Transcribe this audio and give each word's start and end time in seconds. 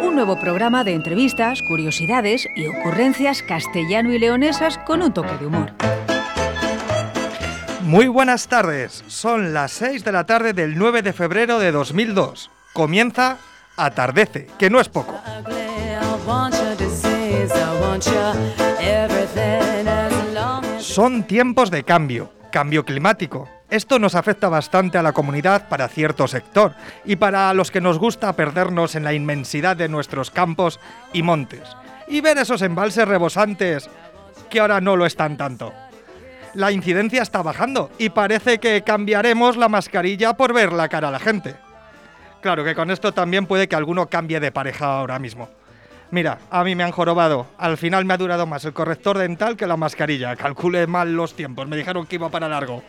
Un 0.00 0.14
nuevo 0.14 0.38
programa 0.38 0.84
de 0.84 0.94
entrevistas, 0.94 1.60
curiosidades 1.62 2.46
y 2.54 2.66
ocurrencias 2.66 3.42
castellano 3.42 4.12
y 4.12 4.18
leonesas 4.18 4.78
con 4.78 5.02
un 5.02 5.12
toque 5.12 5.36
de 5.38 5.46
humor. 5.46 5.72
Muy 7.82 8.06
buenas 8.06 8.48
tardes. 8.48 9.02
Son 9.06 9.52
las 9.52 9.72
6 9.72 10.04
de 10.04 10.12
la 10.12 10.24
tarde 10.24 10.52
del 10.52 10.78
9 10.78 11.02
de 11.02 11.12
febrero 11.12 11.58
de 11.58 11.72
2002. 11.72 12.50
Comienza 12.72 13.38
Atardece, 13.76 14.46
que 14.58 14.70
no 14.70 14.80
es 14.80 14.88
poco. 14.88 15.18
Son 20.78 21.22
tiempos 21.24 21.70
de 21.70 21.84
cambio, 21.84 22.30
cambio 22.50 22.84
climático. 22.84 23.48
Esto 23.70 23.98
nos 23.98 24.14
afecta 24.14 24.48
bastante 24.48 24.96
a 24.98 25.02
la 25.02 25.12
comunidad 25.12 25.68
para 25.68 25.88
cierto 25.88 26.26
sector 26.26 26.74
y 27.04 27.16
para 27.16 27.52
los 27.52 27.70
que 27.70 27.80
nos 27.80 27.98
gusta 27.98 28.32
perdernos 28.34 28.94
en 28.94 29.04
la 29.04 29.12
inmensidad 29.12 29.76
de 29.76 29.88
nuestros 29.88 30.30
campos 30.30 30.80
y 31.12 31.22
montes 31.22 31.62
y 32.08 32.20
ver 32.20 32.38
esos 32.38 32.62
embalses 32.62 33.06
rebosantes 33.06 33.90
que 34.48 34.60
ahora 34.60 34.80
no 34.80 34.96
lo 34.96 35.06
están 35.06 35.36
tanto. 35.36 35.72
La 36.54 36.72
incidencia 36.72 37.22
está 37.22 37.42
bajando 37.42 37.90
y 37.98 38.08
parece 38.08 38.58
que 38.58 38.82
cambiaremos 38.82 39.56
la 39.56 39.68
mascarilla 39.68 40.32
por 40.32 40.54
ver 40.54 40.72
la 40.72 40.88
cara 40.88 41.08
a 41.08 41.12
la 41.12 41.18
gente. 41.18 41.56
Claro 42.40 42.64
que 42.64 42.74
con 42.74 42.90
esto 42.90 43.12
también 43.12 43.46
puede 43.46 43.68
que 43.68 43.76
alguno 43.76 44.08
cambie 44.08 44.40
de 44.40 44.52
pareja 44.52 44.98
ahora 44.98 45.18
mismo. 45.18 45.48
Mira, 46.10 46.38
a 46.50 46.64
mí 46.64 46.74
me 46.74 46.84
han 46.84 46.90
jorobado. 46.90 47.46
Al 47.58 47.76
final 47.76 48.04
me 48.04 48.14
ha 48.14 48.18
durado 48.18 48.46
más 48.46 48.64
el 48.64 48.72
corrector 48.72 49.18
dental 49.18 49.56
que 49.56 49.66
la 49.66 49.76
mascarilla. 49.76 50.36
Calculé 50.36 50.86
mal 50.86 51.14
los 51.14 51.34
tiempos. 51.34 51.68
Me 51.68 51.76
dijeron 51.76 52.06
que 52.06 52.16
iba 52.16 52.30
para 52.30 52.48
largo. 52.48 52.82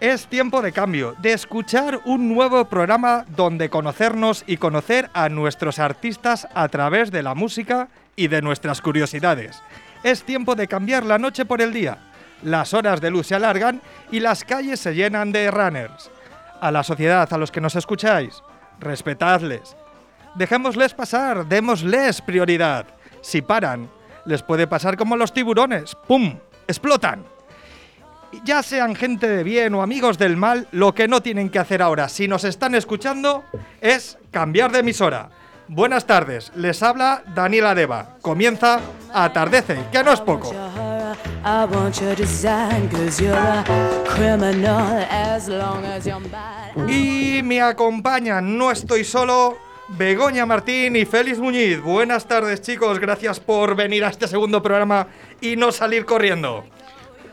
Es 0.00 0.26
tiempo 0.26 0.62
de 0.62 0.72
cambio, 0.72 1.14
de 1.18 1.32
escuchar 1.32 2.00
un 2.06 2.32
nuevo 2.34 2.64
programa 2.66 3.24
donde 3.28 3.68
conocernos 3.68 4.44
y 4.46 4.56
conocer 4.56 5.10
a 5.12 5.28
nuestros 5.28 5.78
artistas 5.78 6.48
a 6.54 6.68
través 6.68 7.10
de 7.10 7.22
la 7.22 7.34
música 7.34 7.88
y 8.16 8.28
de 8.28 8.40
nuestras 8.40 8.80
curiosidades. 8.80 9.62
Es 10.02 10.22
tiempo 10.22 10.54
de 10.54 10.68
cambiar 10.68 11.04
la 11.04 11.18
noche 11.18 11.44
por 11.44 11.60
el 11.60 11.72
día. 11.72 11.98
Las 12.42 12.72
horas 12.72 13.02
de 13.02 13.10
luz 13.10 13.26
se 13.26 13.34
alargan 13.34 13.82
y 14.10 14.20
las 14.20 14.44
calles 14.44 14.80
se 14.80 14.94
llenan 14.94 15.32
de 15.32 15.50
runners. 15.50 16.10
A 16.62 16.70
la 16.70 16.82
sociedad, 16.82 17.30
a 17.30 17.38
los 17.38 17.50
que 17.50 17.60
nos 17.60 17.76
escucháis, 17.76 18.42
respetadles. 18.78 19.76
Dejémosles 20.34 20.94
pasar, 20.94 21.46
démosles 21.46 22.20
prioridad. 22.22 22.86
Si 23.20 23.42
paran, 23.42 23.90
les 24.24 24.42
puede 24.42 24.66
pasar 24.66 24.96
como 24.96 25.14
a 25.14 25.18
los 25.18 25.32
tiburones. 25.32 25.96
¡Pum! 26.06 26.38
¡Explotan! 26.66 27.24
ya 28.44 28.62
sean 28.62 28.94
gente 28.94 29.28
de 29.28 29.42
bien 29.42 29.74
o 29.74 29.82
amigos 29.82 30.18
del 30.18 30.36
mal, 30.36 30.68
lo 30.72 30.94
que 30.94 31.08
no 31.08 31.22
tienen 31.22 31.50
que 31.50 31.58
hacer 31.58 31.82
ahora, 31.82 32.08
si 32.08 32.28
nos 32.28 32.44
están 32.44 32.74
escuchando, 32.74 33.44
es 33.80 34.18
cambiar 34.30 34.72
de 34.72 34.80
emisora. 34.80 35.30
Buenas 35.68 36.06
tardes, 36.06 36.52
les 36.56 36.82
habla 36.82 37.22
Daniela 37.34 37.74
Deva. 37.74 38.16
Comienza 38.22 38.80
Atardece, 39.12 39.78
que 39.92 40.02
no 40.02 40.12
es 40.12 40.20
poco. 40.20 40.52
Y 46.88 47.40
me 47.44 47.62
acompañan, 47.62 48.58
no 48.58 48.70
estoy 48.70 49.04
solo, 49.04 49.58
Begoña 49.96 50.46
Martín 50.46 50.94
y 50.94 51.04
Félix 51.04 51.38
Muñiz. 51.38 51.80
Buenas 51.80 52.26
tardes 52.26 52.62
chicos, 52.62 53.00
gracias 53.00 53.40
por 53.40 53.74
venir 53.74 54.04
a 54.04 54.08
este 54.08 54.28
segundo 54.28 54.62
programa 54.62 55.08
y 55.40 55.56
no 55.56 55.72
salir 55.72 56.04
corriendo. 56.04 56.64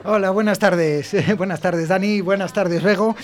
Hola, 0.04 0.32
buenas 0.32 0.58
tardes. 0.58 1.16
buenas 1.38 1.62
tardes, 1.62 1.88
Dani. 1.88 2.22
Buenas 2.22 2.54
tardes, 2.54 2.82
Bego. 2.82 3.16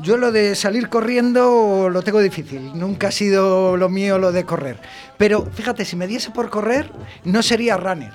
Yo 0.00 0.16
lo 0.16 0.32
de 0.32 0.54
salir 0.54 0.88
corriendo 0.88 1.88
lo 1.90 2.02
tengo 2.02 2.20
difícil. 2.20 2.78
Nunca 2.78 3.08
ha 3.08 3.12
sido 3.12 3.76
lo 3.76 3.88
mío 3.88 4.18
lo 4.18 4.32
de 4.32 4.44
correr. 4.44 4.78
Pero 5.16 5.46
fíjate, 5.46 5.84
si 5.84 5.96
me 5.96 6.06
diese 6.06 6.30
por 6.30 6.50
correr, 6.50 6.90
no 7.24 7.42
sería 7.42 7.76
runner. 7.76 8.12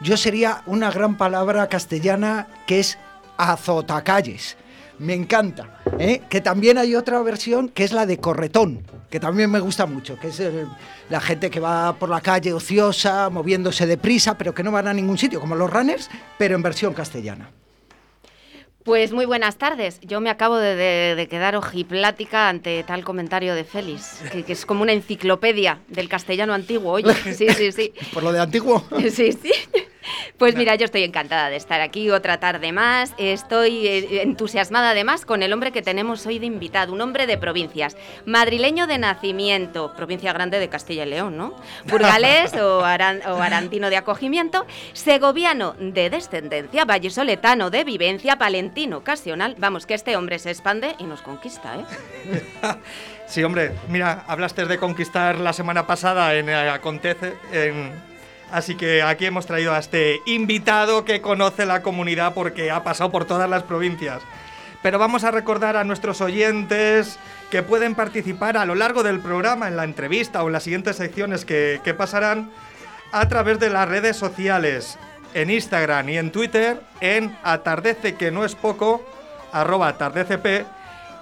Yo 0.00 0.16
sería 0.16 0.62
una 0.66 0.90
gran 0.90 1.16
palabra 1.16 1.68
castellana 1.68 2.48
que 2.66 2.80
es 2.80 2.98
azotacalles. 3.36 4.56
Me 4.98 5.14
encanta. 5.14 5.80
¿eh? 5.98 6.22
Que 6.28 6.40
también 6.40 6.78
hay 6.78 6.94
otra 6.94 7.20
versión 7.22 7.68
que 7.68 7.84
es 7.84 7.92
la 7.92 8.06
de 8.06 8.18
corretón, 8.18 8.84
que 9.10 9.20
también 9.20 9.50
me 9.50 9.60
gusta 9.60 9.86
mucho, 9.86 10.18
que 10.18 10.28
es 10.28 10.40
el- 10.40 10.66
la 11.10 11.20
gente 11.20 11.50
que 11.50 11.60
va 11.60 11.94
por 11.96 12.08
la 12.08 12.20
calle 12.20 12.52
ociosa, 12.52 13.28
moviéndose 13.30 13.86
deprisa, 13.86 14.36
pero 14.38 14.54
que 14.54 14.62
no 14.62 14.72
van 14.72 14.88
a 14.88 14.94
ningún 14.94 15.18
sitio, 15.18 15.40
como 15.40 15.54
los 15.56 15.70
runners, 15.70 16.10
pero 16.38 16.54
en 16.54 16.62
versión 16.62 16.94
castellana. 16.94 17.50
Pues 18.84 19.12
muy 19.12 19.24
buenas 19.24 19.56
tardes. 19.56 19.98
Yo 20.02 20.20
me 20.20 20.28
acabo 20.28 20.58
de, 20.58 20.76
de- 20.76 21.14
de 21.14 21.26
quedar 21.26 21.56
ojiplática 21.56 22.50
ante 22.50 22.82
tal 22.84 23.02
comentario 23.02 23.54
de 23.54 23.64
Félix, 23.64 24.20
que, 24.30 24.42
que 24.42 24.52
es 24.52 24.66
como 24.66 24.82
una 24.82 24.92
enciclopedia 24.92 25.78
del 25.88 26.08
castellano 26.10 26.52
antiguo. 26.52 26.92
Oye, 26.92 27.14
sí, 27.34 27.48
sí, 27.48 27.72
sí. 27.72 27.94
Por 28.12 28.22
lo 28.22 28.30
de 28.30 28.40
antiguo. 28.40 28.84
Sí, 29.10 29.32
sí. 29.32 29.50
Pues 30.38 30.54
mira, 30.56 30.74
yo 30.74 30.84
estoy 30.84 31.04
encantada 31.04 31.48
de 31.50 31.56
estar 31.56 31.80
aquí 31.80 32.10
otra 32.10 32.38
tarde 32.40 32.72
más. 32.72 33.14
Estoy 33.18 33.86
eh, 33.86 34.22
entusiasmada 34.22 34.90
además 34.90 35.24
con 35.24 35.42
el 35.42 35.52
hombre 35.52 35.72
que 35.72 35.82
tenemos 35.82 36.26
hoy 36.26 36.38
de 36.38 36.46
invitado, 36.46 36.92
un 36.92 37.00
hombre 37.00 37.26
de 37.26 37.38
provincias, 37.38 37.96
madrileño 38.26 38.86
de 38.86 38.98
nacimiento, 38.98 39.92
provincia 39.96 40.32
grande 40.32 40.58
de 40.58 40.68
Castilla 40.68 41.04
y 41.04 41.10
León, 41.10 41.36
¿no? 41.36 41.54
Burgalés 41.86 42.54
o, 42.54 42.84
aran- 42.84 43.22
o 43.26 43.36
arantino 43.42 43.90
de 43.90 43.96
acogimiento, 43.96 44.66
segoviano 44.92 45.74
de 45.78 46.10
descendencia, 46.10 46.84
vallesoletano 46.84 47.70
de 47.70 47.84
vivencia, 47.84 48.36
palentino 48.36 48.98
ocasional. 48.98 49.54
Vamos, 49.58 49.86
que 49.86 49.94
este 49.94 50.16
hombre 50.16 50.38
se 50.38 50.50
expande 50.50 50.94
y 50.98 51.04
nos 51.04 51.22
conquista, 51.22 51.76
¿eh? 51.76 52.42
Sí, 53.26 53.42
hombre, 53.42 53.72
mira, 53.88 54.24
hablaste 54.28 54.66
de 54.66 54.76
conquistar 54.78 55.38
la 55.40 55.54
semana 55.54 55.86
pasada 55.86 56.34
en 56.34 56.50
eh, 56.50 56.68
Acontece, 56.68 57.32
en- 57.52 58.13
así 58.50 58.74
que 58.74 59.02
aquí 59.02 59.26
hemos 59.26 59.46
traído 59.46 59.72
a 59.72 59.78
este 59.78 60.20
invitado 60.26 61.04
que 61.04 61.20
conoce 61.20 61.66
la 61.66 61.82
comunidad 61.82 62.34
porque 62.34 62.70
ha 62.70 62.84
pasado 62.84 63.10
por 63.10 63.24
todas 63.24 63.48
las 63.48 63.62
provincias. 63.62 64.22
Pero 64.82 64.98
vamos 64.98 65.24
a 65.24 65.30
recordar 65.30 65.76
a 65.76 65.84
nuestros 65.84 66.20
oyentes 66.20 67.18
que 67.50 67.62
pueden 67.62 67.94
participar 67.94 68.56
a 68.56 68.66
lo 68.66 68.74
largo 68.74 69.02
del 69.02 69.20
programa, 69.20 69.68
en 69.68 69.76
la 69.76 69.84
entrevista 69.84 70.42
o 70.42 70.48
en 70.48 70.52
las 70.52 70.64
siguientes 70.64 70.96
secciones 70.96 71.44
que, 71.44 71.94
pasarán 71.96 72.50
a 73.10 73.28
través 73.28 73.58
de 73.58 73.70
las 73.70 73.88
redes 73.88 74.16
sociales, 74.16 74.98
en 75.32 75.50
Instagram 75.50 76.08
y 76.10 76.18
en 76.18 76.32
Twitter, 76.32 76.82
en 77.00 77.34
atardece 77.42 78.16
que 78.16 78.30
no 78.30 78.44
es 78.44 78.54
poco, 78.54 79.02
arroba 79.52 79.88
atardecepb, 79.88 80.66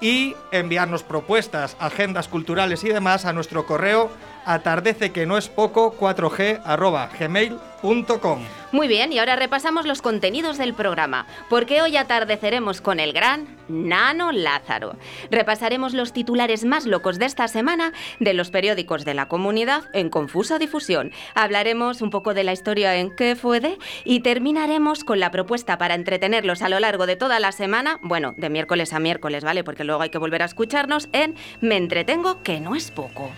y 0.01 0.35
enviarnos 0.51 1.05
propuestas, 1.05 1.77
agendas 1.79 2.27
culturales 2.27 2.83
y 2.83 2.89
demás 2.89 3.25
a 3.25 3.33
nuestro 3.33 3.65
correo 3.65 4.11
atardece 4.45 5.13
que 5.13 5.27
no 5.27 5.39
es 5.39 5.49
poco 5.49 5.95
4g 5.99 6.61
arroba 6.65 7.11
gmail.com. 7.19 8.41
Muy 8.73 8.89
bien, 8.89 9.13
y 9.13 9.19
ahora 9.19 9.37
repasamos 9.37 9.85
los 9.85 10.01
contenidos 10.01 10.57
del 10.57 10.73
programa, 10.73 11.27
porque 11.51 11.83
hoy 11.83 11.97
atardeceremos 11.97 12.81
con 12.81 13.01
el 13.01 13.13
gran 13.13 13.47
Nano 13.69 14.33
Lázaro. 14.33 14.97
Repasaremos 15.31 15.93
los 15.93 16.13
titulares 16.13 16.65
más 16.65 16.87
locos 16.87 17.19
de 17.19 17.27
esta 17.27 17.49
semana 17.49 17.93
de 18.19 18.33
los 18.33 18.51
periódicos 18.51 19.05
de 19.05 19.15
la 19.15 19.29
comunidad 19.29 19.85
en 19.93 20.09
confusa 20.09 20.59
difusión. 20.59 21.13
Hablaremos 21.35 22.01
un 22.01 22.11
poco 22.11 22.33
de 22.33 22.45
la 22.45 22.53
historia 22.53 22.97
en 22.97 23.15
qué 23.15 23.37
fue 23.37 23.61
de 23.61 23.79
y 24.05 24.21
terminaremos 24.21 25.05
con 25.05 25.21
la 25.21 25.31
propuesta 25.31 25.77
para 25.77 25.95
entretenerlos 25.95 26.63
a 26.63 26.71
lo 26.71 26.81
largo 26.81 27.07
de 27.07 27.17
toda 27.17 27.41
la 27.41 27.53
semana, 27.53 27.99
bueno, 28.03 28.35
de 28.39 28.49
miércoles 28.49 28.93
a 28.93 29.01
miércoles, 29.01 29.45
¿vale? 29.45 29.65
Porque 29.65 29.85
luego 29.85 30.01
hay 30.01 30.11
que 30.11 30.19
volver 30.19 30.43
a 30.43 30.47
escucharnos 30.47 31.11
en 31.13 31.35
Me 31.61 31.77
entretengo, 31.77 32.43
que 32.43 32.61
no 32.61 32.75
es 32.75 32.91
poco. 32.91 33.31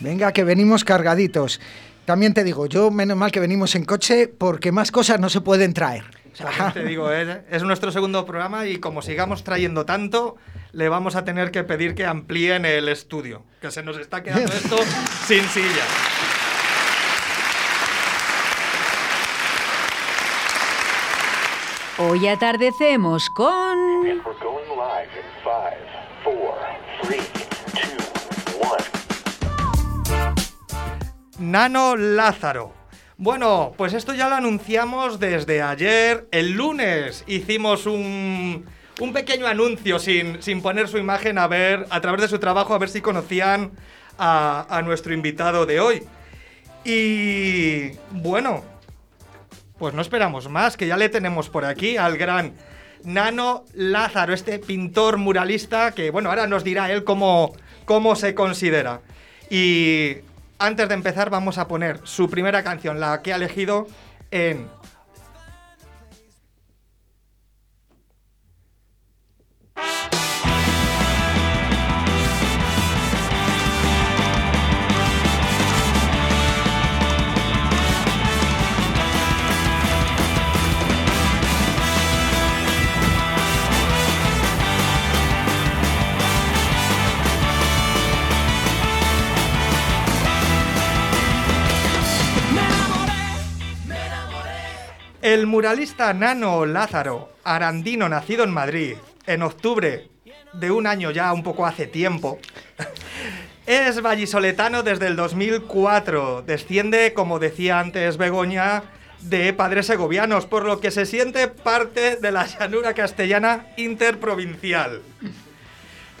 Venga, 0.00 0.32
que 0.32 0.44
venimos 0.44 0.84
cargaditos. 0.84 1.60
También 2.06 2.34
te 2.34 2.42
digo, 2.42 2.66
yo 2.66 2.90
menos 2.90 3.16
mal 3.16 3.30
que 3.30 3.40
venimos 3.40 3.74
en 3.74 3.84
coche 3.84 4.26
porque 4.26 4.72
más 4.72 4.90
cosas 4.90 5.20
no 5.20 5.28
se 5.28 5.40
pueden 5.40 5.74
traer. 5.74 6.04
Solamente 6.32 6.84
digo, 6.84 7.12
¿eh? 7.12 7.44
es 7.50 7.62
nuestro 7.62 7.92
segundo 7.92 8.24
programa 8.24 8.66
y 8.66 8.78
como 8.78 9.02
sigamos 9.02 9.44
trayendo 9.44 9.84
tanto, 9.84 10.36
le 10.72 10.88
vamos 10.88 11.16
a 11.16 11.24
tener 11.24 11.50
que 11.50 11.64
pedir 11.64 11.94
que 11.94 12.06
amplíen 12.06 12.64
el 12.64 12.88
estudio, 12.88 13.42
que 13.60 13.70
se 13.70 13.82
nos 13.82 13.98
está 13.98 14.22
quedando 14.22 14.52
esto 14.52 14.76
sin 15.26 15.44
silla. 15.44 15.84
Hoy 21.98 22.26
atardecemos 22.28 23.28
con... 23.28 23.78
Nano 31.40 31.96
Lázaro. 31.96 32.72
Bueno, 33.16 33.72
pues 33.76 33.94
esto 33.94 34.14
ya 34.14 34.28
lo 34.28 34.36
anunciamos 34.36 35.18
desde 35.18 35.62
ayer. 35.62 36.28
El 36.30 36.52
lunes 36.52 37.24
hicimos 37.26 37.86
un, 37.86 38.66
un 39.00 39.12
pequeño 39.12 39.46
anuncio 39.46 39.98
sin, 39.98 40.42
sin 40.42 40.62
poner 40.62 40.88
su 40.88 40.98
imagen 40.98 41.38
a 41.38 41.48
ver, 41.48 41.86
a 41.90 42.00
través 42.00 42.20
de 42.20 42.28
su 42.28 42.38
trabajo, 42.38 42.74
a 42.74 42.78
ver 42.78 42.90
si 42.90 43.00
conocían 43.00 43.72
a, 44.18 44.82
nuestro 44.84 45.14
invitado 45.14 45.66
de 45.66 45.80
hoy. 45.80 46.02
Y 46.84 47.92
bueno, 48.10 48.62
pues 49.78 49.94
no 49.94 50.02
esperamos 50.02 50.48
más, 50.48 50.76
que 50.76 50.86
ya 50.86 50.96
le 50.96 51.08
tenemos 51.08 51.48
por 51.48 51.64
aquí 51.64 51.96
al 51.96 52.18
gran 52.18 52.54
Nano 53.02 53.64
Lázaro, 53.72 54.34
este 54.34 54.58
pintor 54.58 55.16
muralista 55.16 55.92
que, 55.92 56.10
bueno, 56.10 56.28
ahora 56.28 56.46
nos 56.46 56.64
dirá 56.64 56.92
él 56.92 57.04
cómo, 57.04 57.54
cómo 57.86 58.14
se 58.14 58.34
considera. 58.34 59.00
Y 59.48 60.18
antes 60.60 60.88
de 60.88 60.94
empezar 60.94 61.30
vamos 61.30 61.58
a 61.58 61.66
poner 61.66 62.00
su 62.04 62.30
primera 62.30 62.62
canción, 62.62 63.00
la 63.00 63.22
que 63.22 63.32
ha 63.32 63.36
elegido 63.36 63.88
en... 64.30 64.68
El 95.30 95.46
muralista 95.46 96.12
Nano 96.12 96.66
Lázaro, 96.66 97.28
arandino 97.44 98.08
nacido 98.08 98.42
en 98.42 98.50
Madrid, 98.50 98.96
en 99.28 99.42
octubre 99.42 100.08
de 100.54 100.72
un 100.72 100.88
año 100.88 101.12
ya 101.12 101.32
un 101.32 101.44
poco 101.44 101.64
hace 101.64 101.86
tiempo, 101.86 102.40
es 103.66 104.02
vallisoletano 104.02 104.82
desde 104.82 105.06
el 105.06 105.14
2004. 105.14 106.42
Desciende, 106.42 107.12
como 107.14 107.38
decía 107.38 107.78
antes 107.78 108.16
Begoña, 108.16 108.82
de 109.20 109.52
padres 109.52 109.86
segovianos, 109.86 110.46
por 110.46 110.64
lo 110.64 110.80
que 110.80 110.90
se 110.90 111.06
siente 111.06 111.46
parte 111.46 112.16
de 112.16 112.32
la 112.32 112.46
llanura 112.46 112.92
castellana 112.94 113.68
interprovincial. 113.76 115.00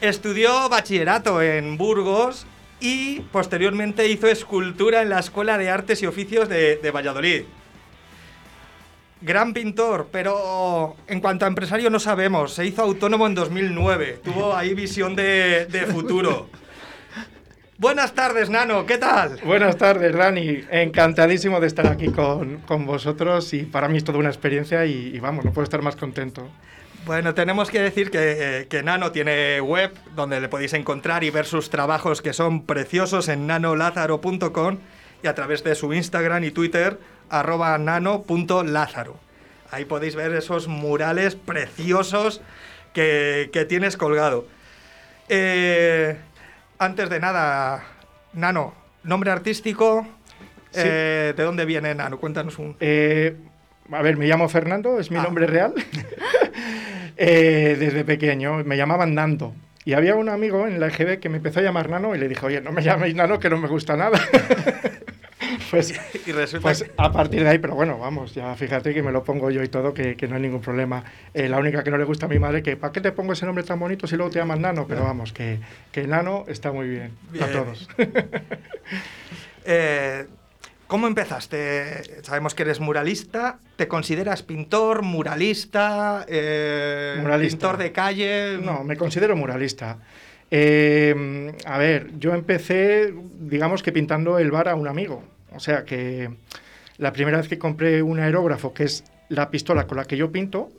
Estudió 0.00 0.68
bachillerato 0.68 1.42
en 1.42 1.76
Burgos 1.76 2.46
y 2.78 3.22
posteriormente 3.32 4.06
hizo 4.06 4.28
escultura 4.28 5.02
en 5.02 5.10
la 5.10 5.18
Escuela 5.18 5.58
de 5.58 5.68
Artes 5.68 6.00
y 6.00 6.06
Oficios 6.06 6.48
de, 6.48 6.76
de 6.76 6.90
Valladolid. 6.92 7.42
Gran 9.22 9.52
pintor, 9.52 10.08
pero 10.10 10.96
en 11.06 11.20
cuanto 11.20 11.44
a 11.44 11.48
empresario 11.48 11.90
no 11.90 12.00
sabemos. 12.00 12.54
Se 12.54 12.64
hizo 12.64 12.82
autónomo 12.82 13.26
en 13.26 13.34
2009. 13.34 14.20
Tuvo 14.24 14.56
ahí 14.56 14.72
visión 14.72 15.14
de, 15.14 15.66
de 15.66 15.86
futuro. 15.86 16.48
Buenas 17.76 18.14
tardes, 18.14 18.48
Nano. 18.48 18.86
¿Qué 18.86 18.98
tal? 18.98 19.38
Buenas 19.44 19.76
tardes, 19.76 20.14
Dani. 20.14 20.64
Encantadísimo 20.70 21.60
de 21.60 21.66
estar 21.66 21.86
aquí 21.86 22.08
con, 22.08 22.58
con 22.58 22.86
vosotros 22.86 23.52
y 23.52 23.64
para 23.64 23.88
mí 23.88 23.98
es 23.98 24.04
toda 24.04 24.18
una 24.18 24.28
experiencia 24.28 24.86
y, 24.86 25.14
y 25.14 25.18
vamos, 25.18 25.44
no 25.44 25.52
puedo 25.52 25.64
estar 25.64 25.82
más 25.82 25.96
contento. 25.96 26.48
Bueno, 27.06 27.32
tenemos 27.34 27.70
que 27.70 27.80
decir 27.80 28.10
que, 28.10 28.66
que 28.68 28.82
Nano 28.82 29.12
tiene 29.12 29.60
web 29.60 29.92
donde 30.14 30.40
le 30.40 30.48
podéis 30.48 30.74
encontrar 30.74 31.24
y 31.24 31.30
ver 31.30 31.46
sus 31.46 31.70
trabajos 31.70 32.20
que 32.20 32.34
son 32.34 32.64
preciosos 32.66 33.28
en 33.28 33.46
nanolázaro.com 33.46 34.78
y 35.22 35.26
a 35.26 35.34
través 35.34 35.64
de 35.64 35.74
su 35.74 35.92
Instagram 35.94 36.44
y 36.44 36.50
Twitter 36.50 36.98
arroba 37.30 37.76
nano.lázaro. 37.78 39.16
Ahí 39.70 39.84
podéis 39.84 40.16
ver 40.16 40.32
esos 40.34 40.66
murales 40.68 41.36
preciosos 41.36 42.40
que, 42.92 43.50
que 43.52 43.64
tienes 43.64 43.96
colgado. 43.96 44.46
Eh, 45.28 46.16
antes 46.78 47.08
de 47.08 47.20
nada, 47.20 47.84
Nano, 48.32 48.74
nombre 49.04 49.30
artístico, 49.30 50.06
Sí. 50.72 50.80
eh, 50.84 51.34
¿de 51.36 51.42
dónde 51.44 51.64
viene 51.64 51.94
Nano? 51.94 52.18
Cuéntanos 52.18 52.58
un... 52.58 52.76
Eh, 52.80 53.36
a 53.92 54.02
ver, 54.02 54.16
me 54.16 54.26
llamo 54.26 54.48
Fernando, 54.48 54.98
es 55.00 55.10
mi 55.10 55.18
Ah. 55.18 55.22
nombre 55.22 55.46
real. 55.46 55.74
Desde 57.16 58.04
pequeño 58.04 58.64
me 58.64 58.76
llamaban 58.76 59.14
Nando. 59.14 59.54
Y 59.84 59.94
había 59.94 60.14
un 60.14 60.28
amigo 60.28 60.66
en 60.66 60.78
la 60.80 60.88
EGB 60.88 61.18
que 61.20 61.28
me 61.28 61.38
empezó 61.38 61.60
a 61.60 61.62
llamar 61.62 61.88
Nano 61.90 62.14
y 62.14 62.18
le 62.18 62.28
dije, 62.28 62.44
oye, 62.46 62.60
no 62.60 62.70
me 62.72 62.82
llaméis 62.82 63.14
Nano 63.14 63.38
que 63.40 63.50
no 63.50 63.56
me 63.58 63.68
gusta 63.68 63.96
nada. 63.96 64.18
pues, 65.70 65.94
Y 66.26 66.32
resulta 66.32 66.62
pues 66.62 66.82
que- 66.82 66.90
a 66.96 67.12
partir 67.12 67.42
de 67.42 67.48
ahí, 67.48 67.58
pero 67.58 67.74
bueno, 67.74 67.98
vamos, 67.98 68.34
ya 68.34 68.54
fíjate 68.56 68.92
que 68.92 69.02
me 69.02 69.12
lo 69.12 69.22
pongo 69.24 69.50
yo 69.50 69.62
y 69.62 69.68
todo, 69.68 69.94
que, 69.94 70.16
que 70.16 70.28
no 70.28 70.36
hay 70.36 70.42
ningún 70.42 70.60
problema. 70.60 71.04
Eh, 71.34 71.48
la 71.48 71.58
única 71.58 71.82
que 71.84 71.90
no 71.90 71.98
le 71.98 72.04
gusta 72.04 72.26
a 72.26 72.28
mi 72.28 72.38
madre, 72.38 72.62
que 72.62 72.76
¿para 72.76 72.92
qué 72.92 73.00
te 73.00 73.12
pongo 73.12 73.32
ese 73.32 73.46
nombre 73.46 73.64
tan 73.64 73.78
bonito 73.78 74.06
si 74.06 74.16
luego 74.16 74.30
te 74.30 74.38
llamas 74.38 74.58
Nano? 74.58 74.86
Pero 74.88 75.02
vamos, 75.04 75.32
que, 75.32 75.58
que 75.92 76.06
Nano 76.06 76.44
está 76.48 76.72
muy 76.72 76.88
bien, 76.88 77.12
Bien. 77.30 77.44
a 77.44 77.52
todos. 77.52 77.88
Eh, 79.64 80.26
¿Cómo 80.86 81.06
empezaste? 81.06 82.22
Sabemos 82.24 82.54
que 82.54 82.62
eres 82.62 82.80
muralista. 82.80 83.58
¿Te 83.76 83.86
consideras 83.86 84.42
pintor, 84.42 85.02
muralista, 85.02 86.24
eh, 86.28 87.16
Muralista. 87.20 87.56
pintor 87.58 87.76
de 87.76 87.92
calle? 87.92 88.58
No, 88.60 88.82
me 88.82 88.96
considero 88.96 89.36
muralista. 89.36 89.98
Eh, 90.50 91.52
a 91.64 91.78
ver, 91.78 92.10
yo 92.18 92.34
empecé, 92.34 93.14
digamos 93.38 93.84
que 93.84 93.92
pintando 93.92 94.38
el 94.40 94.50
bar 94.50 94.68
a 94.68 94.74
un 94.74 94.88
amigo. 94.88 95.22
O 95.54 95.60
sea 95.60 95.84
que 95.84 96.30
la 96.98 97.12
primera 97.12 97.38
vez 97.38 97.48
que 97.48 97.58
compré 97.58 98.02
un 98.02 98.20
aerógrafo, 98.20 98.72
que 98.74 98.84
es 98.84 99.04
la 99.28 99.50
pistola 99.50 99.86
con 99.86 99.96
la 99.96 100.04
que 100.04 100.16
yo 100.16 100.30
pinto, 100.30 100.70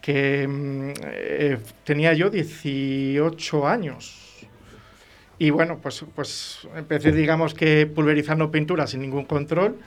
que 0.00 0.46
mm, 0.48 0.90
eh, 1.04 1.58
tenía 1.84 2.12
yo 2.14 2.30
18 2.30 3.68
años. 3.68 4.16
Y 5.38 5.50
bueno, 5.50 5.78
pues, 5.82 6.04
pues 6.14 6.68
empecé, 6.76 7.12
digamos 7.12 7.54
que 7.54 7.86
pulverizando 7.86 8.50
pintura 8.50 8.86
sin 8.86 9.00
ningún 9.00 9.24
control. 9.24 9.78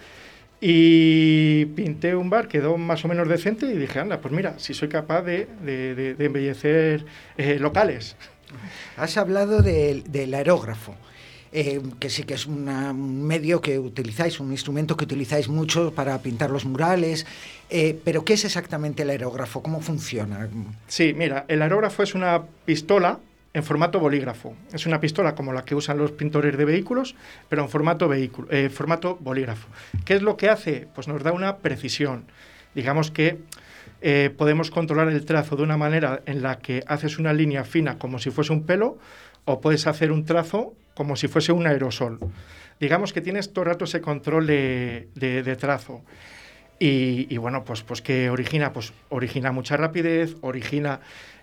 Y 0.65 1.65
pinté 1.75 2.15
un 2.15 2.29
bar, 2.29 2.47
quedó 2.47 2.77
más 2.77 3.03
o 3.03 3.09
menos 3.09 3.27
decente 3.27 3.65
y 3.65 3.73
dije, 3.77 3.99
anda, 3.99 4.21
pues 4.21 4.33
mira, 4.33 4.57
si 4.59 4.73
soy 4.73 4.87
capaz 4.87 5.21
de, 5.23 5.47
de- 5.61 5.93
de- 5.93 6.13
de 6.15 6.25
embellecer 6.25 7.05
eh, 7.37 7.57
locales. 7.59 8.15
Has 8.95 9.17
hablado 9.17 9.61
del, 9.61 10.09
del 10.09 10.33
aerógrafo, 10.33 10.95
eh, 11.55 11.81
que 11.99 12.09
sí 12.09 12.23
que 12.23 12.33
es 12.33 12.47
un 12.47 13.27
medio 13.27 13.61
que 13.61 13.77
utilizáis, 13.77 14.39
un 14.39 14.51
instrumento 14.51 14.97
que 14.97 15.03
utilizáis 15.03 15.47
mucho 15.47 15.93
para 15.93 16.17
pintar 16.19 16.49
los 16.49 16.65
murales. 16.65 17.27
eh, 17.69 17.99
pero, 18.03 18.25
¿qué 18.25 18.33
es 18.33 18.43
exactamente 18.43 19.03
el 19.03 19.11
aerógrafo? 19.11 19.61
¿Cómo 19.61 19.79
funciona? 19.79 20.49
Sí, 20.87 21.13
mira, 21.15 21.45
el 21.47 21.61
aerógrafo 21.61 22.01
es 22.01 22.15
una 22.15 22.41
pistola 22.65 23.19
en 23.53 23.63
formato 23.63 23.99
bolígrafo. 23.99 24.55
Es 24.73 24.87
una 24.87 24.99
pistola 24.99 25.35
como 25.35 25.53
la 25.53 25.63
que 25.63 25.75
usan 25.75 25.99
los 25.99 26.11
pintores 26.11 26.57
de 26.57 26.65
vehículos, 26.65 27.15
pero 27.49 27.61
en 27.61 27.69
formato, 27.69 28.07
vehículo, 28.07 28.47
eh, 28.49 28.69
formato 28.69 29.17
bolígrafo. 29.21 29.67
¿Qué 30.05 30.15
es 30.15 30.23
lo 30.23 30.37
que 30.37 30.49
hace? 30.49 30.87
Pues 30.95 31.07
nos 31.07 31.21
da 31.21 31.33
una 31.33 31.57
precisión. 31.57 32.25
Digamos 32.73 33.11
que 33.11 33.37
podemos 34.35 34.69
controlar 34.69 35.07
el 35.07 35.23
trazo 35.23 35.55
de 35.55 35.63
una 35.63 35.77
manera 35.77 36.23
en 36.25 36.41
la 36.41 36.59
que 36.59 36.83
haces 36.87 37.19
una 37.19 37.31
línea 37.31 37.63
fina 37.63 37.97
como 37.97 38.19
si 38.19 38.31
fuese 38.31 38.51
un 38.51 38.63
pelo, 38.63 38.97
o 39.45 39.61
puedes 39.61 39.87
hacer 39.87 40.11
un 40.11 40.25
trazo 40.25 40.73
como 40.95 41.15
si 41.15 41.27
fuese 41.27 41.51
un 41.51 41.67
aerosol. 41.67 42.19
Digamos 42.79 43.13
que 43.13 43.21
tienes 43.21 43.53
todo 43.53 43.63
el 43.63 43.71
rato 43.71 43.85
ese 43.85 44.01
control 44.01 44.47
de, 44.47 45.57
trazo. 45.59 46.01
Y, 46.79 47.27
y 47.33 47.37
bueno, 47.37 47.63
pues, 47.63 47.81
pues 47.83 48.01
que 48.01 48.29
origina, 48.29 48.73
pues 48.73 48.93
origina 49.09 49.51
mucha 49.51 49.77
rapidez, 49.77 50.35
origina 50.41 50.99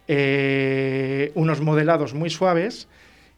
eh, 0.09 1.33
unos 1.35 1.61
modelados 1.61 2.14
muy 2.14 2.30
suaves 2.30 2.88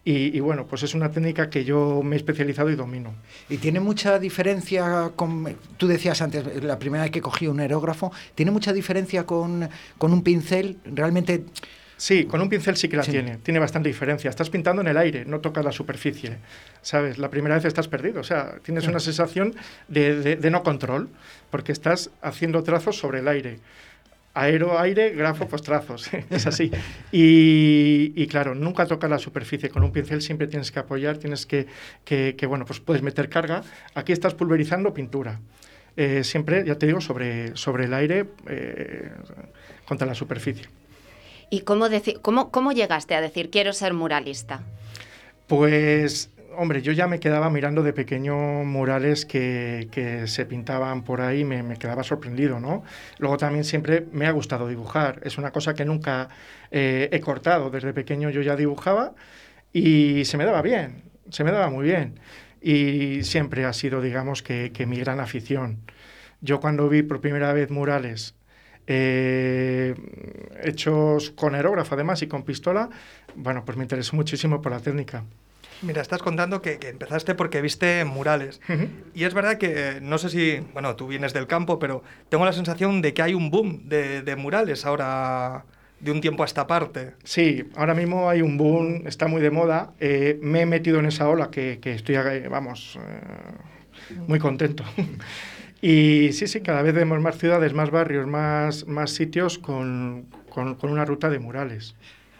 y, 0.04 0.37
y 0.37 0.40
bueno, 0.40 0.66
pues 0.66 0.83
es 0.83 0.95
una 0.95 1.11
técnica 1.11 1.49
que 1.49 1.64
yo 1.64 2.02
me 2.02 2.16
he 2.16 2.19
especializado 2.19 2.71
y 2.71 2.75
domino. 2.75 3.14
¿Y 3.49 3.59
tiene 3.59 3.78
mucha 3.78 4.19
diferencia 4.19 5.12
con... 5.14 5.57
Tú 5.76 5.87
decías 5.87 6.23
antes, 6.23 6.62
la 6.62 6.78
primera 6.78 7.04
vez 7.04 7.12
que 7.12 7.21
cogí 7.21 7.47
un 7.47 7.61
aerógrafo, 7.61 8.11
¿tiene 8.35 8.50
mucha 8.50 8.73
diferencia 8.73 9.25
con, 9.25 9.69
con 9.99 10.12
un 10.12 10.23
pincel? 10.23 10.78
Realmente... 10.85 11.45
Sí, 12.02 12.25
con 12.25 12.40
un 12.40 12.49
pincel 12.49 12.76
sí 12.76 12.88
que 12.88 12.97
la 12.97 13.04
Sí. 13.04 13.12
tiene, 13.12 13.37
tiene 13.37 13.61
bastante 13.61 13.88
diferencia. 13.88 14.28
Estás 14.28 14.50
pintando 14.50 14.82
en 14.82 14.88
el 14.88 14.97
aire, 14.97 15.25
no 15.25 15.38
tocas 15.38 15.64
la 15.64 15.71
superficie, 15.71 16.37
¿sabes? 16.82 17.16
La 17.16 17.30
primera 17.30 17.54
vez 17.54 17.64
estás 17.64 17.87
perdido, 17.87 18.18
o 18.21 18.25
sea, 18.25 18.56
tienes 18.64 18.88
una 18.88 18.99
sensación 18.99 19.54
de, 19.87 20.16
de- 20.16 20.35
de 20.35 20.50
no 20.50 20.64
control, 20.64 21.09
porque 21.52 21.71
estás 21.71 22.11
haciendo 22.21 22.64
trazos 22.64 22.99
sobre 22.99 23.21
el 23.21 23.28
aire. 23.28 23.61
Aero, 24.35 24.80
aire, 24.80 25.11
grafo, 25.11 25.47
pues 25.47 25.62
trazos. 25.62 26.11
es 26.30 26.44
así. 26.49 26.73
Y, 27.12 28.12
y, 28.16 28.26
claro, 28.26 28.56
nunca 28.56 28.85
toca 28.87 29.06
la 29.06 29.21
superficie. 29.21 29.68
Con 29.71 29.85
un 29.85 29.92
pincel 29.92 30.23
siempre 30.23 30.49
tienes 30.49 30.73
que 30.73 30.80
apoyar, 30.80 31.18
tienes 31.18 31.47
que, 31.47 31.66
que, 32.04 32.35
que 32.37 32.47
bueno, 32.47 32.64
pues 32.64 32.80
puedes 32.80 33.02
meter 33.02 33.28
carga. 33.28 33.62
Aquí 33.94 34.11
estás 34.12 34.35
pulverizando 34.35 34.92
pintura. 34.92 35.38
Eh, 35.97 36.25
siempre, 36.25 36.64
ya 36.66 36.75
te 36.75 36.87
digo, 36.87 37.00
sobre, 37.00 37.56
sobre 37.56 37.85
el 37.85 37.94
aire 37.94 38.25
eh, 38.49 39.09
contra 39.87 40.04
la 40.04 40.14
superficie. 40.16 40.66
¿Y 41.52 41.61
cómo, 41.61 41.87
cómo, 42.23 42.50
cómo 42.50 42.73
llegaste 42.73 43.14
a 43.14 43.21
decir 43.21 43.50
quiero 43.50 43.75
ser 43.75 43.92
muralista? 43.92 44.62
Pues 45.47 46.30
hombre, 46.56 46.80
yo 46.80 46.92
ya 46.92 47.06
me 47.06 47.21
quedaba 47.21 47.50
mirando 47.50 47.82
de 47.82 47.92
pequeño 47.92 48.35
murales 48.64 49.26
que, 49.26 49.87
que 49.92 50.26
se 50.28 50.47
pintaban 50.47 51.04
por 51.04 51.21
ahí, 51.21 51.44
me, 51.44 51.62
me, 51.62 51.76
quedaba 51.76 52.04
sorprendido, 52.04 52.59
¿no? 52.59 52.85
Luego 53.18 53.37
también 53.37 53.64
siempre 53.64 54.06
me 54.12 54.26
ha 54.26 54.30
gustado 54.30 54.66
dibujar, 54.66 55.21
es 55.25 55.37
una 55.37 55.50
cosa 55.50 55.75
que 55.75 55.85
nunca 55.85 56.30
eh, 56.71 57.11
he 57.12 57.21
cortado, 57.21 57.68
desde 57.68 57.92
pequeño 57.92 58.30
yo 58.30 58.40
ya 58.40 58.56
dibujaba 58.56 59.12
y 59.75 60.25
se 60.25 60.38
me 60.38 60.47
daba 60.47 60.62
bien, 60.62 61.02
se 61.28 61.44
me 61.44 61.52
daba 61.52 61.68
muy 61.68 61.85
bien 61.85 62.18
y 62.62 63.25
siempre 63.25 63.66
ha 63.66 63.75
sido, 63.75 64.00
digamos, 64.00 64.42
que, 64.42 64.73
que 64.73 64.87
mi 64.87 64.97
gran 64.97 65.21
afición. 65.21 65.80
Yo 66.40 66.61
cuando 66.61 66.88
vi 66.88 67.02
por 67.02 67.21
primera 67.21 67.52
vez 67.52 67.71
murales 67.71 68.37
eh, 68.87 69.95
hechos 70.62 71.31
con 71.31 71.55
aerógrafo 71.55 71.95
además 71.95 72.23
y 72.23 72.27
con 72.27 72.43
pistola, 72.43 72.91
bueno, 73.35 73.65
pues 73.65 73.77
me 73.77 73.85
interesó 73.85 74.17
muchísimo 74.17 74.61
por 74.61 74.73
la 74.73 74.81
técnica. 74.81 75.25
Mira, 75.83 76.01
estás 76.01 76.23
contando 76.23 76.62
que, 76.62 76.79
que, 76.79 76.91
empezaste 76.91 77.35
porque 77.35 77.61
viste 77.61 78.05
murales. 78.05 78.61
Uh 78.69 78.73
-huh. 78.73 78.89
Y 79.15 79.25
es 79.25 79.35
verdad 79.35 79.59
que, 79.59 79.99
no 80.01 80.17
sé 80.19 80.29
si, 80.29 80.61
bueno, 80.73 80.95
tú 80.95 81.09
vienes 81.09 81.33
del 81.33 81.49
campo, 81.49 81.81
pero 81.81 82.05
tengo 82.29 82.45
la 82.45 82.53
sensación 82.53 83.03
de 83.03 83.15
que 83.15 83.23
hay 83.23 83.35
un 83.35 83.51
boom 83.51 83.89
de, 83.89 84.23
de 84.23 84.37
murales 84.37 84.87
ahora 84.87 85.65
de 86.03 86.11
un 86.11 86.21
tiempo 86.21 86.43
a 86.43 86.47
esta 86.47 86.67
parte. 86.67 87.15
Sí, 87.23 87.65
ahora 87.77 87.95
mismo 87.95 88.29
hay 88.29 88.43
un 88.43 88.59
boom, 88.59 89.07
está 89.07 89.29
muy 89.29 89.41
de 89.41 89.51
moda. 89.51 89.93
Eh, 90.01 90.39
me 90.43 90.62
he 90.62 90.67
metido 90.67 90.99
en 90.99 91.07
esa 91.07 91.29
ola 91.29 91.51
que, 91.51 91.79
que 91.81 91.95
estoy, 91.95 92.17
vamos, 92.49 92.99
eh, 93.01 94.17
muy 94.27 94.39
contento. 94.39 94.85
y 95.83 96.33
sí, 96.33 96.47
sí, 96.47 96.61
cada 96.61 96.81
vez 96.81 96.95
vemos 96.95 97.21
más 97.21 97.37
ciudades, 97.37 97.75
más 97.75 97.91
barrios, 97.91 98.27
más, 98.27 98.87
más 98.87 99.11
sitios 99.11 99.59
con, 99.59 100.27
con, 100.49 100.77
con 100.77 100.91
una 100.91 101.05
ruta 101.05 101.29
de 101.29 101.41
murales. 101.41 101.95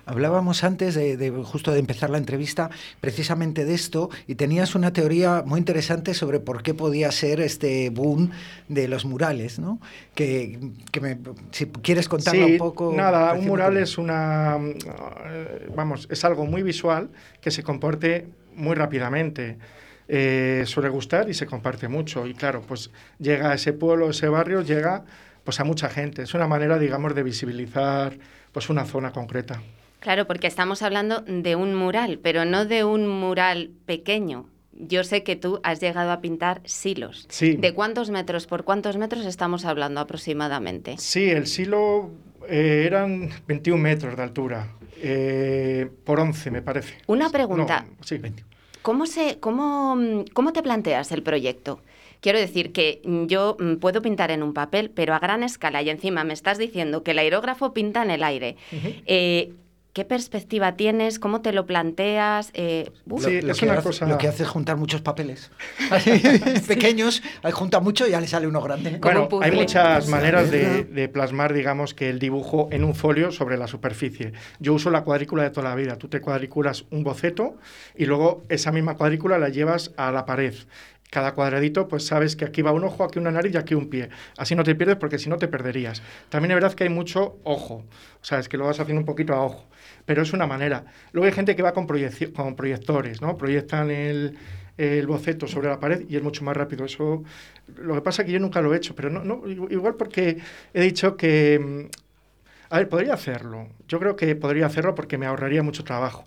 Hablábamos 0.05 0.65
antes 0.65 0.97
de, 0.97 1.17
de, 1.17 1.31
justo 1.31 1.73
de 1.73 1.79
empezar 1.79 2.11
la 2.11 2.19
entrevista 2.19 2.71
precisamente 3.01 3.65
de 3.65 3.75
esto 3.75 4.11
y 4.27 4.35
tenías 4.35 4.75
una 4.75 4.93
teoría 4.93 5.45
muy 5.47 5.59
interesante 5.59 6.13
sobre 6.13 6.41
por 6.41 6.63
qué 6.63 6.75
podía 6.75 7.13
ser 7.13 7.41
este 7.41 7.89
boom 7.91 8.31
de 8.69 8.89
los 8.89 9.05
murales, 9.05 9.61
¿no? 9.61 9.81
Que, 10.15 10.59
que 10.91 11.01
me, 11.01 11.19
si 11.53 11.67
quieres 11.67 12.09
contarlo 12.09 12.47
sí, 12.47 12.53
un 12.53 12.59
poco. 12.59 12.93
Nada, 12.93 13.33
un 13.35 13.47
mural 13.47 13.77
es 13.77 13.97
una, 13.97 14.59
vamos, 15.75 16.09
es 16.11 16.25
algo 16.25 16.47
muy 16.47 16.63
visual 16.65 17.11
que 17.41 17.53
se 17.53 17.63
comporte 17.63 18.27
muy 18.57 18.75
rápidamente. 18.75 19.57
Eh, 20.15 20.65
suele 20.67 20.91
gustar 20.91 21.31
y 21.31 21.33
se 21.33 21.47
comparte 21.47 21.89
mucho 21.89 22.27
y 22.27 22.35
claro, 22.35 22.61
pues 22.61 22.91
llega 23.19 23.51
a 23.51 23.55
ese 23.55 23.73
pueblo, 23.73 24.11
ese 24.11 24.29
barrio, 24.29 24.61
llega 24.61 25.07
pues 25.43 25.59
a 25.59 25.65
mucha 25.65 25.89
gente. 25.89 26.21
Es 26.21 26.35
una 26.35 26.47
manera, 26.47 26.79
digamos, 26.79 27.15
de 27.15 27.23
visibilizar 27.23 28.19
pues 28.53 28.69
una 28.69 28.85
zona 28.85 29.13
concreta. 29.13 29.63
Claro, 30.01 30.27
porque 30.27 30.49
estamos 30.49 30.83
hablando 30.83 31.23
de 31.27 31.57
un 31.57 31.75
mural, 31.75 32.19
pero 32.23 32.45
no 32.45 32.67
de 32.67 32.85
un 32.85 33.09
mural 33.09 33.71
pequeño. 33.87 34.51
Yo 34.75 35.03
sé 35.03 35.23
que 35.23 35.35
tú 35.35 35.61
has 35.63 35.81
llegado 35.81 36.11
a 36.11 36.21
pintar 36.21 36.61
silos. 36.67 37.25
Sí. 37.31 37.57
¿De 37.57 37.73
cuántos 37.73 38.11
metros 38.11 38.47
por 38.47 38.65
cuántos 38.65 38.99
metros 38.99 39.25
estamos 39.25 39.65
hablando 39.65 39.99
aproximadamente? 39.99 40.97
Sí, 40.99 41.31
el 41.31 41.47
silo 41.47 42.11
eh, 42.51 42.85
eran 42.87 43.31
21 43.47 43.83
metros 43.83 44.15
de 44.15 44.23
altura, 44.23 44.69
eh, 45.01 45.91
por 46.05 46.21
11 46.21 46.51
me 46.51 46.61
parece. 46.61 46.99
Una 47.07 47.31
pregunta. 47.31 47.87
No, 47.89 48.05
sí, 48.05 48.19
20. 48.19 48.52
¿Cómo, 48.83 49.07
se, 49.07 49.39
cómo, 49.39 49.97
¿Cómo 50.33 50.53
te 50.53 50.63
planteas 50.63 51.13
el 51.13 51.23
proyecto? 51.23 51.81
Quiero 52.21 52.39
decir 52.39 52.73
que 52.73 53.01
yo 53.27 53.57
mm, 53.59 53.77
puedo 53.77 54.01
pintar 54.01 54.31
en 54.31 54.43
un 54.43 54.55
papel, 54.55 54.91
pero 54.91 55.15
a 55.15 55.19
gran 55.19 55.43
escala, 55.43 55.83
y 55.83 55.91
encima 55.91 56.23
me 56.25 56.33
estás 56.35 56.59
diciendo 56.59 57.03
que 57.03 57.11
el 57.13 57.19
aerógrafo 57.19 57.73
pinta 57.73 58.03
en 58.03 58.11
el 58.11 58.23
aire. 58.23 58.57
Uh 58.71 58.77
-huh. 58.77 59.03
eh, 59.07 59.53
¿Qué 59.93 60.07
perspectiva 60.07 60.75
tienes? 60.75 61.19
¿Cómo 61.19 61.43
te 61.43 61.53
lo 61.53 61.67
planteas? 61.67 62.51
Eh, 62.55 62.91
uf. 63.11 63.25
sí, 63.25 63.43
lo, 63.43 63.53
es 63.53 63.59
que 63.59 63.67
una 63.67 63.75
hace, 63.75 63.83
cosa... 63.83 64.07
lo 64.07 64.17
que 64.17 64.27
hace 64.27 64.45
es 64.45 64.49
juntar 64.49 64.79
muchos 64.79 65.03
papeles. 65.03 65.51
Pequeños, 66.67 67.23
junta 67.53 67.81
mucho 67.81 68.07
y 68.07 68.13
ya 68.13 68.21
le 68.21 68.27
sale 68.27 68.47
uno 68.47 68.63
grande. 68.63 68.99
Bueno, 69.03 69.29
hay 69.43 69.53
muchas 69.53 70.09
maneras 70.09 70.51
de, 70.51 70.85
de, 70.85 71.09
plasmar, 71.11 71.53
digamos, 71.53 71.93
que 71.93 72.09
el 72.09 72.19
dibujo 72.19 72.69
en 72.73 72.85
un 72.85 72.95
folio 72.95 73.33
sobre 73.33 73.59
la 73.59 73.67
superficie. 73.67 74.33
Yo 74.61 74.73
uso 74.73 74.91
la 74.91 75.05
cuadrícula 75.05 75.43
de 75.43 75.51
toda 75.51 75.69
la 75.69 75.75
vida. 75.75 75.97
Tú 75.97 76.09
te 76.09 76.23
cuadriculas 76.23 76.87
un 76.91 77.05
boceto 77.05 77.59
y 77.95 78.07
luego 78.07 78.45
esa 78.49 78.73
misma 78.73 78.97
cuadrícula 78.97 79.39
la 79.39 79.51
llevas 79.51 79.93
a 79.99 80.11
la 80.11 80.25
pared 80.25 80.55
cada 81.13 81.35
cuadradito, 81.35 81.89
pues 81.89 82.07
sabes 82.07 82.37
que 82.37 82.47
aquí 82.47 82.63
va 82.63 82.73
un 82.73 82.85
ojo, 82.85 83.05
aquí 83.05 83.19
una 83.19 83.31
nariz 83.31 83.53
y 83.53 83.59
aquí 83.59 83.75
un 83.75 83.91
pie. 83.91 84.09
Así 84.39 84.55
no 84.55 84.65
te 84.65 84.75
pierdes 84.75 84.97
porque 84.97 85.19
si 85.19 85.29
no 85.29 85.37
te 85.37 85.47
perderías. 85.47 86.03
También 86.31 86.53
es 86.53 86.55
verdad 86.55 86.73
que 86.73 86.85
hay 86.85 86.89
mucho 86.89 87.37
ojo, 87.45 87.85
o 87.85 88.25
sea, 88.25 88.39
es 88.39 88.49
que 88.49 88.57
lo 88.57 88.65
vas 88.65 88.81
haciendo 88.81 89.01
un 89.01 89.05
poquito 89.05 89.35
a 89.35 89.45
ojo, 89.45 89.67
pero 90.05 90.23
es 90.23 90.33
una 90.33 90.47
manera. 90.47 90.85
Luego 91.13 91.27
hay 91.27 91.33
gente 91.33 91.57
que 91.57 91.63
va 91.63 91.73
con, 91.73 91.87
con 92.35 92.57
proyectores, 92.57 93.21
¿no? 93.21 93.37
Proyectan 93.37 93.91
el, 93.91 94.37
el, 94.77 95.07
boceto 95.07 95.47
sobre 95.47 95.69
la 95.69 95.79
pared 95.79 96.05
y 96.09 96.17
es 96.17 96.23
mucho 96.23 96.45
más 96.45 96.57
rápido. 96.57 96.85
Eso, 96.85 97.23
lo 97.77 97.95
que 97.95 98.01
pasa 98.01 98.23
es 98.23 98.27
que 98.27 98.33
yo 98.33 98.41
nunca 98.41 98.61
lo 98.61 98.75
he 98.75 98.77
hecho, 98.77 98.95
pero 98.95 99.11
no, 99.11 99.25
no 99.25 99.49
igual 99.49 99.95
porque 99.95 100.39
he 100.75 100.83
dicho 100.83 101.17
que, 101.17 101.89
a 102.71 102.79
ver, 102.79 102.89
podría 102.89 103.15
hacerlo. 103.15 103.69
Yo 103.89 103.99
creo 103.99 104.17
que 104.17 104.35
podría 104.37 104.67
hacerlo 104.67 104.95
porque 104.95 105.19
me 105.19 105.27
ahorraría 105.27 105.63
mucho 105.63 105.85
trabajo 105.85 106.25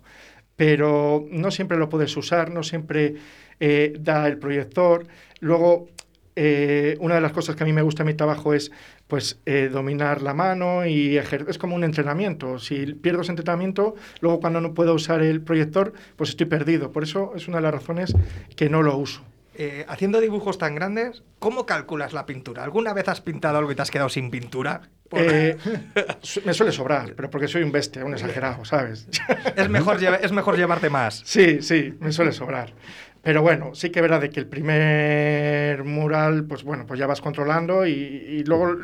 pero 0.56 1.26
no 1.30 1.50
siempre 1.50 1.76
lo 1.76 1.88
puedes 1.88 2.16
usar, 2.16 2.50
no 2.50 2.62
siempre 2.62 3.14
eh, 3.60 3.94
da 4.00 4.26
el 4.26 4.38
proyector. 4.38 5.06
Luego, 5.40 5.88
eh, 6.34 6.96
una 7.00 7.14
de 7.16 7.20
las 7.20 7.32
cosas 7.32 7.56
que 7.56 7.62
a 7.62 7.66
mí 7.66 7.72
me 7.72 7.82
gusta 7.82 8.02
en 8.02 8.08
mi 8.08 8.14
trabajo 8.14 8.54
es 8.54 8.72
pues 9.08 9.38
eh, 9.46 9.68
dominar 9.72 10.22
la 10.22 10.34
mano 10.34 10.84
y 10.86 11.16
ejercer. 11.16 11.48
Es 11.48 11.58
como 11.58 11.76
un 11.76 11.84
entrenamiento. 11.84 12.58
Si 12.58 12.86
pierdo 12.94 13.22
ese 13.22 13.32
entrenamiento, 13.32 13.94
luego 14.20 14.40
cuando 14.40 14.60
no 14.60 14.74
puedo 14.74 14.94
usar 14.94 15.22
el 15.22 15.40
proyector, 15.40 15.92
pues 16.16 16.30
estoy 16.30 16.46
perdido. 16.46 16.92
Por 16.92 17.02
eso 17.04 17.32
es 17.36 17.48
una 17.48 17.58
de 17.58 17.62
las 17.62 17.74
razones 17.74 18.14
que 18.56 18.68
no 18.68 18.82
lo 18.82 18.96
uso. 18.96 19.22
Eh, 19.58 19.86
haciendo 19.88 20.20
dibujos 20.20 20.58
tan 20.58 20.74
grandes, 20.74 21.22
¿cómo 21.38 21.64
calculas 21.64 22.12
la 22.12 22.26
pintura? 22.26 22.62
¿Alguna 22.62 22.92
vez 22.92 23.08
has 23.08 23.22
pintado 23.22 23.56
algo 23.56 23.72
y 23.72 23.74
te 23.74 23.80
has 23.80 23.90
quedado 23.90 24.10
sin 24.10 24.30
pintura? 24.30 24.82
Eh, 25.12 25.56
me 26.44 26.52
suele 26.52 26.72
sobrar, 26.72 27.14
pero 27.14 27.30
porque 27.30 27.48
soy 27.48 27.62
un 27.62 27.72
bestia, 27.72 28.04
un 28.04 28.12
exagerado, 28.12 28.66
¿sabes? 28.66 29.08
es, 29.56 29.68
mejor 29.70 29.98
es 30.02 30.32
mejor 30.32 30.58
llevarte 30.58 30.90
más. 30.90 31.22
Sí, 31.24 31.62
sí, 31.62 31.94
me 32.00 32.12
suele 32.12 32.32
sobrar. 32.32 32.74
Pero 33.22 33.40
bueno, 33.40 33.74
sí 33.74 33.88
que 33.88 34.00
es 34.00 34.02
verdad 34.02 34.20
de 34.20 34.28
que 34.28 34.40
el 34.40 34.46
primer 34.46 35.84
mural, 35.84 36.44
pues 36.44 36.62
bueno, 36.62 36.86
pues 36.86 37.00
ya 37.00 37.06
vas 37.06 37.22
controlando 37.22 37.86
y, 37.86 37.92
y 37.92 38.44
luego 38.44 38.76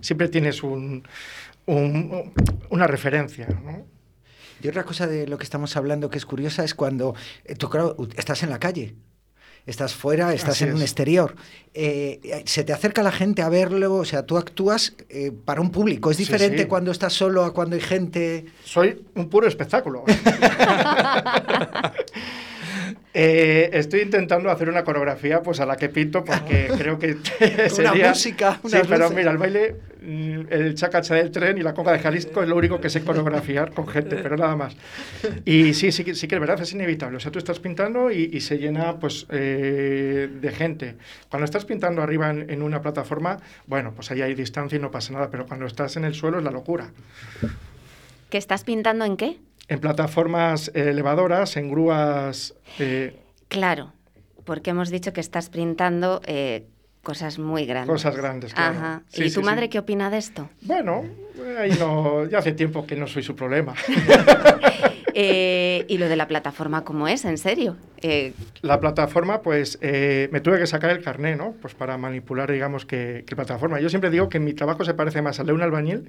siempre 0.00 0.28
tienes 0.28 0.62
un, 0.62 1.02
un, 1.66 2.32
una 2.70 2.86
referencia, 2.86 3.46
¿no? 3.48 3.86
Y 4.62 4.68
otra 4.68 4.84
cosa 4.84 5.06
de 5.06 5.26
lo 5.26 5.38
que 5.38 5.44
estamos 5.44 5.76
hablando 5.76 6.08
que 6.08 6.18
es 6.18 6.26
curiosa 6.26 6.62
es 6.64 6.74
cuando 6.74 7.14
eh, 7.44 7.54
tú, 7.56 7.68
claro, 7.68 7.96
estás 8.16 8.42
en 8.42 8.50
la 8.50 8.58
calle 8.60 8.94
estás 9.64 9.94
fuera, 9.94 10.34
estás 10.34 10.56
Así 10.56 10.64
en 10.64 10.70
es. 10.70 10.76
un 10.76 10.82
exterior. 10.82 11.36
Eh, 11.72 12.42
se 12.46 12.64
te 12.64 12.72
acerca 12.72 13.02
la 13.04 13.12
gente 13.12 13.42
a 13.42 13.48
verlo, 13.48 13.94
o 13.94 14.04
sea, 14.04 14.26
tú 14.26 14.36
actúas 14.36 14.94
eh, 15.08 15.30
para 15.44 15.60
un 15.60 15.70
público. 15.70 16.10
Es 16.10 16.16
diferente 16.16 16.56
Sí, 16.58 16.62
sí. 16.64 16.68
cuando 16.68 16.90
estás 16.90 17.12
solo 17.12 17.44
a 17.44 17.54
cuando 17.54 17.76
hay 17.76 17.82
gente. 17.82 18.46
Soy 18.64 19.04
un 19.14 19.28
puro 19.28 19.46
espectáculo. 19.46 20.02
Eh, 23.14 23.70
estoy 23.72 24.00
intentando 24.00 24.50
hacer 24.50 24.68
una 24.68 24.84
coreografía 24.84 25.42
pues 25.42 25.60
a 25.60 25.66
la 25.66 25.76
que 25.76 25.88
pinto 25.88 26.24
porque 26.24 26.68
creo 26.78 26.98
que 26.98 27.16
sería... 27.70 28.08
música, 28.10 28.58
Sí, 28.62 28.68
unas 28.68 28.86
pero 28.86 28.98
luces. 29.04 29.16
mira, 29.16 29.30
el 29.32 29.38
baile, 29.38 29.76
mm, 30.02 30.40
el 30.50 30.74
chacacha 30.74 31.14
del 31.14 31.30
tren 31.30 31.58
y 31.58 31.62
la 31.62 31.74
conga 31.74 31.92
de 31.92 31.98
Jalisco 31.98 32.42
es 32.42 32.48
lo 32.48 32.56
único 32.56 32.80
que 32.80 32.88
sé 32.90 33.02
coreografiar 33.04 33.72
con 33.72 33.86
gente, 33.88 34.16
pero 34.16 34.36
nada 34.36 34.56
más. 34.56 34.76
Y 35.44 35.74
sí, 35.74 35.92
sí, 35.92 36.04
que- 36.04 36.14
sí 36.14 36.26
que 36.28 36.34
es 36.36 36.40
verdad, 36.40 36.60
es 36.60 36.72
inevitable. 36.72 37.16
O 37.16 37.20
sea, 37.20 37.30
tú 37.32 37.38
estás 37.38 37.60
pintando 37.60 38.10
y, 38.10 38.30
y 38.32 38.40
se 38.40 38.58
llena 38.58 38.98
pues 38.98 39.26
eh, 39.30 40.28
de 40.40 40.52
gente. 40.52 40.94
Cuando 41.28 41.44
estás 41.44 41.64
pintando 41.64 42.02
arriba 42.02 42.30
en, 42.30 42.48
en 42.50 42.62
una 42.62 42.80
plataforma, 42.82 43.38
bueno, 43.66 43.92
pues 43.94 44.10
ahí 44.10 44.22
hay 44.22 44.34
distancia 44.34 44.76
y 44.76 44.80
no 44.80 44.90
pasa 44.90 45.12
nada, 45.12 45.28
pero 45.30 45.46
cuando 45.46 45.66
estás 45.66 45.96
en 45.96 46.04
el 46.04 46.14
suelo 46.14 46.38
es 46.38 46.44
la 46.44 46.50
locura. 46.50 46.90
¿Que 48.30 48.38
estás 48.38 48.64
pintando 48.64 49.04
en 49.04 49.16
qué? 49.16 49.36
En 49.72 49.80
plataformas 49.80 50.70
eh, 50.74 50.90
elevadoras, 50.90 51.56
en 51.56 51.70
grúas... 51.70 52.54
eh, 52.78 53.16
Claro, 53.48 53.94
porque 54.44 54.68
hemos 54.68 54.90
dicho 54.90 55.14
que 55.14 55.20
estás 55.22 55.48
pintando 55.48 56.20
eh, 56.26 56.66
cosas 57.02 57.38
muy 57.38 57.64
grandes. 57.64 57.90
Cosas 57.90 58.14
grandes, 58.14 58.52
claro. 58.52 58.76
Ajá. 58.78 59.02
Sí, 59.08 59.24
¿Y 59.24 59.30
sí, 59.30 59.36
tu 59.36 59.42
madre 59.42 59.62
sí. 59.62 59.68
qué 59.70 59.78
opina 59.78 60.10
de 60.10 60.18
esto? 60.18 60.50
Bueno, 60.60 61.04
ahí 61.58 61.70
no, 61.78 62.26
ya 62.26 62.38
hace 62.40 62.52
tiempo 62.52 62.86
que 62.86 62.96
no 62.96 63.06
soy 63.06 63.22
su 63.22 63.34
problema. 63.34 63.74
Eh, 65.14 65.84
¿Y 65.88 65.98
lo 65.98 66.08
de 66.08 66.16
la 66.16 66.26
plataforma 66.26 66.84
cómo 66.84 67.06
es? 67.06 67.26
¿En 67.26 67.36
serio? 67.36 67.76
Eh, 67.98 68.32
La 68.62 68.80
plataforma, 68.80 69.42
pues 69.42 69.78
eh, 69.82 70.30
me 70.32 70.40
tuve 70.40 70.58
que 70.58 70.66
sacar 70.66 70.88
el 70.88 71.02
carné, 71.02 71.36
¿no? 71.36 71.52
Pues 71.60 71.74
para 71.74 71.98
manipular, 71.98 72.50
digamos, 72.50 72.86
que, 72.86 73.22
que 73.26 73.36
plataforma. 73.36 73.78
Yo 73.78 73.90
siempre 73.90 74.08
digo 74.08 74.30
que 74.30 74.40
mi 74.40 74.54
trabajo 74.54 74.86
se 74.86 74.94
parece 74.94 75.20
más 75.20 75.38
al 75.38 75.44
de 75.48 75.52
un 75.52 75.60
albañil 75.60 76.08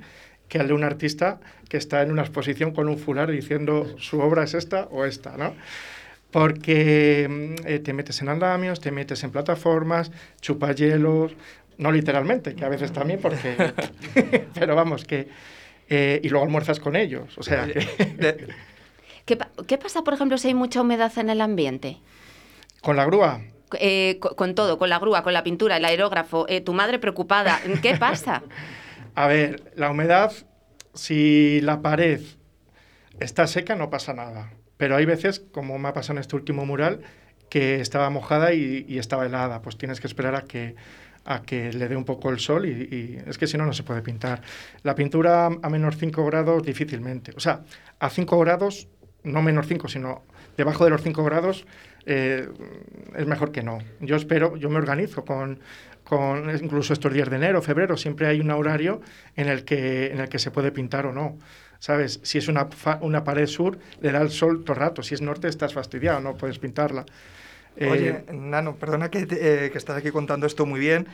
que 0.49 0.59
al 0.59 0.67
de 0.67 0.73
un 0.73 0.83
artista 0.83 1.39
que 1.69 1.77
está 1.77 2.01
en 2.01 2.11
una 2.11 2.21
exposición 2.21 2.71
con 2.71 2.87
un 2.89 2.97
fular 2.99 3.31
diciendo 3.31 3.95
su 3.97 4.19
obra 4.19 4.43
es 4.43 4.53
esta 4.53 4.87
o 4.91 5.05
esta, 5.05 5.35
¿no? 5.37 5.55
Porque 6.31 7.27
mm, 7.29 7.67
eh, 7.67 7.79
te 7.79 7.93
metes 7.93 8.21
en 8.21 8.29
andamios, 8.29 8.79
te 8.79 8.91
metes 8.91 9.23
en 9.23 9.31
plataformas, 9.31 10.11
chupas 10.41 10.75
hielos, 10.75 11.33
no 11.77 11.91
literalmente, 11.91 12.55
que 12.55 12.65
a 12.65 12.69
veces 12.69 12.91
también, 12.91 13.19
porque. 13.21 13.73
pero 14.53 14.75
vamos, 14.75 15.05
que. 15.05 15.27
eh, 15.89 16.19
y 16.23 16.29
luego 16.29 16.45
almuerzas 16.45 16.79
con 16.79 16.95
ellos. 16.95 17.37
O 17.37 17.43
sea, 17.43 17.67
que- 17.67 18.47
¿qué, 19.25 19.37
pa- 19.37 19.49
qué 19.67 19.77
pasa, 19.77 20.03
por 20.03 20.13
ejemplo, 20.13 20.37
si 20.37 20.49
hay 20.49 20.53
mucha 20.53 20.81
humedad 20.81 21.11
en 21.17 21.29
el 21.29 21.41
ambiente? 21.41 21.97
con 22.81 22.97
la 22.97 23.05
grúa. 23.05 23.39
Eh, 23.79 24.17
co- 24.19 24.35
con 24.35 24.55
todo, 24.55 24.77
con 24.77 24.89
la 24.89 24.99
grúa, 24.99 25.23
con 25.23 25.31
la 25.33 25.41
pintura, 25.43 25.77
el 25.77 25.85
aerógrafo, 25.85 26.45
eh, 26.49 26.59
tu 26.61 26.73
madre 26.73 26.99
preocupada. 26.99 27.59
¿Qué 27.81 27.95
pasa? 27.95 28.43
A 29.15 29.27
ver, 29.27 29.71
la 29.75 29.91
humedad, 29.91 30.31
si 30.93 31.61
la 31.61 31.81
pared 31.81 32.21
está 33.19 33.47
seca, 33.47 33.75
no 33.75 33.89
pasa 33.89 34.13
nada. 34.13 34.51
Pero 34.77 34.95
hay 34.95 35.05
veces, 35.05 35.39
como 35.39 35.77
me 35.77 35.89
ha 35.89 35.93
pasado 35.93 36.13
en 36.13 36.21
este 36.21 36.35
último 36.35 36.65
mural, 36.65 37.01
que 37.49 37.79
estaba 37.79 38.09
mojada 38.09 38.53
y, 38.53 38.97
estaba 38.97 39.25
helada. 39.25 39.61
Pues 39.61 39.77
tienes 39.77 39.99
que 39.99 40.07
esperar 40.07 40.35
a 40.35 40.41
que, 40.41 40.75
a 41.25 41.43
que 41.43 41.71
le 41.71 41.87
dé 41.87 41.95
un 41.95 42.05
poco 42.05 42.31
el 42.31 42.39
sol 42.39 42.65
y, 42.65 42.71
y 42.71 43.23
es 43.27 43.37
que 43.37 43.45
si 43.45 43.57
no, 43.57 43.65
no 43.65 43.73
se 43.73 43.83
puede 43.83 44.01
pintar. 44.01 44.41
La 44.81 44.95
pintura 44.95 45.45
a 45.45 45.69
menos 45.69 45.97
5 45.97 46.25
grados 46.25 46.63
difícilmente. 46.63 47.33
O 47.35 47.39
sea, 47.39 47.61
a 47.99 48.09
5 48.09 48.39
grados, 48.39 48.87
no 49.23 49.43
menos 49.43 49.67
5, 49.67 49.87
sino 49.87 50.23
debajo 50.57 50.83
de 50.83 50.89
los 50.89 51.01
5 51.01 51.23
grados, 51.23 51.65
eh, 52.05 52.49
es 53.15 53.25
mejor 53.27 53.51
que 53.51 53.63
no. 53.63 53.79
Yo 53.99 54.15
espero, 54.15 54.57
yo 54.57 54.69
me 54.69 54.77
organizo 54.77 55.23
con, 55.23 55.59
con 56.17 56.49
incluso 56.63 56.93
estos 56.93 57.11
días 57.13 57.29
de 57.29 57.35
enero, 57.37 57.61
febrero, 57.61 57.97
siempre 57.97 58.27
hay 58.27 58.39
un 58.39 58.51
horario 58.51 59.01
en 59.35 59.47
el 59.49 59.63
que, 59.63 60.07
en 60.11 60.19
el 60.19 60.29
que 60.29 60.39
se 60.39 60.51
puede 60.51 60.71
pintar 60.71 61.05
o 61.05 61.11
no. 61.13 61.37
¿Sabes? 61.79 62.19
Si 62.23 62.37
es 62.37 62.47
una, 62.47 62.69
una 63.01 63.23
pared 63.25 63.45
sur, 63.47 63.77
le 64.01 64.11
da 64.11 64.21
el 64.21 64.29
sol 64.29 64.63
todo 64.63 64.73
el 64.75 64.79
rato. 64.79 65.03
Si 65.03 65.13
es 65.15 65.21
norte, 65.21 65.47
estás 65.49 65.73
fastidiado, 65.73 66.21
no 66.21 66.35
puedes 66.35 66.57
pintarla. 66.59 67.05
Eh, 67.75 67.89
Oye, 67.89 68.23
Nano, 68.31 68.75
perdona 68.75 69.09
que, 69.09 69.25
te- 69.25 69.65
eh, 69.65 69.71
que 69.71 69.77
estás 69.77 69.97
aquí 69.97 70.11
contando 70.11 70.45
esto 70.47 70.65
muy 70.65 70.79
bien, 70.79 71.07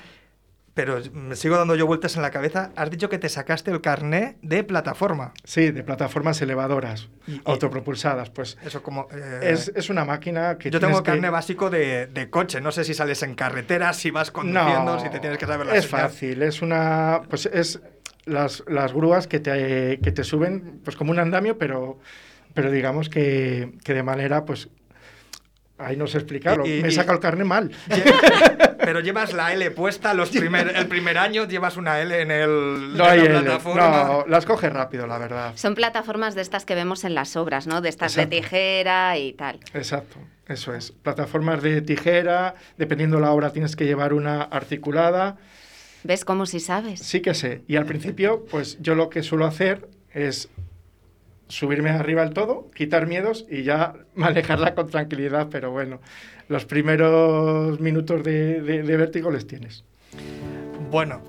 pero 0.82 0.98
me 1.12 1.36
sigo 1.36 1.58
dando 1.58 1.76
yo 1.76 1.86
vueltas 1.86 2.16
en 2.16 2.22
la 2.22 2.32
cabeza. 2.32 2.72
Has 2.78 2.90
dicho 2.90 3.10
que 3.10 3.18
te 3.20 3.28
sacaste 3.28 3.70
el 3.70 3.82
carné 3.82 4.38
de 4.42 4.64
plataforma. 4.64 5.34
Sí, 5.44 5.72
de 5.72 5.84
plataformas 5.84 6.42
elevadoras, 6.42 7.10
Y- 7.28 7.42
autopropulsadas. 7.44 8.30
Pues 8.30 8.58
Eso 8.64 8.82
como... 8.82 9.10
eh, 9.12 9.40
es, 9.52 9.74
es 9.76 9.90
una 9.90 10.06
máquina 10.06 10.58
que 10.58 10.72
yo 10.72 10.80
tengo 10.80 10.92
tienes 10.94 11.02
que- 11.02 11.12
carné 11.12 11.30
básico 11.30 11.70
de, 11.70 12.08
de 12.08 12.30
coche. 12.30 12.62
No 12.62 12.72
sé 12.72 12.86
si 12.86 12.94
sales 12.94 13.22
en 13.24 13.36
carretera, 13.36 13.92
si 13.92 14.10
vas 14.10 14.32
conduciendo, 14.32 14.96
No, 14.96 15.00
si 15.02 15.10
te 15.10 15.20
tienes 15.20 15.38
que 15.38 15.46
saber 15.48 15.68
la 15.68 15.76
es 15.76 15.84
señal. 15.84 16.02
fácil, 16.10 16.42
es 16.44 16.62
una... 16.62 17.24
Pues 17.30 17.46
es 17.48 17.82
las, 18.24 18.64
las 18.68 18.94
grúas 18.94 19.28
que 19.28 19.42
te, 19.42 20.00
que 20.02 20.12
te 20.14 20.24
suben 20.24 20.80
pues 20.86 20.96
como 20.96 21.12
un 21.12 21.20
andamio, 21.20 21.58
pero, 21.58 22.00
pero 22.54 22.72
digamos 22.72 23.10
que, 23.10 23.74
que 23.84 23.94
de 23.94 24.04
manera, 24.04 24.46
pues... 24.46 24.70
Ahí 25.78 25.96
no 25.98 26.08
sé 26.08 26.18
explicarlo. 26.20 26.66
Y- 26.66 26.80
y- 26.80 26.82
Me 26.82 26.88
he 26.88 26.92
sacado 26.92 27.16
el 27.16 27.20
carne 27.22 27.44
mal. 27.44 27.70
Pero 28.90 29.02
llevas 29.02 29.34
la 29.34 29.54
L 29.54 29.70
puesta 29.70 30.16
los 30.16 30.32
primer, 30.32 30.76
el 30.76 30.88
primer 30.88 31.20
año, 31.20 31.48
llevas 31.48 31.78
una 31.78 32.02
L 32.02 32.22
en, 32.24 32.32
el, 32.32 32.98
No 32.98 33.06
en 33.06 33.12
hay 33.12 33.18
la 33.20 33.24
L. 33.26 33.40
plataforma. 33.42 34.04
No, 34.04 34.26
las 34.28 34.48
coge 34.48 34.68
rápido, 34.72 35.06
la 35.06 35.20
verdad. 35.20 35.52
Son 35.58 35.76
plataformas 35.76 36.34
de 36.34 36.42
estas 36.42 36.66
que 36.66 36.74
vemos 36.74 37.04
en 37.04 37.14
las 37.14 37.36
obras, 37.36 37.68
¿no? 37.68 37.82
De 37.82 37.90
estas 37.90 38.14
Exacto. 38.14 38.36
de 38.36 38.42
tijera 38.42 39.16
y 39.20 39.34
tal. 39.34 39.60
Exacto, 39.76 40.18
eso 40.48 40.74
es. 40.74 40.92
Plataformas 40.92 41.62
de 41.62 41.84
tijera, 41.84 42.56
dependiendo 42.80 43.20
la 43.20 43.32
obra 43.32 43.52
tienes 43.54 43.76
que 43.76 43.86
llevar 43.86 44.12
una 44.12 44.42
articulada. 44.42 45.38
¿Ves 46.04 46.26
cómo 46.26 46.48
si 46.48 46.60
sabes? 46.60 47.00
Sí 47.02 47.20
que 47.22 47.36
sé. 47.36 47.62
Y 47.68 47.76
al 47.76 47.86
principio, 47.86 48.44
pues 48.50 48.80
yo 48.82 48.96
lo 48.96 49.12
que 49.12 49.22
suelo 49.22 49.46
hacer 49.46 49.88
es 50.16 50.50
subirme 51.50 51.90
arriba 51.90 52.24
del 52.24 52.34
todo, 52.34 52.70
quitar 52.74 53.06
miedos 53.08 53.46
y 53.50 53.64
ya 53.64 53.94
manejarla 54.16 54.74
con 54.76 54.88
tranquilidad. 54.90 55.48
Pero 55.52 55.72
bueno, 55.72 56.00
los 56.48 56.66
primeros 56.66 57.80
minutos 57.82 58.24
de, 58.24 58.62
de- 58.62 58.84
de 58.84 58.98
vértigo 58.98 59.30
les 59.32 59.46
tienes. 59.46 59.84
Bueno, 60.92 61.22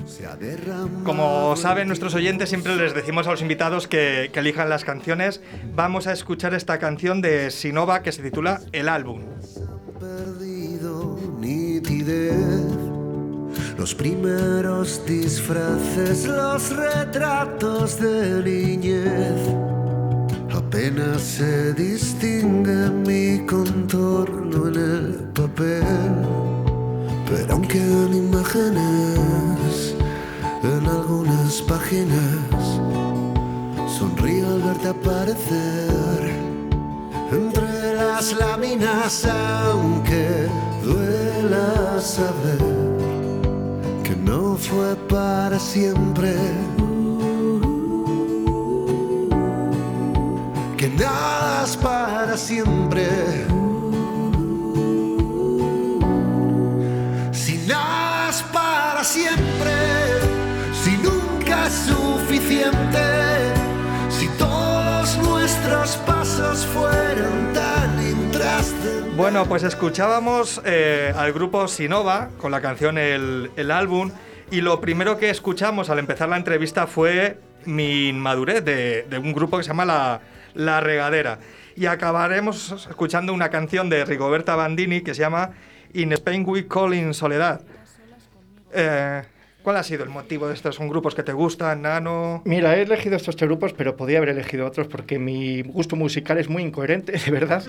como 1.05 1.55
saben 1.55 1.87
nuestros 1.87 2.15
oyentes, 2.15 2.49
siempre 2.49 2.77
les 2.77 2.95
decimos 2.95 3.27
a 3.27 3.33
los 3.33 3.43
invitados 3.43 3.87
que, 3.89 4.31
que 4.33 4.41
elijan 4.41 4.71
las 4.71 4.85
canciones. 4.87 5.43
Vamos 5.75 6.07
a 6.07 6.15
escuchar 6.15 6.55
esta 6.55 6.79
canción 6.79 7.21
de 7.21 7.51
Sinova 7.51 8.03
que 8.03 8.11
se 8.13 8.23
titula 8.23 8.61
El 8.73 8.89
álbum. 8.89 9.21
perdido 10.01 11.19
nitidez. 11.41 12.35
Los 13.77 13.95
primeros 13.95 15.05
disfraces, 15.07 16.27
los 16.27 16.75
retratos 16.75 18.01
de 18.01 18.43
niñez. 18.43 19.80
Apenas 20.73 21.21
se 21.23 21.75
distingue 21.75 22.91
mi 23.05 23.45
contorno 23.45 24.69
en 24.69 24.77
el 24.77 25.15
papel. 25.35 25.83
Pero 27.29 27.55
aún 27.55 27.63
quedan 27.67 28.15
imágenes 28.15 29.97
en 30.63 30.87
algunas 30.87 31.61
páginas. 31.63 32.63
Sonrío 33.99 34.47
al 34.47 34.63
verte 34.63 34.89
aparecer 34.91 36.31
entre 37.33 37.95
las 37.97 38.33
láminas, 38.39 39.25
aunque 39.27 40.47
duela 40.85 42.01
saber 42.01 42.61
que 44.05 44.15
no 44.15 44.55
fue 44.57 44.95
para 45.09 45.59
siempre. 45.59 46.37
Que 50.81 50.89
nada 50.89 51.65
es 51.65 51.77
para 51.77 52.39
siempre. 52.39 53.07
Si 57.33 57.59
nada 57.69 58.31
es 58.31 58.41
para 58.45 59.05
siempre, 59.05 59.73
si 60.83 60.97
nunca 60.97 61.67
es 61.67 61.75
suficiente, 61.75 63.53
si 64.09 64.27
todos 64.39 65.19
nuestros 65.19 65.97
pasos 66.07 66.65
fueran 66.65 67.53
tan 67.53 68.03
intrascendentes. 68.03 69.17
Bueno, 69.19 69.45
pues 69.45 69.65
escuchábamos 69.65 70.63
eh, 70.65 71.13
al 71.15 71.35
grupo 71.35 71.69
Sinova 71.69 72.31
con 72.39 72.51
la 72.51 72.63
canción 72.63 72.97
El, 72.97 73.71
álbum 73.71 74.13
y 74.51 74.63
lo 74.63 74.81
primero 74.81 75.19
que 75.19 75.29
escuchamos 75.29 75.91
al 75.91 75.99
empezar 75.99 76.31
la 76.31 76.39
entrevista 76.39 76.87
fue 76.87 77.39
mi 77.67 78.09
inmadurez 78.09 78.65
de, 78.65 79.03
de 79.03 79.19
un 79.19 79.35
grupo 79.35 79.59
que 79.59 79.65
se 79.65 79.69
llama 79.69 79.85
La, 79.85 80.21
La 80.55 80.81
Regadera. 80.81 81.39
Y 81.77 81.87
acabaremos 81.87 82.87
escuchando 82.89 83.33
una 83.33 83.49
canción 83.49 83.89
de 83.89 84.05
Rigoberta 84.05 84.57
Bandini 84.57 85.01
que 85.03 85.15
se 85.15 85.21
llama 85.21 85.51
In 85.95 86.13
Spain 86.13 86.45
We 86.47 86.67
Call 86.67 86.95
in 86.95 87.15
Soledad. 87.15 87.63
Eh, 88.73 89.23
¿Cuál 89.63 89.77
ha 89.77 89.83
sido 89.83 90.05
el 90.05 90.11
motivo 90.11 90.49
de 90.49 90.55
estos? 90.55 90.75
¿Son 90.77 90.89
grupos 90.89 91.15
que 91.15 91.23
te 91.23 91.33
gustan, 91.33 91.83
Nano? 91.83 92.41
Mira, 92.47 92.77
he 92.79 92.83
elegido 92.83 93.17
estos 93.17 93.37
tres 93.37 93.49
grupos, 93.49 93.75
pero 93.75 93.95
podía 93.97 94.17
haber 94.19 94.31
elegido 94.31 94.67
otros 94.67 94.87
porque 94.89 95.19
mi 95.19 95.61
gusto 95.63 95.97
musical 95.97 96.39
es 96.39 96.49
muy 96.49 96.63
incoherente, 96.63 97.13
de 97.25 97.31
verdad. 97.31 97.63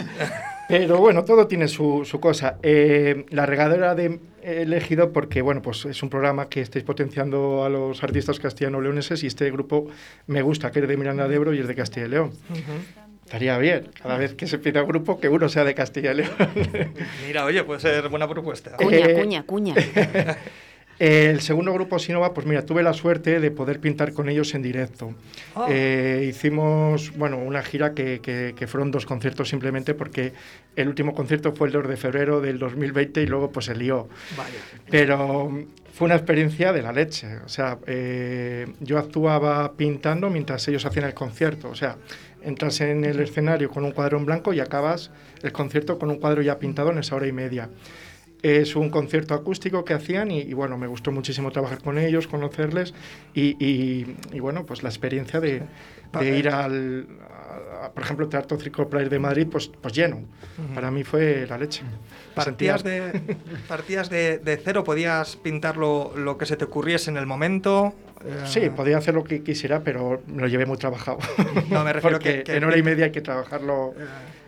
Pero 0.70 0.98
bueno, 1.00 1.26
todo 1.26 1.48
tiene 1.48 1.68
su, 1.68 2.06
su 2.06 2.22
cosa. 2.22 2.58
Eh, 2.64 3.26
la 3.30 3.46
regadera 3.46 3.94
de, 3.94 4.20
he 4.42 4.62
elegido 4.62 5.12
porque, 5.12 5.42
bueno, 5.42 5.62
pues 5.62 5.84
es 5.84 6.02
un 6.02 6.10
programa 6.10 6.48
que 6.48 6.62
estáis 6.62 6.86
potenciando 6.86 7.66
a 7.66 7.70
los 7.70 8.02
artistas 8.04 8.40
castellano-leoneses 8.40 9.22
y 9.24 9.28
este 9.28 9.52
grupo 9.52 9.88
me 10.28 10.42
gusta, 10.42 10.72
que 10.72 10.80
es 10.80 10.88
de 10.88 10.96
Miranda 10.96 11.28
de 11.28 11.36
Ebro 11.36 11.54
y 11.54 11.60
es 11.60 11.68
de 11.68 11.76
Castilla 11.76 12.06
y 12.06 12.10
León. 12.10 12.32
Estaría 13.26 13.58
bien, 13.58 13.90
cada 14.02 14.18
vez 14.18 14.34
que 14.34 14.48
se 14.48 14.58
pida 14.60 14.82
un 14.82 14.88
grupo, 14.88 15.20
que 15.20 15.28
uno 15.30 15.50
sea 15.50 15.66
de 15.66 15.74
Castilla 15.76 16.12
y 16.14 16.16
León. 16.16 16.32
Mira, 17.28 17.44
oye, 17.44 17.64
puede 17.66 17.82
ser 17.82 18.08
buena 18.08 18.28
propuesta. 18.30 18.78
Cuña, 18.78 19.08
Eh, 19.08 19.14
cuña, 19.14 19.44
cuña. 19.44 19.76
El 21.04 21.42
segundo 21.42 21.74
grupo 21.74 21.98
Sinova, 21.98 22.32
pues 22.32 22.46
mira, 22.46 22.64
tuve 22.64 22.84
la 22.84 22.94
suerte 22.94 23.40
de 23.40 23.50
poder 23.50 23.80
pintar 23.80 24.14
con 24.14 24.30
ellos 24.30 24.54
en 24.54 24.62
directo. 24.62 25.16
Ah. 25.56 25.66
Eh, 25.68 26.28
hicimos, 26.30 27.12
bueno, 27.18 27.40
una 27.40 27.64
gira 27.64 27.96
que, 27.96 28.20
que- 28.22 28.54
que 28.56 28.68
fueron 28.68 28.92
dos 28.92 29.08
conciertos 29.08 29.50
simplemente 29.50 29.96
porque 29.96 30.34
el 30.76 30.88
último 30.88 31.16
concierto 31.16 31.54
fue 31.54 31.70
el 31.70 31.74
2 31.74 31.88
de 31.88 31.98
febrero 31.98 32.40
del 32.40 32.60
2020 32.60 33.20
y 33.24 33.26
luego 33.26 33.52
pues 33.52 33.66
se 33.66 33.74
lió. 33.74 34.10
Vaya. 34.38 34.52
Pero 34.92 35.50
mm, 35.50 35.66
fue 35.92 36.06
una 36.06 36.16
experiencia 36.18 36.72
de 36.72 36.84
la 36.84 36.92
leche. 36.92 37.38
O 37.46 37.50
sea, 37.50 37.80
eh, 37.88 38.68
yo 38.80 39.00
actuaba 39.00 39.74
pintando 39.74 40.30
mientras 40.30 40.68
ellos 40.68 40.86
hacían 40.86 41.06
el 41.06 41.16
concierto. 41.16 41.70
O 41.70 41.76
sea, 41.76 41.98
entras 42.44 42.80
en 42.82 43.06
el 43.06 43.20
escenario 43.22 43.72
con 43.72 43.84
un 43.86 43.92
cuadro 43.92 44.20
en 44.20 44.26
blanco 44.28 44.54
y 44.54 44.60
acabas 44.60 45.10
el 45.42 45.52
concierto 45.52 45.98
con 45.98 46.12
un 46.12 46.18
cuadro 46.20 46.44
ya 46.44 46.60
pintado 46.60 46.92
en 46.92 47.00
esa 47.00 47.16
hora 47.16 47.26
y 47.26 47.32
media. 47.32 47.70
Es 48.44 48.76
un 48.76 48.90
concierto 48.90 49.34
acústico 49.34 49.84
que 49.86 49.94
hacían 49.94 50.32
y, 50.32 50.40
y 50.40 50.54
bueno, 50.54 50.78
me 50.78 50.88
gustó 50.88 51.12
muchísimo 51.12 51.52
trabajar 51.52 51.82
con 51.84 51.98
ellos, 51.98 52.28
conocerles 52.28 52.94
y, 53.34 53.56
y- 53.64 54.16
y 54.34 54.40
bueno, 54.40 54.66
pues 54.66 54.82
la 54.84 54.90
experiencia 54.90 55.40
de, 55.40 55.64
de 56.20 56.38
ir 56.38 56.50
al, 56.50 57.08
a- 57.22 57.86
a, 57.86 57.92
por 57.92 58.04
ejemplo, 58.04 58.28
Teatro 58.30 58.58
Circo 58.60 58.88
Player 58.90 59.10
de 59.10 59.20
Madrid, 59.20 59.48
pues, 59.52 59.68
pues 59.82 59.94
lleno. 59.94 60.22
Para 60.76 60.90
mí 60.92 61.04
fue 61.04 61.46
la 61.48 61.58
leche. 61.58 61.84
Partías 62.36 62.84
de, 62.84 63.36
partías 63.68 64.10
de, 64.10 64.38
de 64.40 64.58
cero, 64.58 64.84
podías 64.84 65.36
pintar 65.36 65.78
lo, 65.78 66.14
lo 66.16 66.38
que 66.38 66.46
se 66.46 66.56
te 66.58 66.66
ocurriese 66.66 67.10
en 67.12 67.18
el 67.18 67.26
momento. 67.26 67.94
Eh, 68.26 68.44
Sí, 68.46 68.70
podía 68.70 68.98
hacer 68.98 69.14
lo 69.16 69.24
que 69.24 69.44
quisiera, 69.44 69.82
pero 69.82 70.22
me 70.28 70.42
lo 70.42 70.48
llevé 70.48 70.66
muy 70.66 70.78
trabajado. 70.78 71.20
No, 71.70 71.84
me 71.84 71.94
refiero 71.94 72.18
Porque 72.18 72.38
que- 72.40 72.44
que- 72.44 72.56
en 72.58 72.64
hora 72.64 72.78
y 72.78 72.84
media 72.84 73.06
hay 73.06 73.12
que 73.12 73.22
trabajarlo. 73.22 73.94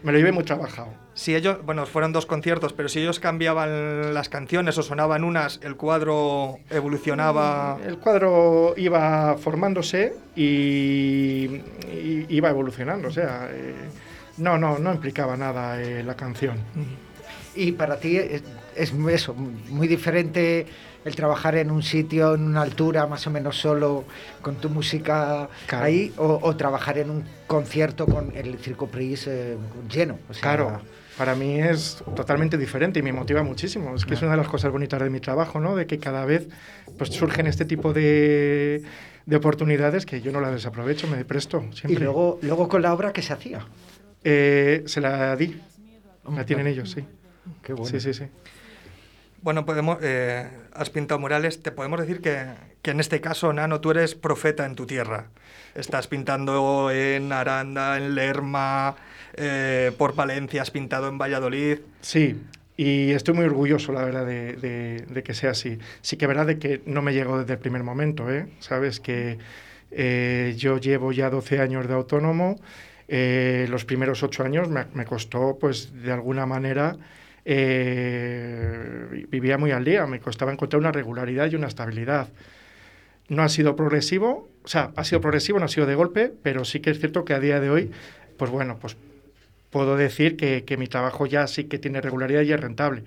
Me 0.03 0.11
lo 0.11 0.17
llevé 0.17 0.31
muy 0.33 0.43
trabajado. 0.43 0.89
Si 1.13 1.33
ellos, 1.33 1.63
bueno, 1.63 1.85
fueron 1.85 2.11
dos 2.11 2.25
conciertos, 2.25 2.73
pero 2.73 2.89
si 2.89 2.99
ellos 2.99 3.19
cambiaban 3.21 4.13
las 4.13 4.27
canciones 4.27 4.77
o 4.77 4.83
sonaban 4.83 5.23
unas, 5.23 5.59
el 5.63 5.75
cuadro 5.77 6.57
evolucionaba. 6.69 7.77
El 7.85 7.97
cuadro 7.99 8.73
iba 8.75 9.37
formándose 9.37 10.13
y, 10.35 11.61
y 11.91 12.25
iba 12.29 12.49
evolucionando. 12.49 13.07
O 13.07 13.11
sea, 13.11 13.47
eh, 13.51 13.73
no, 14.37 14.57
no, 14.57 14.79
no 14.79 14.91
implicaba 14.93 15.37
nada 15.37 15.81
eh, 15.81 16.03
la 16.03 16.15
canción. 16.15 16.57
Y 17.55 17.71
para 17.73 17.99
ti 17.99 18.17
es, 18.17 18.43
es 18.75 18.93
eso, 19.09 19.33
muy 19.35 19.87
diferente 19.87 20.65
el 21.05 21.15
trabajar 21.15 21.55
en 21.55 21.71
un 21.71 21.83
sitio, 21.83 22.35
en 22.35 22.43
una 22.43 22.61
altura, 22.61 23.07
más 23.07 23.25
o 23.27 23.29
menos 23.31 23.57
solo, 23.57 24.05
con 24.41 24.55
tu 24.55 24.69
música 24.69 25.49
Claro. 25.67 25.85
ahí, 25.85 26.13
o, 26.17 26.39
o 26.41 26.55
trabajar 26.55 26.97
en 26.97 27.09
un 27.09 27.23
concierto 27.47 28.05
con 28.05 28.35
el 28.35 28.57
Circo 28.59 28.87
Pris 28.87 29.27
eh, 29.27 29.57
lleno. 29.89 30.17
O 30.29 30.33
sea, 30.33 30.41
Claro, 30.41 30.81
para 31.17 31.35
mí 31.35 31.59
es 31.59 32.03
totalmente 32.15 32.57
diferente 32.57 32.99
y 32.99 33.01
me 33.03 33.11
motiva 33.13 33.43
muchísimo. 33.43 33.95
Es 33.95 34.05
que 34.05 34.13
es 34.15 34.21
una 34.21 34.31
de 34.31 34.37
las 34.37 34.47
cosas 34.47 34.71
bonitas 34.71 35.01
de 35.01 35.09
mi 35.09 35.19
trabajo, 35.19 35.59
¿no? 35.59 35.75
De 35.75 35.85
que 35.85 35.99
cada 35.99 36.25
vez 36.25 36.47
pues, 36.97 37.09
surgen 37.11 37.47
este 37.47 37.65
tipo 37.65 37.93
de, 37.93 38.81
de 39.25 39.35
oportunidades 39.35 40.05
que 40.05 40.21
yo 40.21 40.31
no 40.31 40.39
las 40.41 40.51
desaprovecho, 40.53 41.07
me 41.07 41.23
presto 41.25 41.63
Y 41.71 41.75
siempre. 41.75 42.03
luego, 42.05 42.39
luego 42.41 42.67
con 42.67 42.81
la 42.81 42.93
obra 42.93 43.13
que 43.13 43.21
se 43.21 43.33
hacía. 43.33 43.65
Eh, 44.23 44.83
se 44.87 45.01
la 45.01 45.35
di, 45.35 45.59
la 46.33 46.45
tienen 46.45 46.65
ellos, 46.67 46.91
sí. 46.91 47.05
Qué 47.61 47.73
bueno. 47.73 47.89
Sí, 47.89 47.99
sí, 47.99 48.13
sí. 48.13 48.23
Bueno, 49.43 49.65
podemos, 49.65 49.97
eh, 50.01 50.47
has 50.73 50.89
pintado 50.89 51.19
murales, 51.19 51.61
te 51.61 51.71
podemos 51.73 51.99
decir 51.99 52.21
que, 52.21 52.45
que 52.81 52.91
en 52.91 53.01
este 53.01 53.19
caso, 53.19 53.51
Nano, 53.51 53.81
tú 53.81 53.91
eres 53.91 54.15
profeta 54.15 54.65
en 54.65 54.75
tu 54.75 54.85
tierra. 54.85 55.31
Estás 55.75 56.07
pintando 56.07 56.89
en 56.91 57.29
Aranda, 57.33 57.97
en 57.97 58.15
Lerma, 58.15 58.95
eh, 59.33 59.91
por 59.97 60.15
Valencia, 60.15 60.61
has 60.61 60.71
pintado 60.71 61.09
en 61.09 61.17
Valladolid. 61.17 61.79
Sí, 61.99 62.41
y 62.77 63.11
estoy 63.11 63.33
muy 63.33 63.43
orgulloso, 63.43 63.91
la 63.91 64.05
verdad, 64.05 64.25
de, 64.25 64.53
de- 65.09 65.23
que 65.23 65.33
sea 65.33 65.51
así. 65.51 65.77
Sí 66.01 66.15
que 66.15 66.23
es 66.23 66.29
verdad 66.29 66.45
de 66.47 66.57
que 66.57 66.81
no 66.85 67.01
me 67.01 67.11
llegó 67.13 67.37
desde 67.39 67.53
el 67.53 67.59
primer 67.59 67.83
momento, 67.83 68.31
¿eh? 68.31 68.47
Sabes 68.59 69.01
que 69.01 69.39
eh, 69.91 70.53
yo 70.57 70.77
llevo 70.77 71.11
ya 71.11 71.29
12 71.29 71.59
años 71.59 71.85
de 71.89 71.93
autónomo, 71.93 72.61
los 73.09 73.83
primeros 73.83 74.23
8 74.23 74.43
años 74.45 74.69
me, 74.69 74.85
me 74.93 75.05
costó, 75.05 75.57
pues, 75.59 75.91
de 76.01 76.13
alguna 76.13 76.45
manera, 76.45 76.95
eh, 77.45 79.25
vivía 79.29 79.57
muy 79.57 79.71
al 79.71 79.83
día, 79.83 80.05
me 80.07 80.19
costaba 80.19 80.51
encontrar 80.51 80.79
una 80.79 80.91
regularidad 80.91 81.51
y 81.51 81.55
una 81.55 81.67
estabilidad. 81.67 82.29
No 83.29 83.41
ha 83.43 83.49
sido 83.49 83.75
progresivo, 83.75 84.49
o 84.63 84.67
sea, 84.67 84.91
ha 84.95 85.03
sido 85.03 85.21
progresivo, 85.21 85.59
no 85.59 85.65
ha 85.65 85.69
sido 85.69 85.85
de 85.85 85.95
golpe, 85.95 86.31
pero 86.43 86.65
sí 86.65 86.79
que 86.79 86.89
es 86.91 86.99
cierto 86.99 87.25
que 87.25 87.33
a 87.33 87.39
día 87.39 87.59
de 87.59 87.69
hoy, 87.69 87.91
pues 88.37 88.51
bueno, 88.51 88.77
pues 88.79 88.97
puedo 89.69 89.97
decir 89.97 90.37
que, 90.37 90.65
que 90.65 90.77
mi 90.77 90.87
trabajo 90.87 91.25
ya 91.25 91.47
sí 91.47 91.63
que 91.63 91.79
tiene 91.79 91.99
regularidad 92.01 92.41
y 92.41 92.53
es 92.53 92.59
rentable. 92.59 93.03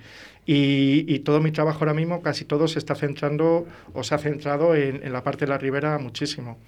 Y, 0.47 1.05
y 1.13 1.21
todo 1.21 1.41
mi 1.41 1.51
trabajo 1.53 1.81
ahora 1.81 1.95
mismo, 1.95 2.23
casi 2.23 2.45
todo 2.45 2.67
se 2.67 2.79
está 2.79 2.95
centrando 2.95 3.67
o 3.95 4.03
se 4.03 4.15
ha 4.15 4.19
centrado 4.19 4.75
en, 4.75 5.05
en 5.05 5.13
la 5.13 5.23
parte 5.23 5.45
de 5.45 5.51
la 5.51 5.59
ribera 5.59 5.99
muchísimo. 5.99 6.59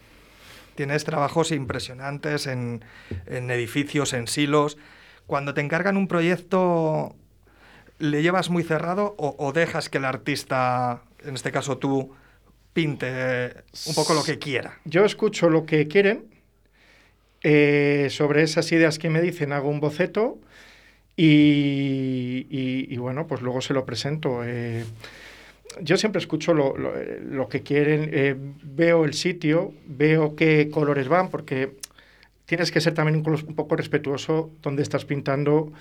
Tienes 0.74 1.04
trabajos 1.04 1.50
impresionantes 1.50 2.46
en, 2.46 2.84
en 3.26 3.50
edificios, 3.50 4.12
en 4.12 4.28
silos. 4.28 4.78
Cuando 5.26 5.52
te 5.52 5.60
encargan 5.60 5.96
un 5.96 6.06
proyecto, 6.06 7.16
¿le 7.98 8.22
llevas 8.22 8.50
muy 8.50 8.62
cerrado 8.62 9.14
o, 9.18 9.34
o 9.38 9.52
dejas 9.52 9.88
que 9.88 9.98
el 9.98 10.04
artista, 10.04 11.02
en 11.24 11.34
este 11.34 11.50
caso 11.52 11.78
tú, 11.78 12.12
pinte 12.72 13.52
un 13.86 13.94
poco 13.94 14.14
lo 14.14 14.22
que 14.22 14.38
quiera? 14.38 14.78
Yo 14.84 15.04
escucho 15.04 15.50
lo 15.50 15.66
que 15.66 15.88
quieren, 15.88 16.24
eh, 17.42 18.08
sobre 18.10 18.42
esas 18.42 18.70
ideas 18.72 18.98
que 18.98 19.10
me 19.10 19.20
dicen 19.20 19.52
hago 19.52 19.68
un 19.68 19.80
boceto 19.80 20.38
y, 21.16 22.46
y- 22.50 22.86
y 22.92 22.96
bueno, 22.98 23.26
pues 23.26 23.42
luego 23.42 23.60
se 23.60 23.74
lo 23.74 23.84
presento. 23.84 24.42
eh. 24.44 24.84
yo 25.80 25.96
siempre 25.96 26.18
escucho 26.20 26.54
lo, 26.54 26.76
lo- 26.76 26.92
lo 27.30 27.48
que 27.48 27.62
quieren, 27.62 28.10
eh, 28.12 28.34
veo 28.64 29.04
el 29.04 29.14
sitio, 29.14 29.72
veo 29.86 30.34
qué 30.34 30.70
colores 30.70 31.06
van, 31.08 31.28
porque 31.30 31.76
tienes 32.46 32.72
que 32.72 32.80
ser 32.80 32.94
también 32.94 33.18
un, 33.24 33.28
un 33.28 33.54
poco 33.54 33.76
respetuoso 33.76 34.50
donde 34.62 34.82
estás 34.82 35.04
pintando, 35.04 35.72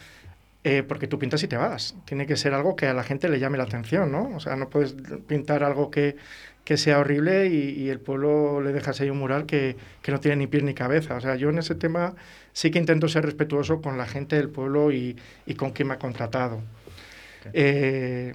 eh, 0.67 0.83
porque 0.83 1.07
tú 1.07 1.17
pintas 1.19 1.41
y 1.43 1.47
te 1.47 1.55
vas. 1.57 1.95
Tiene 2.05 2.25
que 2.27 2.35
ser 2.35 2.53
algo 2.53 2.75
que 2.75 2.87
a 2.87 2.93
la 2.93 3.03
gente 3.03 3.29
le 3.29 3.39
llame 3.39 3.57
la 3.57 3.63
atención, 3.65 4.11
¿no? 4.11 4.29
O 4.35 4.39
sea, 4.39 4.55
no 4.55 4.69
puedes 4.69 4.95
pintar 5.27 5.63
algo 5.63 5.89
que, 5.91 6.17
que 6.65 6.77
sea 6.77 6.99
horrible 6.99 7.47
y, 7.47 7.69
y 7.71 7.89
el 7.89 7.99
pueblo 7.99 8.59
le 8.61 8.73
dejas 8.73 8.99
ahí 9.01 9.09
un 9.09 9.19
mural 9.19 9.45
que, 9.45 9.77
que 10.01 10.11
no 10.11 10.19
tiene 10.19 10.37
ni 10.37 10.47
pies 10.47 10.63
ni 10.63 10.73
cabeza. 10.73 11.15
O 11.15 11.21
sea, 11.21 11.35
yo 11.35 11.49
en 11.49 11.59
ese 11.59 11.75
tema 11.75 12.15
sí 12.53 12.71
que 12.71 12.79
intento 12.79 13.07
ser 13.07 13.23
respetuoso 13.25 13.81
con 13.81 13.97
la 13.97 14.05
gente 14.07 14.35
del 14.35 14.49
pueblo 14.49 14.91
y, 14.91 15.15
y 15.45 15.55
con 15.55 15.71
quien 15.71 15.87
me 15.89 15.93
ha 15.95 15.99
contratado. 15.99 16.61
Eh, 17.53 18.33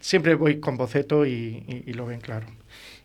siempre 0.00 0.34
voy 0.34 0.60
con 0.60 0.76
boceto 0.76 1.24
y, 1.26 1.64
y- 1.66 1.84
y 1.86 1.92
lo 1.94 2.06
ven 2.06 2.20
claro. 2.20 2.46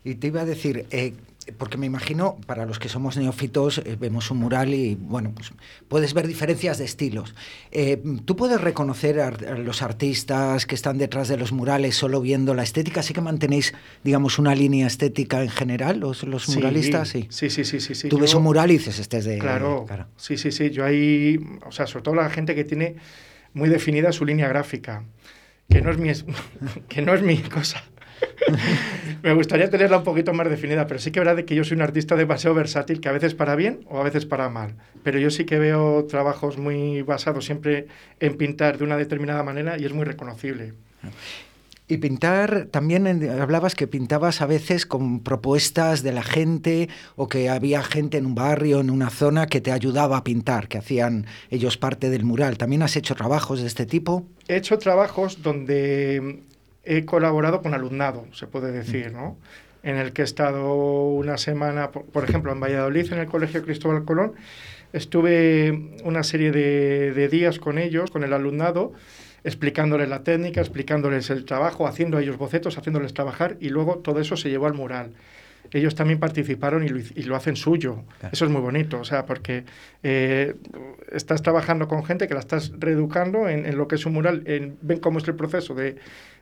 Y 0.03 0.15
te 0.15 0.27
iba 0.27 0.41
a 0.41 0.45
decir, 0.45 0.85
eh, 0.91 1.13
porque 1.57 1.77
me 1.77 1.85
imagino, 1.85 2.37
para 2.45 2.65
los 2.65 2.79
que 2.79 2.89
somos 2.89 3.17
neófitos, 3.17 3.79
eh, 3.79 3.97
vemos 3.99 4.31
un 4.31 4.37
mural 4.39 4.73
y, 4.73 4.95
bueno, 4.95 5.31
pues 5.35 5.51
puedes 5.87 6.13
ver 6.13 6.27
diferencias 6.27 6.77
de 6.77 6.85
estilos. 6.85 7.33
Eh, 7.71 8.01
¿Tú 8.25 8.35
puedes 8.35 8.59
reconocer 8.61 9.19
a, 9.19 9.27
a 9.27 9.57
los 9.57 9.81
artistas 9.81 10.65
que 10.65 10.75
están 10.75 10.97
detrás 10.97 11.27
de 11.27 11.37
los 11.37 11.51
murales 11.51 11.95
solo 11.95 12.21
viendo 12.21 12.53
la 12.53 12.63
estética? 12.63 13.03
¿Sí 13.03 13.13
que 13.13 13.21
mantenéis, 13.21 13.73
digamos, 14.03 14.39
una 14.39 14.55
línea 14.55 14.87
estética 14.87 15.41
en 15.43 15.49
general, 15.49 15.99
los, 15.99 16.23
los 16.23 16.45
Sí, 16.45 16.55
muralistas? 16.55 17.09
Sí. 17.09 17.27
Sí, 17.29 17.49
sí, 17.49 17.63
sí, 17.65 17.79
sí. 17.79 17.95
sí. 17.95 18.09
Tú 18.09 18.19
ves 18.19 18.31
Yo- 18.31 18.37
un 18.37 18.43
mural 18.43 18.71
y 18.71 18.77
dices, 18.77 18.99
este 18.99 19.17
es 19.17 19.25
de... 19.25 19.37
Claro, 19.39 19.85
sí, 20.17 20.37
sí, 20.37 20.51
sí. 20.51 20.69
Yo 20.69 20.85
ahí, 20.85 21.39
o 21.65 21.71
sea, 21.71 21.87
sobre 21.87 22.03
todo 22.03 22.15
la 22.15 22.29
gente 22.29 22.55
que 22.55 22.63
tiene 22.63 22.95
muy 23.53 23.69
definida 23.69 24.11
su 24.11 24.25
línea 24.25 24.47
gráfica, 24.47 25.03
que 25.69 25.81
no 25.81 25.91
es 25.91 25.97
mi, 25.97 26.11
que 26.89 27.01
no 27.01 27.13
es 27.13 27.21
mi 27.21 27.37
cosa. 27.37 27.83
Me 29.23 29.33
gustaría 29.33 29.69
tenerla 29.69 29.97
un 29.97 30.03
poquito 30.03 30.33
más 30.33 30.49
definida, 30.49 30.87
pero 30.87 30.99
sí 30.99 31.11
que 31.11 31.19
es 31.19 31.25
verdad 31.25 31.43
que 31.43 31.55
yo 31.55 31.63
soy 31.63 31.75
un 31.75 31.81
artista 31.83 32.15
demasiado 32.15 32.55
versátil, 32.55 33.01
que 33.01 33.09
a 33.09 33.11
veces 33.11 33.33
para 33.35 33.55
bien 33.55 33.81
o 33.89 33.99
a 33.99 34.03
veces 34.03 34.25
para 34.25 34.49
mal. 34.49 34.75
Pero 35.03 35.19
yo 35.19 35.29
sí 35.29 35.45
que 35.45 35.59
veo 35.59 36.05
trabajos 36.05 36.57
muy 36.57 37.01
basados 37.01 37.45
siempre 37.45 37.87
en 38.19 38.37
pintar 38.37 38.77
de 38.77 38.83
una 38.85 38.97
determinada 38.97 39.43
manera 39.43 39.77
y 39.77 39.85
es 39.85 39.93
muy 39.93 40.05
reconocible. 40.05 40.73
Y 41.91 41.97
pintar, 41.97 42.67
también 42.69 43.07
en- 43.07 43.41
hablabas 43.41 43.73
que 43.73 43.87
pintabas 43.87 44.41
a 44.41 44.45
veces 44.45 44.85
con 44.85 45.21
propuestas 45.21 46.03
de 46.03 46.11
la 46.11 46.21
gente 46.21 46.87
o 47.15 47.27
que 47.27 47.49
había 47.49 47.81
gente 47.81 48.17
en 48.19 48.27
un 48.27 48.35
barrio, 48.35 48.79
en 48.79 48.91
una 48.91 49.09
zona 49.09 49.47
que 49.47 49.59
te 49.59 49.71
ayudaba 49.71 50.17
a 50.17 50.23
pintar, 50.23 50.67
que 50.67 50.77
hacían 50.77 51.25
ellos 51.49 51.77
parte 51.77 52.11
del 52.11 52.25
mural. 52.25 52.57
¿También 52.59 52.83
has 52.83 52.95
hecho 52.95 53.15
trabajos 53.15 53.61
de 53.61 53.67
este 53.67 53.87
tipo? 53.87 54.23
He 54.47 54.57
hecho 54.57 54.77
trabajos 54.77 55.41
donde 55.41 56.43
he 56.97 57.05
colaborado 57.05 57.61
con 57.61 57.73
alumnado, 57.73 58.25
se 58.33 58.47
puede 58.47 58.71
decir, 58.71 59.11
¿no? 59.13 59.37
En 59.83 59.95
el 59.97 60.11
que 60.11 60.23
he 60.23 60.25
estado 60.25 60.73
una 61.13 61.37
semana, 61.37 61.91
por, 61.91 62.03
por 62.05 62.23
ejemplo, 62.23 62.51
en 62.51 62.59
Valladolid, 62.59 63.13
en 63.13 63.19
el 63.19 63.27
Colegio 63.27 63.61
Cristóbal 63.63 64.03
Colón, 64.05 64.33
estuve 64.93 65.93
una 66.03 66.23
serie 66.23 66.51
de, 66.51 67.13
de 67.13 67.27
días 67.29 67.59
con 67.59 67.77
ellos, 67.77 68.11
con 68.11 68.23
el 68.23 68.33
alumnado, 68.33 68.91
explicándoles 69.43 70.09
la 70.09 70.23
técnica, 70.23 70.59
explicándoles 70.61 71.29
el 71.29 71.45
trabajo, 71.45 71.87
haciendo 71.87 72.17
a 72.17 72.21
ellos 72.21 72.37
bocetos, 72.37 72.77
haciéndoles 72.77 73.13
trabajar 73.13 73.55
y 73.59 73.69
luego 73.69 73.99
todo 73.99 74.19
eso 74.19 74.35
se 74.35 74.49
llevó 74.49 74.65
al 74.67 74.73
mural. 74.73 75.11
Ellos 75.71 75.93
también 75.93 76.19
participaron 76.19 76.83
y 76.83 76.89
lo, 76.89 76.99
y 76.99 77.23
lo 77.23 77.35
hacen 77.35 77.55
suyo. 77.55 78.03
Eso 78.31 78.45
es 78.45 78.51
muy 78.51 78.61
bonito, 78.61 78.99
o 78.99 79.03
sea, 79.03 79.25
porque 79.27 79.65
eh, 80.01 80.55
estás 81.11 81.43
trabajando 81.43 81.87
con 81.87 82.03
gente 82.03 82.27
que 82.27 82.33
la 82.33 82.39
estás 82.39 82.71
reeducando 82.79 83.47
en, 83.47 83.65
en 83.67 83.77
lo 83.77 83.87
que 83.87 83.95
es 83.95 84.05
un 84.05 84.13
mural, 84.13 84.41
en- 84.45 84.77
ven 84.81 84.99
cómo 84.99 85.19
es 85.19 85.27
el 85.27 85.35
proceso 85.35 85.75
de, 85.75 85.97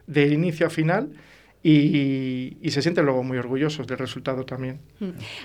de 0.07 0.27
inicio 0.27 0.67
a 0.67 0.69
final 0.69 1.11
y, 1.63 2.69
se 2.69 2.81
sienten 2.81 3.05
luego 3.05 3.23
muy 3.23 3.37
orgullosos 3.37 3.87
del 3.87 3.97
resultado 3.97 4.45
también. 4.45 4.79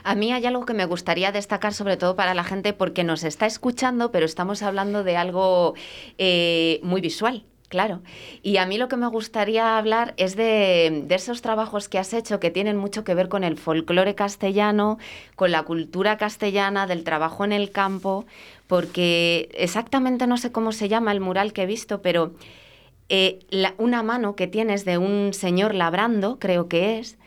A 0.04 0.14
mí 0.14 0.32
hay 0.32 0.46
algo 0.46 0.64
que 0.64 0.74
me 0.74 0.84
gustaría 0.84 1.32
destacar, 1.32 1.74
sobre 1.74 1.96
todo 1.96 2.14
para 2.14 2.34
la 2.34 2.44
gente, 2.44 2.72
porque 2.72 3.04
nos 3.04 3.24
está 3.24 3.46
escuchando, 3.46 4.12
pero 4.12 4.26
estamos 4.26 4.62
hablando 4.62 5.04
de 5.04 5.16
algo 5.16 5.74
eh, 6.18 6.80
muy 6.82 7.00
visual. 7.00 7.44
Claro. 7.68 8.02
Y 8.42 8.58
a 8.58 8.66
mí 8.66 8.76
lo 8.76 8.88
que 8.88 8.98
me 8.98 9.06
gustaría 9.06 9.78
hablar 9.78 10.12
es 10.18 10.36
de, 10.36 11.04
de 11.06 11.14
esos 11.14 11.40
trabajos 11.40 11.88
que 11.88 11.98
has 11.98 12.12
hecho 12.12 12.38
que 12.38 12.50
tienen 12.50 12.76
mucho 12.76 13.02
que 13.02 13.14
ver 13.14 13.30
con 13.30 13.44
el 13.44 13.56
folclore 13.56 14.14
castellano, 14.14 14.98
con 15.36 15.52
la 15.52 15.62
cultura 15.62 16.18
castellana, 16.18 16.86
del 16.86 17.02
trabajo 17.02 17.46
en 17.46 17.52
el 17.52 17.70
campo, 17.70 18.26
porque 18.66 19.48
exactamente 19.54 20.26
no 20.26 20.36
sé 20.36 20.52
cómo 20.52 20.72
se 20.72 20.90
llama 20.90 21.12
el 21.12 21.20
mural 21.20 21.54
que 21.54 21.62
he 21.62 21.66
visto, 21.66 22.02
pero 22.02 22.32
eh, 23.08 23.40
una 23.78 24.02
mano 24.02 24.36
que 24.36 24.46
tienes 24.46 24.84
de 24.84 24.98
un 24.98 25.32
señor 25.34 25.74
labrando, 25.74 26.38
creo 26.38 26.68
que 26.68 26.98
es, 26.98 27.18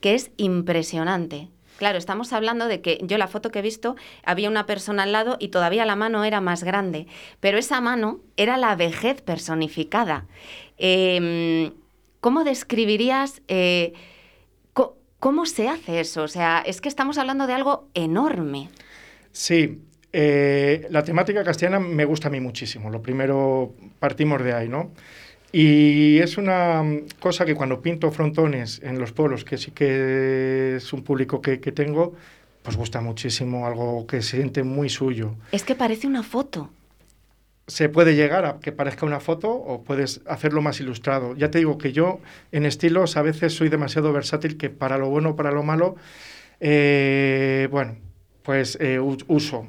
que 0.00 0.14
es 0.14 0.30
impresionante. 0.36 1.48
Claro, 1.78 1.96
estamos 1.96 2.34
hablando 2.34 2.68
de 2.68 2.82
que 2.82 2.98
yo 3.02 3.16
la 3.16 3.26
foto 3.26 3.50
que 3.50 3.60
he 3.60 3.62
visto 3.62 3.96
había 4.22 4.50
una 4.50 4.66
persona 4.66 5.04
al 5.04 5.12
lado 5.12 5.36
y 5.40 5.48
todavía 5.48 5.86
la 5.86 5.96
mano 5.96 6.24
era 6.24 6.42
más 6.42 6.62
grande, 6.62 7.06
pero 7.40 7.56
esa 7.56 7.80
mano 7.80 8.20
era 8.36 8.58
la 8.58 8.76
vejez 8.76 9.22
personificada. 9.22 10.26
Eh, 10.76 11.72
¿Cómo 12.20 12.44
describirías 12.44 13.40
eh, 13.48 13.94
cómo 15.20 15.46
se 15.46 15.68
hace 15.68 16.00
eso? 16.00 16.22
O 16.22 16.28
sea, 16.28 16.62
es 16.66 16.80
que 16.80 16.88
estamos 16.88 17.18
hablando 17.18 17.46
de 17.46 17.52
algo 17.52 17.88
enorme. 17.94 18.70
Sí, 19.32 19.78
eh, 20.12 20.86
la 20.90 21.02
temática 21.02 21.44
castellana 21.44 21.78
me 21.80 22.04
gusta 22.04 22.28
a 22.28 22.30
mí 22.30 22.40
muchísimo. 22.40 22.90
Lo 22.90 23.02
primero, 23.02 23.74
partimos 23.98 24.42
de 24.42 24.52
ahí, 24.52 24.68
¿no? 24.68 24.90
Y 25.52 26.18
es 26.18 26.38
una 26.38 26.82
mm, 26.82 27.06
cosa 27.18 27.44
que 27.44 27.54
cuando 27.54 27.80
pinto 27.80 28.10
frontones 28.10 28.80
en 28.82 28.98
los 28.98 29.12
pueblos, 29.12 29.44
que 29.44 29.58
sí 29.58 29.70
que 29.72 30.76
es 30.76 30.92
un 30.92 31.02
público 31.02 31.40
que, 31.40 31.60
que 31.60 31.72
tengo, 31.72 32.14
pues 32.62 32.76
gusta 32.76 33.00
muchísimo, 33.00 33.66
algo 33.66 34.06
que 34.06 34.22
se 34.22 34.36
siente 34.36 34.62
muy 34.62 34.88
suyo. 34.88 35.34
Es 35.52 35.64
que 35.64 35.74
parece 35.74 36.06
una 36.06 36.22
foto. 36.22 36.70
Se 37.66 37.88
puede 37.88 38.16
llegar 38.16 38.44
a 38.44 38.58
que 38.58 38.72
parezca 38.72 39.06
una 39.06 39.20
foto 39.20 39.50
o 39.50 39.82
puedes 39.82 40.22
hacerlo 40.26 40.60
más 40.60 40.80
ilustrado. 40.80 41.36
Ya 41.36 41.50
te 41.52 41.58
digo 41.58 41.78
que 41.78 41.92
yo 41.92 42.18
en 42.50 42.66
estilos 42.66 43.16
a 43.16 43.22
veces 43.22 43.54
soy 43.54 43.68
demasiado 43.68 44.12
versátil 44.12 44.56
que 44.56 44.70
para 44.70 44.98
lo 44.98 45.08
bueno 45.08 45.30
o 45.30 45.36
para 45.36 45.52
lo 45.52 45.62
malo, 45.62 45.94
eh, 46.58 47.68
bueno, 47.70 47.96
pues 48.42 48.76
eh, 48.80 48.98
uso. 48.98 49.68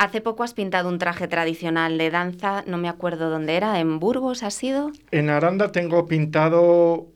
Hace 0.00 0.22
poco 0.22 0.44
has 0.44 0.54
pintado 0.54 0.88
un 0.88 0.98
traje 0.98 1.28
tradicional 1.28 1.98
de 1.98 2.10
danza, 2.10 2.64
no 2.66 2.78
me 2.78 2.88
acuerdo 2.88 3.28
dónde 3.28 3.54
era, 3.54 3.78
en 3.80 3.98
Burgos 3.98 4.42
ha 4.42 4.50
sido. 4.50 4.92
En 5.10 5.28
Aranda 5.28 5.72
tengo 5.72 6.08
pintado 6.08 7.08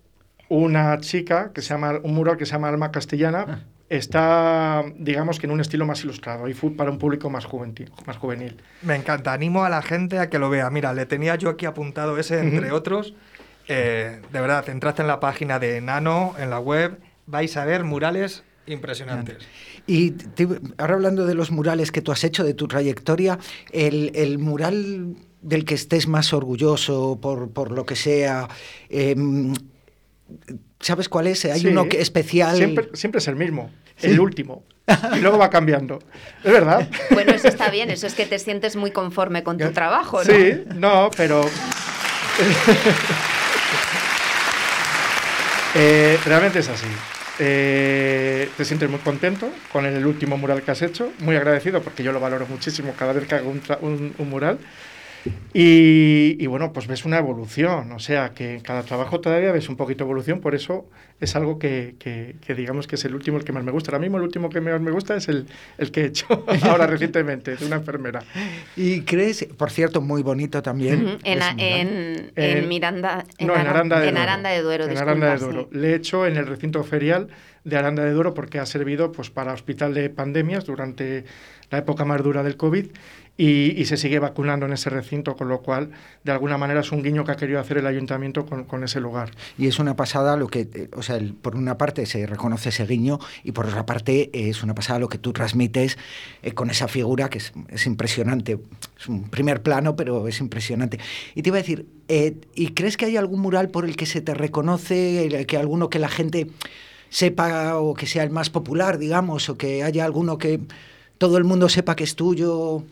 una 0.50 1.00
chica 1.00 1.50
que 1.54 1.62
se 1.62 1.70
llama, 1.70 1.98
un 2.02 2.12
mural 2.12 2.36
que 2.36 2.44
se 2.44 2.52
llama 2.52 2.68
Alma 2.68 2.92
Castellana. 2.92 3.64
Está, 3.88 4.84
digamos 4.98 5.40
que 5.40 5.46
en 5.46 5.52
un 5.52 5.62
estilo 5.62 5.86
más 5.86 6.04
ilustrado 6.04 6.46
y 6.46 6.52
fue 6.52 6.72
para 6.72 6.90
un 6.90 6.98
público 6.98 7.30
más 7.30 7.46
juvenil. 7.46 7.90
Más 8.04 8.18
juvenil. 8.18 8.60
Me 8.82 8.96
encanta, 8.96 9.32
animo 9.32 9.64
a 9.64 9.70
la 9.70 9.80
gente 9.80 10.18
a 10.18 10.28
que 10.28 10.38
lo 10.38 10.50
vea. 10.50 10.68
Mira, 10.68 10.92
le 10.92 11.06
tenía 11.06 11.36
yo 11.36 11.48
aquí 11.48 11.64
apuntado 11.64 12.18
ese, 12.18 12.38
entre 12.40 12.70
otros. 12.70 13.14
Eh, 13.66 14.20
de 14.30 14.40
verdad, 14.42 14.68
entrad 14.68 15.00
en 15.00 15.06
la 15.06 15.20
página 15.20 15.58
de 15.58 15.80
Nano, 15.80 16.34
en 16.38 16.50
la 16.50 16.60
web, 16.60 16.98
vais 17.24 17.56
a 17.56 17.64
ver 17.64 17.82
murales 17.82 18.44
impresionantes. 18.66 19.38
Y 19.86 20.12
te- 20.12 20.48
ahora 20.78 20.94
hablando 20.94 21.26
de 21.26 21.34
los 21.34 21.50
murales 21.50 21.92
que 21.92 22.00
tú 22.00 22.10
has 22.12 22.24
hecho, 22.24 22.42
de 22.44 22.54
tu 22.54 22.66
trayectoria, 22.68 23.38
el, 23.72 24.12
el 24.14 24.38
mural 24.38 25.16
del 25.42 25.64
que 25.66 25.74
estés 25.74 26.08
más 26.08 26.32
orgulloso 26.32 27.18
por, 27.20 27.50
por 27.50 27.70
lo 27.70 27.84
que 27.84 27.96
sea, 27.96 28.48
em, 28.88 29.52
¿sabes 30.80 31.08
cuál 31.10 31.26
es? 31.26 31.44
Hay 31.44 31.60
Sí, 31.60 31.66
uno 31.66 31.86
que 31.88 32.00
especial. 32.00 32.56
Siempre, 32.56 32.88
siempre 32.94 33.18
es 33.18 33.28
el 33.28 33.36
mismo, 33.36 33.70
el 34.00 34.18
último. 34.20 34.62
Y 35.16 35.20
luego 35.20 35.36
va 35.38 35.48
cambiando. 35.50 35.98
¿Es 36.42 36.52
verdad? 36.52 36.88
Bueno, 37.10 37.32
eso 37.32 37.48
está 37.48 37.70
bien, 37.70 37.90
eso 37.90 38.06
es 38.06 38.14
que 38.14 38.24
te 38.26 38.38
sientes 38.38 38.76
muy 38.76 38.90
conforme 38.90 39.42
con 39.42 39.58
tu 39.58 39.70
trabajo, 39.72 40.18
¿no? 40.24 40.24
Sí, 40.24 40.64
no, 40.76 41.10
pero... 41.16 41.42
Eh, 45.76 46.18
realmente 46.24 46.60
es 46.60 46.68
así. 46.68 46.86
Eh, 47.38 48.48
te 48.56 48.64
sientes 48.64 48.88
muy 48.88 49.00
contento 49.00 49.50
con 49.72 49.84
el 49.86 50.06
último 50.06 50.36
mural 50.36 50.62
que 50.62 50.70
has 50.70 50.82
hecho, 50.82 51.12
muy 51.18 51.34
agradecido 51.34 51.82
porque 51.82 52.04
yo 52.04 52.12
lo 52.12 52.20
valoro 52.20 52.46
muchísimo 52.46 52.94
cada 52.96 53.12
vez 53.12 53.26
que 53.26 53.34
hago 53.34 53.50
un, 53.80 54.14
mural. 54.18 54.58
Y, 55.52 56.36
y 56.38 56.46
bueno, 56.46 56.72
pues 56.72 56.86
ves 56.86 57.04
una 57.04 57.18
evolución, 57.18 57.92
o 57.92 57.98
sea 57.98 58.30
que 58.34 58.54
en 58.54 58.60
cada 58.60 58.82
trabajo 58.82 59.20
todavía 59.20 59.52
ves 59.52 59.68
un 59.68 59.76
poquito 59.76 60.04
de 60.04 60.08
evolución, 60.10 60.40
por 60.40 60.54
eso 60.54 60.88
es 61.20 61.36
algo 61.36 61.58
que, 61.58 61.94
que- 61.98 62.34
que 62.44 62.54
digamos 62.54 62.86
que 62.86 62.96
es 62.96 63.04
el 63.04 63.14
último 63.14 63.38
el 63.38 63.44
que 63.44 63.52
más 63.52 63.62
me 63.64 63.70
gusta. 63.70 63.90
Ahora 63.92 64.00
mismo 64.00 64.16
el 64.18 64.24
último 64.24 64.48
que 64.50 64.60
más 64.60 64.80
me 64.80 64.90
gusta 64.90 65.14
es 65.16 65.28
el, 65.28 65.46
el 65.78 65.90
que 65.92 66.02
he 66.02 66.04
hecho 66.06 66.26
ahora 66.62 66.86
recientemente, 66.86 67.56
de 67.56 67.64
una 67.66 67.76
enfermera. 67.76 68.22
Y 68.76 69.02
crees, 69.02 69.44
por 69.56 69.70
cierto, 69.70 70.00
muy 70.00 70.22
bonito 70.22 70.60
también. 70.62 71.04
Ujú, 71.04 71.18
En, 71.24 71.38
ese 71.38 71.42
a- 71.44 71.50
en, 71.56 72.32
en 72.34 72.58
En- 72.58 72.68
Miranda. 72.68 73.24
no, 73.38 73.54
en 73.54 73.60
Ara- 73.60 73.70
Aranda 73.70 74.00
de 74.00 74.08
en 74.08 74.14
Duero. 74.14 74.22
Aranda 74.30 74.50
de 74.50 74.62
Duero, 74.62 74.84
En 74.86 74.98
Aranda 74.98 75.26
de 75.28 75.32
disculpa, 75.34 75.54
Duero. 75.54 75.68
sí. 75.72 75.78
Le 75.78 75.90
he 75.92 75.94
hecho 75.94 76.26
en 76.26 76.36
el 76.36 76.46
recinto 76.46 76.82
ferial 76.82 77.28
de 77.62 77.76
Aranda 77.76 78.04
de 78.04 78.10
Duero 78.12 78.34
porque 78.34 78.58
ha 78.58 78.66
servido 78.66 79.12
pues, 79.12 79.30
para 79.30 79.52
hospital 79.52 79.94
de 79.94 80.10
pandemias 80.10 80.64
durante 80.66 81.24
la 81.70 81.78
época 81.78 82.04
más 82.04 82.22
dura 82.22 82.42
del 82.42 82.56
COVID 82.56 82.86
y, 83.36 83.72
y 83.80 83.84
se 83.86 83.96
sigue 83.96 84.20
vacunando 84.20 84.64
en 84.66 84.72
ese 84.72 84.90
recinto, 84.90 85.34
con 85.34 85.48
lo 85.48 85.60
cual, 85.60 85.90
de 86.22 86.30
alguna 86.30 86.56
manera, 86.56 86.80
es 86.80 86.92
un 86.92 87.02
guiño 87.02 87.24
que 87.24 87.32
ha 87.32 87.36
querido 87.36 87.58
hacer 87.58 87.78
el 87.78 87.86
ayuntamiento 87.86 88.46
con, 88.46 88.62
con 88.64 88.84
ese 88.84 89.00
lugar. 89.00 89.30
Y 89.58 89.66
es 89.66 89.80
una 89.80 89.96
pasada 89.96 90.36
lo 90.36 90.46
que, 90.46 90.88
o 90.94 91.02
sea, 91.02 91.16
el- 91.16 91.34
por 91.34 91.56
una 91.56 91.76
parte 91.76 92.06
se 92.06 92.26
reconoce 92.26 92.68
ese 92.68 92.86
guiño 92.86 93.18
y 93.42 93.50
por 93.50 93.66
otra 93.66 93.84
parte 93.86 94.30
es 94.32 94.62
una 94.62 94.74
pasada 94.76 95.00
lo 95.00 95.08
que 95.08 95.18
tú 95.18 95.32
transmites 95.32 95.98
eh, 96.42 96.52
con 96.52 96.70
esa 96.70 96.86
figura 96.86 97.28
que 97.28 97.38
es, 97.38 97.52
es 97.70 97.86
impresionante. 97.86 98.58
Es 99.00 99.08
un 99.08 99.28
primer 99.28 99.62
plano, 99.62 99.96
pero 99.96 100.28
es 100.28 100.38
impresionante. 100.40 101.00
Y 101.34 101.42
te 101.42 101.48
iba 101.50 101.56
a 101.58 101.60
decir, 101.62 101.86
eh, 102.06 102.36
¿y 102.54 102.68
crees 102.68 102.96
que 102.96 103.06
hay 103.06 103.16
algún 103.16 103.40
mural 103.40 103.68
por 103.70 103.84
el 103.84 103.96
que 103.96 104.06
se 104.06 104.20
te 104.20 104.34
reconoce, 104.34 105.44
que 105.48 105.56
alguno 105.56 105.90
que 105.90 105.98
la 105.98 106.08
gente 106.08 106.46
sepa 107.10 107.78
o 107.78 107.94
que 107.94 108.06
sea 108.06 108.22
el 108.22 108.30
más 108.30 108.50
popular, 108.50 108.98
digamos, 108.98 109.48
o 109.48 109.56
que 109.58 109.82
haya 109.82 110.04
alguno 110.04 110.38
que 110.38 110.60
todo 111.18 111.36
el 111.38 111.44
mundo 111.44 111.68
sepa 111.68 111.96
que 111.96 112.04
es 112.04 112.14
tuyo? 112.16 112.84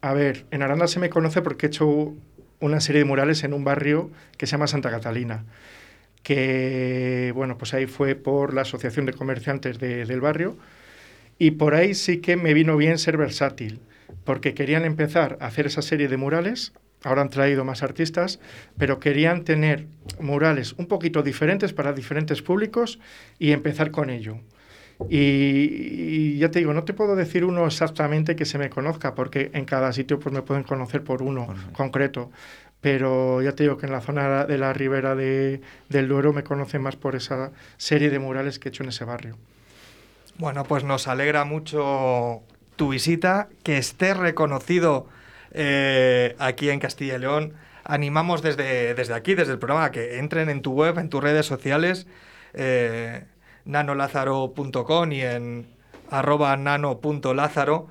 A 0.00 0.12
ver, 0.14 0.46
en 0.50 0.62
Aranda 0.62 0.86
se 0.86 1.00
me 1.00 1.10
conoce 1.10 1.42
porque 1.42 1.66
he 1.66 1.68
hecho 1.68 2.14
una 2.60 2.80
serie 2.80 3.00
de 3.00 3.04
murales 3.04 3.44
en 3.44 3.52
un 3.52 3.64
barrio 3.64 4.10
que 4.36 4.46
se 4.46 4.52
llama 4.52 4.66
Santa 4.66 4.90
Catalina, 4.90 5.44
que, 6.22 7.32
bueno, 7.34 7.58
pues 7.58 7.74
ahí 7.74 7.86
fue 7.86 8.14
por 8.14 8.54
la 8.54 8.62
Asociación 8.62 9.06
de 9.06 9.12
Comerciantes 9.12 9.78
de- 9.78 10.06
del 10.06 10.20
barrio, 10.20 10.56
y 11.38 11.52
por 11.52 11.74
ahí 11.74 11.94
sí 11.94 12.18
que 12.18 12.36
me 12.36 12.54
vino 12.54 12.76
bien 12.76 12.98
ser 12.98 13.16
versátil, 13.16 13.80
porque 14.24 14.54
querían 14.54 14.84
empezar 14.84 15.38
a 15.40 15.46
hacer 15.46 15.66
esa 15.66 15.82
serie 15.82 16.08
de 16.08 16.16
murales, 16.16 16.72
ahora 17.04 17.22
han 17.22 17.30
traído 17.30 17.64
más 17.64 17.82
artistas, 17.82 18.40
pero 18.78 19.00
querían 19.00 19.44
tener 19.44 19.86
murales 20.20 20.72
un 20.78 20.86
poquito 20.86 21.22
diferentes 21.22 21.72
para 21.72 21.92
diferentes 21.92 22.42
públicos 22.42 22.98
y 23.38 23.52
empezar 23.52 23.90
con 23.90 24.10
ello. 24.10 24.38
Y, 25.08 25.16
y 25.18 26.38
ya 26.38 26.50
te 26.50 26.60
digo, 26.60 26.72
no 26.72 26.84
te 26.84 26.94
puedo 26.94 27.16
decir 27.16 27.44
uno 27.44 27.66
exactamente 27.66 28.34
que 28.34 28.44
se 28.44 28.58
me 28.58 28.70
conozca, 28.70 29.14
porque 29.14 29.50
en 29.52 29.64
cada 29.64 29.92
sitio 29.92 30.18
pues 30.18 30.34
me 30.34 30.42
pueden 30.42 30.62
conocer 30.62 31.04
por 31.04 31.22
uno 31.22 31.54
concreto. 31.72 32.30
Pero 32.80 33.42
ya 33.42 33.52
te 33.52 33.64
digo 33.64 33.78
que 33.78 33.86
en 33.86 33.92
la 33.92 34.00
zona 34.00 34.44
de 34.44 34.58
la 34.58 34.72
ribera 34.72 35.14
de, 35.14 35.60
del 35.88 36.08
Duero 36.08 36.32
me 36.32 36.44
conocen 36.44 36.82
más 36.82 36.96
por 36.96 37.16
esa 37.16 37.50
serie 37.78 38.10
de 38.10 38.18
murales 38.18 38.58
que 38.58 38.68
he 38.68 38.70
hecho 38.70 38.82
en 38.82 38.90
ese 38.90 39.04
barrio. 39.04 39.36
Bueno, 40.38 40.64
pues 40.64 40.84
nos 40.84 41.08
alegra 41.08 41.44
mucho 41.44 42.42
tu 42.76 42.90
visita, 42.90 43.48
que 43.62 43.78
estés 43.78 44.16
reconocido 44.16 45.08
eh, 45.52 46.36
aquí 46.38 46.68
en 46.68 46.78
Castilla 46.78 47.16
y 47.16 47.18
León. 47.18 47.54
Animamos 47.84 48.42
desde, 48.42 48.94
desde 48.94 49.14
aquí, 49.14 49.34
desde 49.34 49.52
el 49.52 49.58
programa, 49.58 49.90
que 49.90 50.18
entren 50.18 50.50
en 50.50 50.60
tu 50.60 50.72
web, 50.72 50.98
en 50.98 51.08
tus 51.08 51.22
redes 51.22 51.46
sociales, 51.46 52.06
eh, 52.52 53.24
nanolázaro.com 53.66 55.12
y 55.12 55.20
en 55.20 55.66
arroba 56.10 56.56
nano.lázaro 56.56 57.88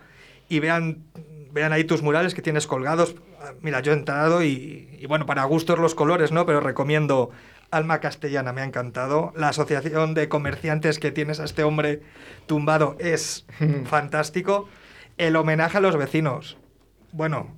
y 0.49 0.59
vean, 0.59 1.03
vean 1.51 1.73
ahí 1.73 1.83
tus 1.83 2.01
murales 2.01 2.33
que 2.33 2.41
tienes 2.41 2.67
colgados. 2.67 3.15
Mira, 3.61 3.81
yo 3.81 3.91
he 3.91 3.95
entrado 3.95 4.43
y, 4.43 4.97
y 4.99 5.05
bueno, 5.05 5.25
para 5.25 5.43
gustos 5.43 5.77
los 5.77 5.93
colores, 5.93 6.31
¿no? 6.31 6.45
Pero 6.45 6.61
recomiendo 6.61 7.31
Alma 7.71 7.99
Castellana, 7.99 8.53
me 8.53 8.61
ha 8.61 8.65
encantado. 8.65 9.33
La 9.35 9.49
asociación 9.49 10.13
de 10.13 10.29
comerciantes 10.29 10.99
que 10.99 11.11
tienes 11.11 11.39
a 11.39 11.45
este 11.45 11.63
hombre 11.63 12.01
tumbado 12.47 12.95
es 12.99 13.45
fantástico. 13.85 14.67
El 15.17 15.35
homenaje 15.35 15.77
a 15.77 15.81
los 15.81 15.97
vecinos. 15.97 16.57
Bueno, 17.11 17.55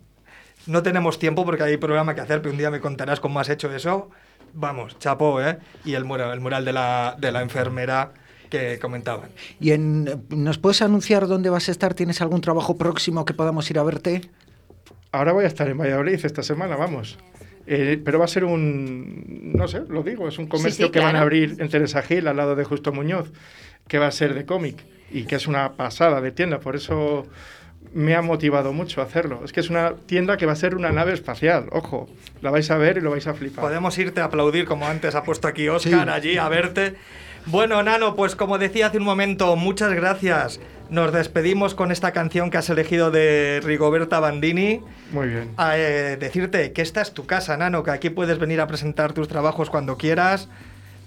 no 0.66 0.84
tenemos 0.84 1.20
tiempo 1.20 1.46
porque 1.46 1.64
hay 1.64 1.78
programa 1.78 2.16
que 2.16 2.22
hacer, 2.22 2.42
pero 2.42 2.52
un 2.52 2.58
día 2.58 2.72
me 2.72 2.80
contarás 2.80 3.20
cómo 3.20 3.40
has 3.40 3.50
hecho 3.50 3.74
eso. 3.74 4.10
Vamos, 4.54 4.98
chapó, 5.00 5.42
¿eh? 5.42 5.58
Y 5.86 5.94
el 5.94 6.06
mural, 6.06 6.34
el 6.34 6.40
mural 6.40 6.66
de, 6.66 6.74
la, 6.74 7.16
de 7.20 7.32
la 7.32 7.42
enfermera 7.42 8.12
que 8.50 8.80
comentaban. 8.80 9.30
¿Y 9.60 9.72
en, 9.72 10.24
nos 10.30 10.58
puedes 10.58 10.82
anunciar 10.82 11.28
dónde 11.28 11.50
vas 11.50 11.68
a 11.70 11.72
estar? 11.72 11.94
¿Tienes 11.94 12.22
algún 12.22 12.42
trabajo 12.42 12.78
próximo 12.78 13.26
que 13.26 13.34
podamos 13.34 13.70
ir 13.70 13.80
a 13.80 13.84
verte? 13.84 14.22
Ahora 15.12 15.34
voy 15.34 15.46
a 15.46 15.48
estar 15.48 15.68
en 15.68 15.78
Valladolid 15.78 16.20
esta 16.24 16.44
semana, 16.44 16.76
vamos. 16.76 17.18
Eh, 17.66 18.02
pero 18.04 18.18
va 18.18 18.26
a 18.26 18.30
ser 18.30 18.46
un, 18.46 19.52
no 19.54 19.68
sé, 19.68 19.82
lo 19.90 20.02
digo, 20.02 20.30
es 20.30 20.38
un 20.40 20.48
comercio 20.48 20.86
sí, 20.86 20.92
que 20.92 21.00
van 21.00 21.18
a 21.18 21.22
abrir 21.22 21.58
en 21.60 21.68
Teresa 21.68 22.02
Gil, 22.02 22.28
al 22.28 22.38
lado 22.38 22.56
de 22.56 22.64
Justo 22.64 22.94
Muñoz, 22.94 23.34
que 23.90 24.00
va 24.00 24.08
a 24.08 24.12
ser 24.12 24.34
de 24.34 24.46
cómic 24.46 24.86
y 25.12 25.24
que 25.24 25.36
es 25.36 25.48
una 25.48 25.74
pasada 25.74 26.22
de 26.22 26.32
tienda, 26.32 26.60
por 26.60 26.78
eso 26.78 27.28
me 27.94 28.16
ha 28.16 28.22
motivado 28.22 28.74
mucho 28.74 29.02
hacerlo. 29.02 29.42
Es 29.44 29.54
que 29.54 29.60
es 29.60 29.70
una 29.70 29.94
tienda 30.06 30.38
que 30.38 30.46
va 30.46 30.54
a 30.54 30.58
ser 30.58 30.76
una 30.76 30.92
nave 30.92 31.14
espacial, 31.14 31.68
ojo, 31.72 32.08
la 32.42 32.52
vais 32.52 32.70
a 32.70 32.78
ver 32.78 32.98
y 32.98 33.02
lo 33.02 33.12
vais 33.12 33.26
a 33.28 33.34
flipar. 33.34 33.64
Podemos 33.64 33.98
irte 33.98 34.22
a 34.22 34.26
aplaudir 34.26 34.66
como 34.66 34.86
antes 34.88 35.16
ha 35.16 35.24
puesto 35.24 35.48
aquí 35.48 35.68
Oscar 35.70 36.04
Sí. 36.06 36.10
allí 36.10 36.38
a 36.38 36.48
verte. 36.50 36.96
Bueno, 37.48 37.82
Nano, 37.82 38.14
pues 38.16 38.36
como 38.36 38.58
decía 38.58 38.88
hace 38.88 38.98
un 38.98 39.06
momento, 39.06 39.56
muchas 39.56 39.94
gracias. 39.94 40.60
Nos 40.90 41.14
despedimos 41.14 41.76
con 41.76 41.92
esta 41.94 42.12
canción 42.12 42.50
que 42.52 42.58
has 42.58 42.70
elegido 42.70 43.10
de 43.10 43.62
Rigoberta 43.64 44.20
Bandini. 44.20 44.82
Muy 45.12 45.28
bien. 45.30 45.52
A, 45.58 45.78
eh, 45.78 46.18
decirte 46.18 46.74
que 46.74 46.82
esta 46.82 47.02
es 47.02 47.14
tu 47.14 47.26
casa, 47.26 47.56
Nano, 47.58 47.84
que 47.84 47.92
aquí 47.92 48.10
puedes 48.10 48.38
venir 48.38 48.60
a 48.60 48.68
presentar 48.68 49.14
tus 49.14 49.28
trabajos 49.30 49.70
cuando 49.70 49.98
quieras. 49.98 50.50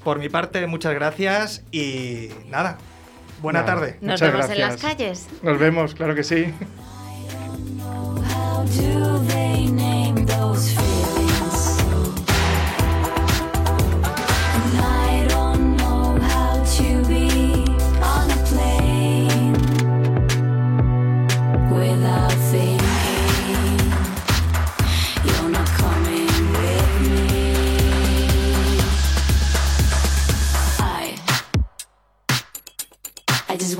Por 0.02 0.18
mi 0.18 0.30
parte, 0.30 0.66
muchas 0.66 0.94
gracias 0.94 1.62
y 1.72 2.30
nada. 2.48 2.78
Buena 3.40 3.60
Nada. 3.60 3.74
tarde. 3.74 3.96
Nos 4.00 4.20
Muchas 4.20 4.32
vemos 4.32 4.50
en 4.50 4.60
las 4.60 4.76
calles. 4.76 5.28
Nos 5.42 5.58
vemos, 5.58 5.94
claro 5.94 6.14
que 6.14 6.22
sí. 6.24 6.52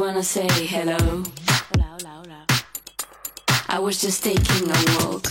Wanna 0.00 0.22
say 0.22 0.48
hello. 0.48 0.96
Hola, 0.96 1.84
hola, 1.92 2.12
hola. 2.22 2.46
I 3.68 3.78
was 3.78 4.00
just 4.00 4.24
taking 4.24 4.70
a 4.70 4.80
walk. 4.96 5.26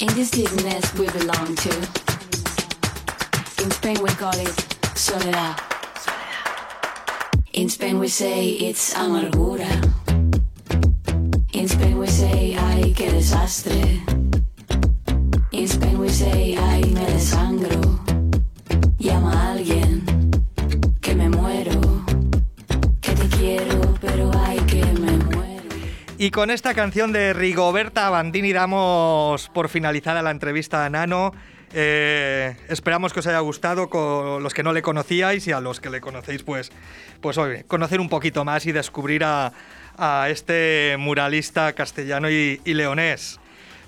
In 0.00 0.08
this 0.18 0.32
business 0.32 0.92
we 0.98 1.06
belong 1.10 1.54
to. 1.54 1.70
In 3.62 3.70
Spain 3.70 4.02
we 4.02 4.10
call 4.18 4.34
it 4.34 4.50
soledad. 4.98 5.60
In 7.52 7.68
Spain 7.68 8.00
we 8.00 8.08
say 8.08 8.48
it's 8.66 8.94
amargura. 8.94 9.70
In 11.52 11.68
Spain 11.68 11.98
we 11.98 12.08
say 12.08 12.56
ay 12.58 12.92
que 12.96 13.10
desastre. 13.12 14.00
In 15.52 15.68
Spain 15.68 15.98
we 16.00 16.08
say 16.08 16.56
ay 16.56 16.80
me 16.82 17.04
desangro. 17.06 17.93
Y 26.24 26.30
con 26.30 26.50
esta 26.50 26.72
canción 26.72 27.12
de 27.12 27.34
Rigoberta 27.34 28.08
Bandini 28.08 28.54
damos 28.54 29.50
por 29.50 29.68
finalizada 29.68 30.22
la 30.22 30.30
entrevista 30.30 30.86
a 30.86 30.88
Nano. 30.88 31.34
Eh, 31.74 32.56
esperamos 32.70 33.12
que 33.12 33.20
os 33.20 33.26
haya 33.26 33.40
gustado 33.40 33.90
con 33.90 34.42
los 34.42 34.54
que 34.54 34.62
no 34.62 34.72
le 34.72 34.80
conocíais 34.80 35.46
y 35.46 35.52
a 35.52 35.60
los 35.60 35.82
que 35.82 35.90
le 35.90 36.00
conocéis, 36.00 36.42
pues, 36.42 36.72
pues 37.20 37.38
conocer 37.66 38.00
un 38.00 38.08
poquito 38.08 38.42
más 38.42 38.64
y 38.64 38.72
descubrir 38.72 39.22
a, 39.22 39.52
este 40.30 40.96
muralista 40.98 41.74
castellano 41.74 42.30
y 42.30 42.58
leonés. 42.64 43.38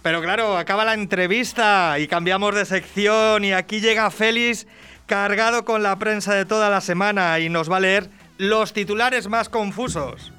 Pero 0.02 0.20
claro, 0.20 0.58
acaba 0.58 0.84
la 0.84 0.92
entrevista 0.92 1.98
y 1.98 2.06
cambiamos 2.06 2.54
de 2.54 2.66
sección 2.66 3.46
y 3.46 3.54
aquí 3.54 3.80
llega 3.80 4.10
Félix 4.10 4.66
cargado 5.06 5.64
con 5.64 5.82
la 5.82 5.96
prensa 5.96 6.34
de 6.34 6.44
toda 6.44 6.68
la 6.68 6.82
semana 6.82 7.38
y 7.38 7.48
nos 7.48 7.72
va 7.72 7.78
a 7.78 7.80
leer 7.80 8.10
los 8.36 8.74
titulares 8.74 9.26
más 9.26 9.48
confusos. 9.48 10.34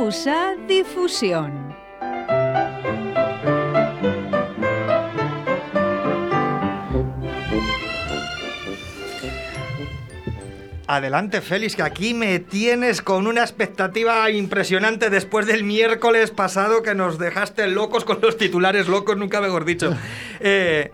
Confusa 0.00 0.54
difusión. 0.66 1.76
Adelante, 10.86 11.42
Félix, 11.42 11.76
que 11.76 11.82
aquí 11.82 12.14
me 12.14 12.38
tienes 12.38 13.02
con 13.02 13.26
una 13.26 13.42
expectativa 13.42 14.30
impresionante 14.30 15.10
después 15.10 15.46
del 15.46 15.64
miércoles 15.64 16.30
pasado 16.30 16.82
que 16.82 16.94
nos 16.94 17.18
dejaste 17.18 17.66
locos 17.68 18.06
con 18.06 18.22
los 18.22 18.38
titulares 18.38 18.88
locos, 18.88 19.18
nunca 19.18 19.42
mejor 19.42 19.66
dicho. 19.66 19.94
Eh, 20.42 20.90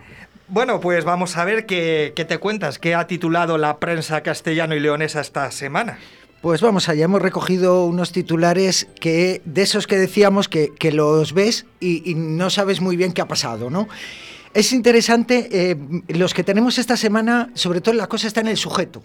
bueno, 0.48 0.80
pues 0.80 1.04
vamos 1.04 1.36
a 1.36 1.44
ver 1.44 1.66
qué, 1.66 2.12
qué 2.16 2.24
te 2.24 2.38
cuentas, 2.38 2.80
qué 2.80 2.96
ha 2.96 3.06
titulado 3.06 3.56
la 3.56 3.78
prensa 3.78 4.24
castellano 4.24 4.74
y 4.74 4.80
leonesa 4.80 5.20
esta 5.20 5.52
semana. 5.52 5.98
Pues 6.42 6.60
vamos 6.60 6.88
allá, 6.88 7.04
hemos 7.06 7.22
recogido 7.22 7.86
unos 7.86 8.12
titulares 8.12 8.86
que 9.00 9.42
de 9.44 9.62
esos 9.62 9.86
que 9.86 9.96
decíamos 9.96 10.48
que, 10.48 10.72
que 10.78 10.92
los 10.92 11.32
ves 11.32 11.66
y, 11.80 12.08
y 12.08 12.14
no 12.14 12.50
sabes 12.50 12.80
muy 12.80 12.96
bien 12.96 13.12
qué 13.12 13.20
ha 13.22 13.26
pasado, 13.28 13.68
¿no? 13.70 13.88
Es 14.54 14.72
interesante, 14.72 15.48
eh, 15.50 15.76
los 16.08 16.34
que 16.34 16.44
tenemos 16.44 16.78
esta 16.78 16.96
semana, 16.96 17.50
sobre 17.54 17.80
todo 17.80 17.94
la 17.94 18.06
cosa 18.06 18.26
está 18.28 18.40
en 18.42 18.46
el 18.48 18.56
sujeto, 18.56 19.02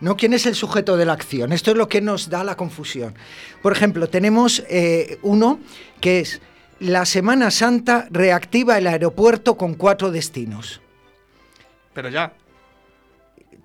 ¿no? 0.00 0.16
¿Quién 0.16 0.32
es 0.34 0.44
el 0.46 0.54
sujeto 0.54 0.96
de 0.96 1.06
la 1.06 1.14
acción? 1.14 1.52
Esto 1.52 1.70
es 1.70 1.76
lo 1.76 1.88
que 1.88 2.00
nos 2.00 2.28
da 2.28 2.44
la 2.44 2.56
confusión. 2.56 3.14
Por 3.62 3.72
ejemplo, 3.72 4.08
tenemos 4.08 4.62
eh, 4.68 5.18
uno 5.22 5.60
que 6.00 6.20
es 6.20 6.40
la 6.78 7.06
Semana 7.06 7.50
Santa 7.50 8.06
reactiva 8.10 8.76
el 8.76 8.86
aeropuerto 8.86 9.56
con 9.56 9.74
cuatro 9.74 10.10
destinos. 10.10 10.80
Pero 11.94 12.08
ya, 12.10 12.34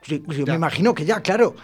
Yo, 0.05 0.17
yo 0.17 0.45
Ya. 0.45 0.53
me 0.53 0.55
imagino 0.55 0.93
que 0.93 1.03
ya, 1.05 1.19
claro. 1.21 1.55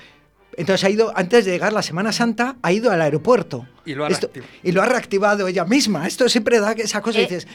Entonces 0.57 0.83
ha 0.83 0.89
ido, 0.89 1.11
antes 1.15 1.45
de 1.45 1.51
llegar 1.51 1.73
la 1.73 1.81
Semana 1.81 2.11
Santa, 2.11 2.57
ha 2.61 2.71
ido 2.71 2.91
al 2.91 3.01
aeropuerto. 3.01 3.65
Y 3.85 3.95
lo 3.95 4.05
ha 4.05 4.07
Esto- 4.09 4.27
reactivado. 4.33 4.53
y 4.63 4.71
lo 4.71 4.81
ha 4.81 4.85
reactivado 4.85 5.47
ella 5.47 5.65
misma. 5.65 6.07
Esto 6.07 6.29
siempre 6.29 6.59
da 6.59 6.71
esa 6.71 7.01
cosa 7.01 7.19
y 7.19 7.23
Eh, 7.23 7.27
dices, 7.27 7.47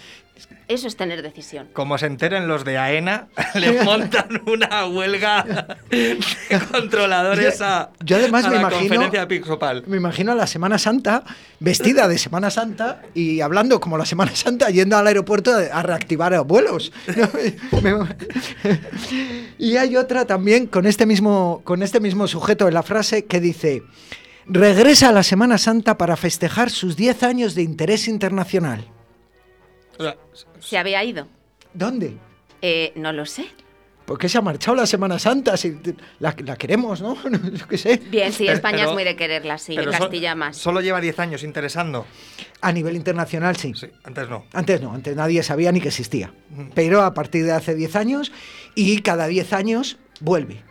Eso 0.68 0.86
es 0.86 0.96
tener 0.96 1.22
decisión. 1.22 1.68
como 1.72 1.96
se 1.96 2.04
enteren 2.06 2.46
los 2.46 2.64
de 2.64 2.76
AENA, 2.76 3.28
le 3.54 3.82
montan 3.82 4.42
una 4.46 4.86
huelga 4.86 5.78
de 5.90 6.18
controladores 6.70 7.58
Yo- 7.58 7.64
a, 7.64 7.90
yo 8.04 8.16
además 8.16 8.44
a 8.44 8.48
me 8.50 8.54
la 8.56 8.60
imagino- 8.60 8.78
conferencia 8.80 9.82
me 9.86 9.96
imagino 9.96 10.32
a 10.32 10.34
la 10.34 10.46
Semana 10.46 10.78
Santa, 10.78 11.24
vestida 11.60 12.06
de 12.06 12.18
Semana 12.18 12.50
Santa 12.50 13.00
y 13.14 13.40
hablando 13.40 13.80
como 13.80 13.96
la 13.96 14.04
Semana 14.04 14.36
Santa, 14.36 14.68
yendo 14.68 14.96
al 14.98 15.06
aeropuerto 15.06 15.50
a, 15.52 15.60
a 15.78 15.82
reactivar 15.82 16.38
vuelos. 16.44 16.92
Me- 17.82 17.94
y 19.58 19.76
hay 19.76 19.96
otra 19.96 20.26
también 20.26 20.66
con 20.66 20.86
este 20.86 21.06
mismo, 21.06 21.62
con 21.64 21.82
este 21.82 22.00
mismo 22.00 22.26
sujeto 22.28 22.68
en 22.68 22.74
la 22.74 22.82
frase 22.82 23.24
que 23.24 23.40
dice, 23.40 23.82
regresa 24.48 25.08
a 25.11 25.12
la 25.12 25.22
Semana 25.22 25.58
Santa 25.58 25.98
para 25.98 26.16
festejar 26.16 26.70
sus 26.70 26.96
10 26.96 27.22
años 27.22 27.54
de 27.54 27.62
interés 27.62 28.08
internacional. 28.08 28.87
¿Se 30.61 30.78
había 30.78 31.02
ido? 31.04 31.26
¿Dónde? 31.74 32.16
Eh, 32.62 32.92
no 32.96 33.12
lo 33.12 33.26
sé. 33.26 33.46
¿Por 34.04 34.18
qué 34.18 34.26
se 34.28 34.38
ha 34.38 34.40
marchado 34.40 34.74
la 34.74 34.87
Semana 34.87 35.18
Santa? 35.18 35.56
Si 35.58 35.78
la, 36.18 36.34
la 36.38 36.56
queremos, 36.56 37.02
¿no? 37.02 37.16
Yo 37.30 37.68
qué 37.68 37.76
sé. 37.76 38.00
Bien, 38.11 38.32
sí, 38.32 38.48
España 38.48 38.78
pero- 38.78 38.88
es 38.90 38.94
muy 38.94 39.04
de 39.04 39.16
quererla, 39.16 39.58
sí, 39.58 39.74
pero 39.76 39.92
so- 39.92 39.98
Castilla 39.98 40.34
más. 40.34 40.56
Solo 40.56 40.80
lleva 40.80 41.00
10 41.00 41.18
años 41.18 41.42
interesando. 41.42 42.06
A 42.62 42.72
nivel 42.72 42.96
internacional, 42.96 43.56
sí. 43.56 43.72
Sí, 43.76 43.88
antes 44.04 44.28
no. 44.30 44.46
Antes 44.54 44.80
no, 44.80 44.94
antes 44.94 45.14
nadie 45.14 45.42
sabía 45.42 45.70
ni 45.72 45.80
que 45.80 45.88
existía. 45.88 46.32
Pero 46.74 47.02
a 47.02 47.12
partir 47.12 47.44
de 47.44 47.52
hace 47.52 47.74
10 47.74 47.96
años 47.96 48.32
y 48.74 49.02
cada 49.02 49.26
10 49.26 49.52
años 49.52 49.98
vuelve. 50.20 50.62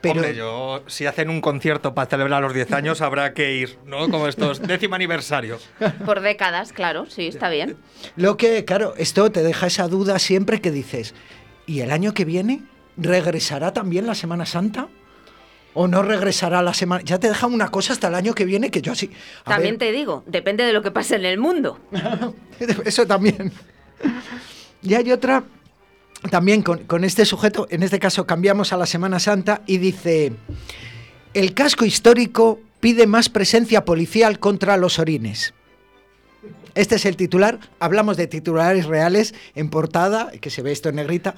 Pero 0.00 0.16
Hombre, 0.16 0.34
yo, 0.34 0.82
si 0.86 1.06
hacen 1.06 1.30
un 1.30 1.40
concierto 1.40 1.94
para 1.94 2.08
celebrar 2.08 2.42
los 2.42 2.52
10 2.54 2.72
años, 2.72 3.00
habrá 3.00 3.32
que 3.34 3.54
ir, 3.54 3.78
¿no? 3.86 4.08
Como 4.10 4.28
estos 4.28 4.60
décimo 4.66 4.94
aniversario. 4.94 5.58
Por 6.04 6.20
décadas, 6.20 6.72
claro, 6.72 7.06
sí, 7.06 7.26
está 7.26 7.48
bien. 7.48 7.76
lo 8.14 8.36
que, 8.36 8.64
claro, 8.64 8.94
esto 8.98 9.30
te 9.32 9.42
deja 9.42 9.66
esa 9.66 9.88
duda 9.88 10.18
siempre 10.18 10.60
que 10.60 10.70
dices, 10.70 11.14
¿y 11.66 11.80
el 11.80 11.90
año 11.90 12.12
que 12.14 12.24
viene 12.24 12.62
regresará 12.96 13.72
también 13.72 14.06
la 14.06 14.14
Semana 14.14 14.46
Santa? 14.46 14.88
¿O 15.78 15.88
no 15.88 16.02
regresará 16.02 16.62
la 16.62 16.72
semana? 16.72 17.02
Ya 17.04 17.18
te 17.18 17.28
deja 17.28 17.46
una 17.46 17.68
cosa 17.70 17.92
hasta 17.92 18.08
el 18.08 18.14
año 18.14 18.34
que 18.34 18.46
viene 18.46 18.70
que 18.70 18.80
yo 18.80 18.92
así... 18.92 19.10
a 19.44 19.50
También 19.50 19.76
ver, 19.76 19.90
te 19.90 19.92
digo, 19.92 20.24
depende 20.26 20.64
de 20.64 20.72
lo 20.72 20.80
que 20.80 20.90
pase 20.90 21.16
en 21.16 21.26
el 21.26 21.36
mundo. 21.38 21.78
Eso 22.84 23.06
también. 23.06 23.52
Y 24.82 24.94
hay 24.94 25.10
otra, 25.10 25.42
también 26.30 26.62
con, 26.62 26.84
con 26.84 27.04
este 27.04 27.24
sujeto, 27.24 27.66
en 27.70 27.82
este 27.82 27.98
caso 27.98 28.26
cambiamos 28.26 28.72
a 28.72 28.76
la 28.76 28.86
Semana 28.86 29.18
Santa 29.18 29.62
y 29.66 29.78
dice, 29.78 30.32
el 31.34 31.54
casco 31.54 31.84
histórico 31.84 32.60
pide 32.80 33.06
más 33.06 33.28
presencia 33.28 33.84
policial 33.84 34.38
contra 34.38 34.76
los 34.76 34.98
orines. 34.98 35.54
Este 36.74 36.96
es 36.96 37.06
el 37.06 37.16
titular, 37.16 37.58
hablamos 37.80 38.16
de 38.16 38.26
titulares 38.26 38.84
reales 38.86 39.34
en 39.54 39.70
portada, 39.70 40.30
que 40.40 40.50
se 40.50 40.62
ve 40.62 40.72
esto 40.72 40.90
en 40.90 40.96
negrita. 40.96 41.34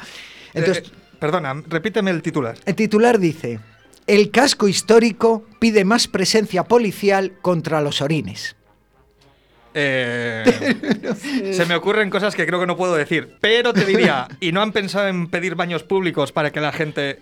Entonces, 0.53 0.85
Eh, 0.85 0.91
eh, 0.93 1.17
perdona, 1.21 1.63
repíteme 1.69 2.11
el 2.11 2.23
titular. 2.23 2.57
el 2.65 2.75
titular 2.75 3.19
dice, 3.19 3.61
el 4.07 4.31
casco 4.31 4.67
histórico 4.67 5.45
pide 5.61 5.85
más 5.85 6.09
presencia 6.09 6.65
policial 6.65 7.33
contra 7.41 7.81
los 7.81 8.01
orines. 8.01 8.57
Eh, 9.75 10.45
se 11.53 11.67
me 11.67 11.75
ocurren 11.75 12.11
cosas 12.11 12.35
que 12.35 12.47
creo 12.47 12.61
que 12.61 12.67
no 12.67 12.77
puedo 12.77 12.95
decir, 12.95 13.37
pero 13.41 13.73
te 13.73 13.85
diría, 13.85 14.29
¿y 14.41 14.53
no 14.53 14.63
han 14.63 14.73
pensado 14.73 15.09
en 15.09 15.29
pedir 15.29 15.55
baños 15.55 15.83
públicos 15.83 16.33
para 16.33 16.51
que 16.51 16.61
la 16.61 16.73
gente 16.73 17.19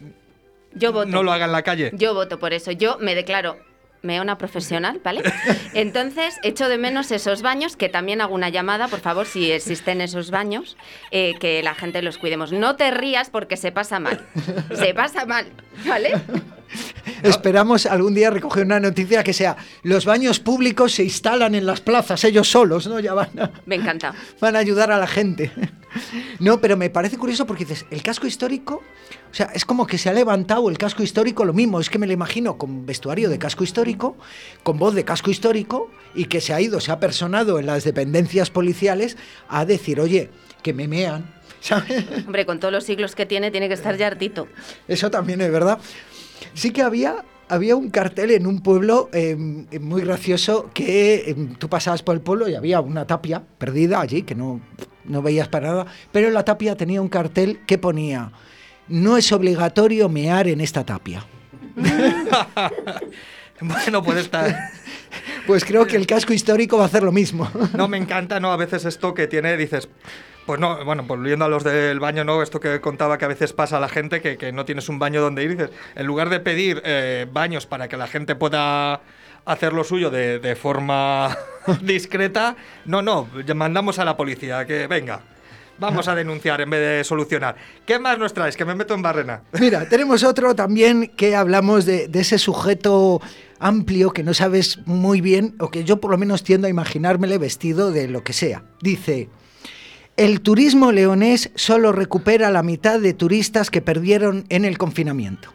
Yo 0.75 0.93
voto. 0.93 1.07
no 1.07 1.23
lo 1.23 1.33
haga 1.33 1.47
en 1.47 1.53
la 1.53 1.63
calle? 1.63 1.91
Yo 1.95 2.15
voto 2.15 2.39
por 2.39 2.53
eso. 2.53 2.73
Yo 2.73 2.99
me 3.01 3.15
declaro 3.15 3.59
meona 4.03 4.39
profesional, 4.39 5.01
¿vale? 5.03 5.23
Entonces, 5.75 6.37
echo 6.43 6.69
de 6.69 6.79
menos 6.79 7.11
esos 7.11 7.43
baños, 7.43 7.77
que 7.77 7.89
también 7.89 8.21
hago 8.21 8.35
una 8.35 8.49
llamada, 8.49 8.89
por 8.89 9.01
favor, 9.01 9.27
si 9.27 9.51
existen 9.51 10.01
esos 10.01 10.31
baños, 10.31 10.77
eh, 11.11 11.35
que 11.41 11.63
la 11.63 11.75
gente 11.75 12.01
los 12.03 12.17
cuidemos. 12.17 12.53
No 12.53 12.77
te 12.77 12.91
rías 12.91 13.31
porque 13.31 13.57
se 13.57 13.73
pasa 13.73 13.99
mal. 13.99 14.25
Se 14.75 14.95
pasa 14.95 15.27
mal, 15.27 15.47
¿vale? 15.87 16.13
Esperamos 17.23 17.87
algún 17.87 18.15
día 18.15 18.31
recoger 18.31 18.65
una 18.65 18.81
noticia 18.81 19.23
que 19.23 19.33
sea 19.33 19.57
los 19.83 20.05
baños 20.05 20.41
públicos 20.41 20.95
se 20.95 21.05
instalan 21.05 21.55
en 21.55 21.67
las 21.67 21.81
plazas 21.81 22.25
ellos 22.25 22.51
solos, 22.51 22.87
¿no? 22.87 23.01
Ya 23.01 23.15
van 23.15 23.39
a, 23.39 23.51
Me 23.67 23.77
encanta. 23.77 24.15
van 24.41 24.57
a 24.57 24.59
ayudar 24.59 24.91
a 24.91 24.99
la 24.99 25.07
gente. 25.07 25.51
No, 26.41 26.61
pero 26.61 26.77
me 26.77 26.91
parece 26.91 27.17
curioso 27.17 27.47
porque 27.47 27.65
dices, 27.65 27.87
el 27.91 28.03
casco 28.03 28.27
histórico, 28.27 28.83
o 29.31 29.35
sea, 29.35 29.47
es 29.55 29.65
como 29.65 29.87
que 29.87 29.97
se 29.97 30.11
ha 30.11 30.13
levantado 30.13 30.69
el 30.69 30.77
casco 30.77 31.03
histórico, 31.03 31.47
lo 31.47 31.55
mismo, 31.55 31.81
es 31.81 31.89
que 31.89 31.99
me 31.99 32.07
lo 32.07 32.13
imagino 32.13 32.59
con 32.59 32.85
vestuario 32.85 33.31
de 33.31 33.39
casco 33.39 33.65
histórico, 33.65 34.19
con 34.63 34.79
voz 34.79 34.95
de 34.95 35.07
casco 35.07 35.31
histórico, 35.31 35.91
y 36.15 36.27
que 36.27 36.43
se 36.43 36.53
ha 36.53 36.61
ido, 36.61 36.81
se 36.81 36.93
ha 36.93 37.01
personado 37.01 37.59
en 37.59 37.65
las 37.65 37.85
dependencias 37.85 38.51
policiales 38.51 39.17
a 39.49 39.65
decir, 39.65 40.01
oye, 40.01 40.29
que 40.63 40.75
me 40.75 40.87
mean, 40.87 41.35
¿sabes? 41.61 42.05
Hombre, 42.27 42.45
con 42.45 42.61
todos 42.61 42.73
los 42.73 42.85
siglos 42.85 43.15
que 43.15 43.25
tiene, 43.25 43.51
tiene 43.51 43.69
que 43.69 43.75
estar 43.75 43.97
ya 43.97 44.09
hartito. 44.09 44.49
Eso 44.89 45.11
también 45.11 45.41
es 45.41 45.51
verdad. 45.51 45.79
Sí 46.57 46.73
que 46.73 46.83
había, 46.83 47.25
había 47.49 47.77
un 47.77 47.91
cartel 47.91 48.33
en 48.33 48.47
un 48.47 48.61
pueblo 48.61 49.09
eh, 49.13 49.37
muy 49.37 50.03
gracioso 50.03 50.71
que 50.75 51.15
eh, 51.17 51.37
tú 51.59 51.69
pasabas 51.69 52.03
por 52.03 52.17
el 52.17 52.21
pueblo 52.23 52.49
y 52.49 52.57
había 52.57 52.81
una 52.81 53.07
tapia 53.07 53.45
perdida 53.59 54.01
allí 54.01 54.23
que 54.23 54.35
no, 54.35 54.61
no 55.05 55.23
veías 55.23 55.47
para 55.49 55.69
nada, 55.69 55.87
pero 56.11 56.31
la 56.31 56.45
tapia 56.45 56.77
tenía 56.77 57.01
un 57.01 57.09
cartel 57.09 57.61
que 57.67 57.79
ponía 57.79 58.33
no 58.89 59.17
es 59.17 59.33
obligatorio 59.33 60.09
mear 60.09 60.49
en 60.49 60.61
esta 60.61 60.85
tapia. 60.85 61.25
Bueno, 63.59 64.03
puede 64.03 64.21
estar. 64.21 64.55
Pues 65.47 65.65
creo 65.65 65.87
que 65.87 65.97
el 65.97 66.07
casco 66.07 66.35
histórico 66.35 66.77
va 66.77 66.83
a 66.83 66.87
hacer 66.89 67.03
lo 67.03 67.11
mismo. 67.11 67.51
No, 67.75 67.89
me 67.89 67.97
encanta, 67.97 68.39
¿no? 68.39 68.53
A 68.53 68.57
veces 68.57 68.85
esto 68.85 69.15
que 69.15 69.27
tiene, 69.27 69.57
dices. 69.57 69.89
Pues 70.47 70.61
no, 70.61 70.85
bueno, 70.85 71.03
volviendo 71.03 71.45
a 71.45 71.49
los 71.49 71.65
del 71.65 71.99
baño, 71.99 72.23
¿no? 72.23 72.41
Esto 72.41 72.61
que 72.61 72.81
contaba 72.81 73.19
que 73.19 73.25
a 73.25 73.29
veces 73.29 73.53
pasa 73.53 73.79
a 73.79 73.81
la 73.81 73.89
gente, 73.89 74.21
que, 74.21 74.53
no 74.53 74.65
tienes 74.65 74.89
un 74.89 75.01
baño 75.01 75.21
donde 75.21 75.43
ir, 75.43 75.51
dices, 75.51 75.71
en 75.97 76.07
lugar 76.07 76.31
de 76.31 76.39
pedir 76.39 76.81
eh, 76.85 77.27
baños 77.31 77.67
para 77.67 77.89
que 77.89 77.97
la 77.97 78.07
gente 78.07 78.37
pueda 78.37 79.01
hacer 79.45 79.73
lo 79.73 79.83
suyo 79.83 80.09
de, 80.11 80.39
de 80.39 80.55
forma 80.55 81.37
discreta, 81.83 82.57
no, 82.85 83.03
no, 83.03 83.29
mandamos 83.57 83.99
a 83.99 84.05
la 84.05 84.17
policía, 84.17 84.65
que 84.67 84.87
venga, 84.87 85.21
vamos 85.79 86.07
a 86.07 86.15
denunciar 86.15 86.61
en 86.61 86.71
vez 86.71 86.81
de 86.81 87.05
solucionar. 87.05 87.57
¿Qué 87.85 87.99
más 87.99 88.17
nos 88.17 88.33
traes? 88.33 88.57
Que 88.57 88.65
me 88.65 88.77
meto 88.77 88.95
en 88.95 89.03
barrena. 89.03 89.43
Mira, 89.61 89.89
tenemos 89.89 90.23
otro 90.23 90.55
también 90.55 91.09
que 91.17 91.35
hablamos 91.35 91.87
de, 91.87 92.07
de 92.07 92.21
ese 92.21 92.39
sujeto 92.39 93.21
amplio 93.59 94.13
que 94.13 94.23
no 94.23 94.33
sabes 94.33 94.79
muy 94.87 95.21
bien, 95.21 95.57
o 95.59 95.73
que 95.73 95.83
yo 95.83 96.01
por 96.01 96.13
lo 96.13 96.19
menos 96.19 96.45
tiendo 96.45 96.69
a 96.69 96.71
imaginármele 96.71 97.39
vestido 97.39 97.91
de 97.91 98.07
lo 98.07 98.23
que 98.23 98.33
sea. 98.33 98.63
Dice, 98.81 99.29
el 100.17 100.41
turismo 100.41 100.93
leonés 100.93 101.51
solo 101.55 101.93
recupera 101.93 102.51
la 102.51 102.63
mitad 102.63 103.01
de 103.01 103.13
turistas 103.15 103.71
que 103.71 103.83
perdieron 103.83 104.45
en 104.49 104.65
el 104.65 104.79
confinamiento. 104.79 105.53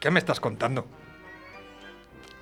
¿Qué 0.00 0.10
me 0.10 0.18
estás 0.18 0.40
contando? 0.40 0.86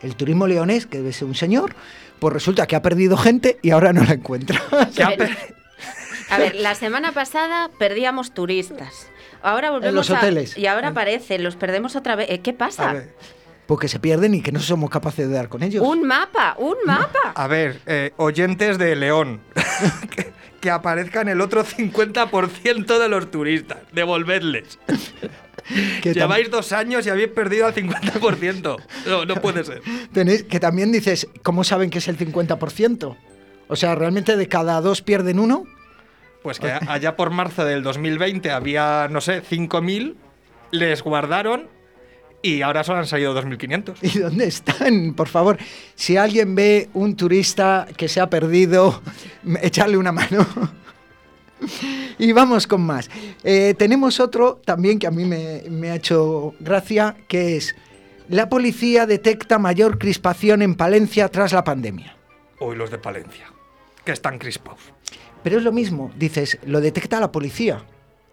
El 0.01 0.17
turismo 0.17 0.47
leonés, 0.47 0.87
que 0.87 0.99
debe 0.99 1.13
ser 1.13 1.29
un 1.29 1.35
señor, 1.35 1.75
pues 2.19 2.33
resulta 2.35 2.67
que 2.67 2.75
ha 2.77 2.83
perdido 2.83 3.17
gente 3.17 3.59
y 3.63 3.71
ahora 3.71 3.93
no 3.93 4.03
la 4.03 4.15
encuentra. 4.15 4.61
¿Qué 4.97 5.03
ha 5.03 5.09
Pero- 5.17 5.27
pe- 5.27 5.55
A 6.31 6.39
ver, 6.39 6.55
la 6.57 6.75
semana 6.75 7.13
pasada 7.13 7.71
perdíamos 7.79 8.33
turistas. 8.33 9.09
Ahora 9.43 9.71
volvemos 9.71 9.95
los 9.95 10.11
a- 10.11 10.19
hoteles. 10.19 10.57
Y 10.57 10.67
ahora 10.67 10.89
aparece, 10.89 11.39
los 11.39 11.57
perdemos 11.57 11.95
otra 11.97 12.17
vez. 12.17 12.31
Eh, 12.31 12.41
¿Qué 12.41 12.51
A 12.53 12.59
pasa? 12.59 12.93
ver, 12.95 13.15
Porque 13.67 13.87
se 13.89 13.99
pierden 14.01 14.35
y 14.35 14.41
que 14.43 14.51
no 14.53 14.59
somos 14.61 14.89
capaces 14.91 15.29
de 15.29 15.35
dar 15.35 15.49
con 15.49 15.63
ellos. 15.63 15.87
Un 15.87 16.05
mapa, 16.07 16.57
un 16.59 16.77
mapa. 16.87 17.33
a 17.35 17.47
ver, 17.47 17.81
eh, 17.87 18.13
oyentes 18.17 18.79
de 18.79 18.97
León, 18.97 19.41
que, 20.63 20.71
aparezcan 20.71 21.29
el 21.29 21.41
otro 21.41 21.65
50% 21.65 22.99
de 22.99 23.09
los 23.09 23.31
turistas, 23.31 23.79
devolvedles. 23.93 24.79
que, 26.03 26.15
Lleváis 26.15 26.51
dos 26.51 26.73
años 26.73 27.07
y 27.07 27.11
habéis 27.11 27.29
perdido 27.29 27.67
al 27.67 27.75
50%. 27.75 28.77
No, 29.07 29.25
no 29.25 29.35
puede 29.37 29.65
ser. 29.65 29.83
tenéis- 30.13 30.47
que 30.47 30.61
también 30.61 30.93
dices, 30.93 31.29
¿cómo 31.43 31.65
saben 31.65 31.91
que 31.91 31.99
es 31.99 32.09
el 32.09 32.17
50%? 32.17 33.17
O 33.69 33.77
sea, 33.77 33.95
realmente 33.95 34.37
de 34.37 34.49
cada 34.49 34.81
dos 34.81 35.03
pierden 35.03 35.39
uno. 35.39 35.65
Pues 36.43 36.59
que 36.59 36.71
allá 36.73 37.17
por 37.17 37.31
marzo 37.31 37.65
del 37.65 37.83
2020 37.83 38.51
había, 38.51 39.07
no 39.11 39.21
sé, 39.21 39.43
5.000, 39.43 40.17
les 40.73 41.03
guardaron 41.03 41.69
y 42.43 42.61
ahora 42.62 42.82
solo 42.84 42.99
han 42.99 43.07
salido 43.07 43.34
2.500. 43.40 43.97
¿Y 44.03 44.18
dónde 44.18 44.47
están? 44.47 45.14
Por 45.14 45.28
favor, 45.28 45.59
si 45.95 46.16
alguien 46.16 46.55
ve 46.55 46.90
un 46.93 47.16
turista 47.16 47.86
que 47.97 48.09
se 48.09 48.20
ha 48.20 48.28
perdido, 48.28 49.01
echarle 49.62 49.97
una 49.97 50.12
mano. 50.12 50.47
Y 52.18 52.32
vamos 52.32 52.66
con 52.66 52.82
más. 52.82 53.09
Eh, 53.45 53.74
tenemos 53.78 54.18
otro 54.18 54.61
también 54.64 54.99
que 54.99 55.07
a 55.07 55.12
mí 55.12 55.24
me, 55.24 55.62
me 55.70 55.93
ha 55.93 55.95
hecho 55.95 56.55
gracia, 56.59 57.16
que 57.28 57.57
es, 57.57 57.76
la 58.28 58.49
policía 58.49 59.07
detecta 59.07 59.59
mayor 59.59 59.99
crispación 59.99 60.62
en 60.62 60.74
Palencia 60.74 61.28
tras 61.28 61.53
la 61.53 61.62
pandemia. 61.62 62.16
Uy, 62.61 62.76
los 62.76 62.90
de 62.90 62.99
Palencia, 62.99 63.53
que 64.05 64.12
están 64.12 64.38
crispados. 64.38 64.80
Pero 65.43 65.59
es 65.59 65.62
lo 65.62 65.72
mismo, 65.72 66.12
dices, 66.16 66.59
lo 66.64 66.80
detecta 66.80 67.20
la 67.20 67.30
policía. 67.32 67.84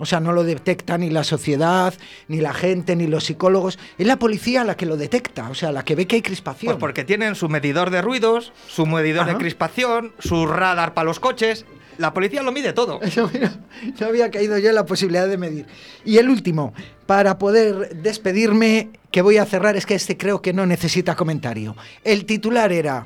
O 0.02 0.06
sea, 0.06 0.22
no 0.22 0.32
lo 0.32 0.46
detecta 0.46 0.98
ni 0.98 1.10
la 1.10 1.26
sociedad, 1.26 1.94
ni 2.30 2.40
la 2.40 2.54
gente, 2.54 2.96
ni 2.96 3.06
los 3.06 3.26
psicólogos. 3.26 3.78
Es 3.98 4.08
la 4.08 4.18
policía 4.18 4.64
la 4.64 4.78
que 4.78 4.86
lo 4.86 4.96
detecta, 4.96 5.50
o 5.50 5.54
sea, 5.54 5.74
la 5.74 5.84
que 5.84 5.94
ve 5.94 6.08
que 6.08 6.16
hay 6.16 6.22
crispación. 6.22 6.72
Pues 6.72 6.80
porque 6.80 7.04
tienen 7.04 7.36
su 7.36 7.50
medidor 7.50 7.90
de 7.90 8.02
ruidos, 8.02 8.54
su 8.70 8.86
medidor 8.86 9.24
Ajá. 9.24 9.34
de 9.34 9.38
crispación, 9.38 10.14
su 10.20 10.48
radar 10.48 10.94
para 10.94 11.04
los 11.04 11.20
coches. 11.20 11.66
La 11.98 12.14
policía 12.14 12.42
lo 12.44 12.54
mide 12.54 12.72
todo. 12.72 13.02
Eso, 13.02 13.30
mira, 13.34 13.60
no 14.00 14.08
había 14.08 14.32
caído 14.32 14.58
yo 14.58 14.70
en 14.70 14.76
la 14.76 14.86
posibilidad 14.86 15.28
de 15.28 15.38
medir. 15.38 15.66
Y 16.06 16.18
el 16.18 16.30
último, 16.30 16.74
para 17.06 17.38
poder 17.38 17.98
despedirme, 17.98 18.92
que 19.12 19.22
voy 19.22 19.36
a 19.36 19.46
cerrar, 19.46 19.76
es 19.76 19.86
que 19.86 19.96
este 19.96 20.16
creo 20.16 20.42
que 20.42 20.54
no 20.54 20.66
necesita 20.66 21.18
comentario. 21.18 21.76
El 22.06 22.24
titular 22.24 22.72
era, 22.72 23.06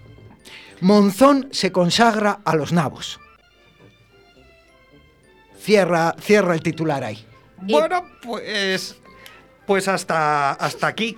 Monzón 0.79 1.47
se 1.49 1.71
consagra 1.71 2.41
a 2.45 2.55
los 2.55 2.71
nabos. 2.71 3.19
Cierra, 5.63 6.13
cierra 6.19 6.55
el 6.55 6.61
titular 6.61 7.05
ahí. 7.05 7.25
Bueno, 7.61 8.05
pues. 8.21 8.97
Pues 9.65 9.87
hasta, 9.87 10.51
hasta 10.51 10.87
aquí. 10.87 11.17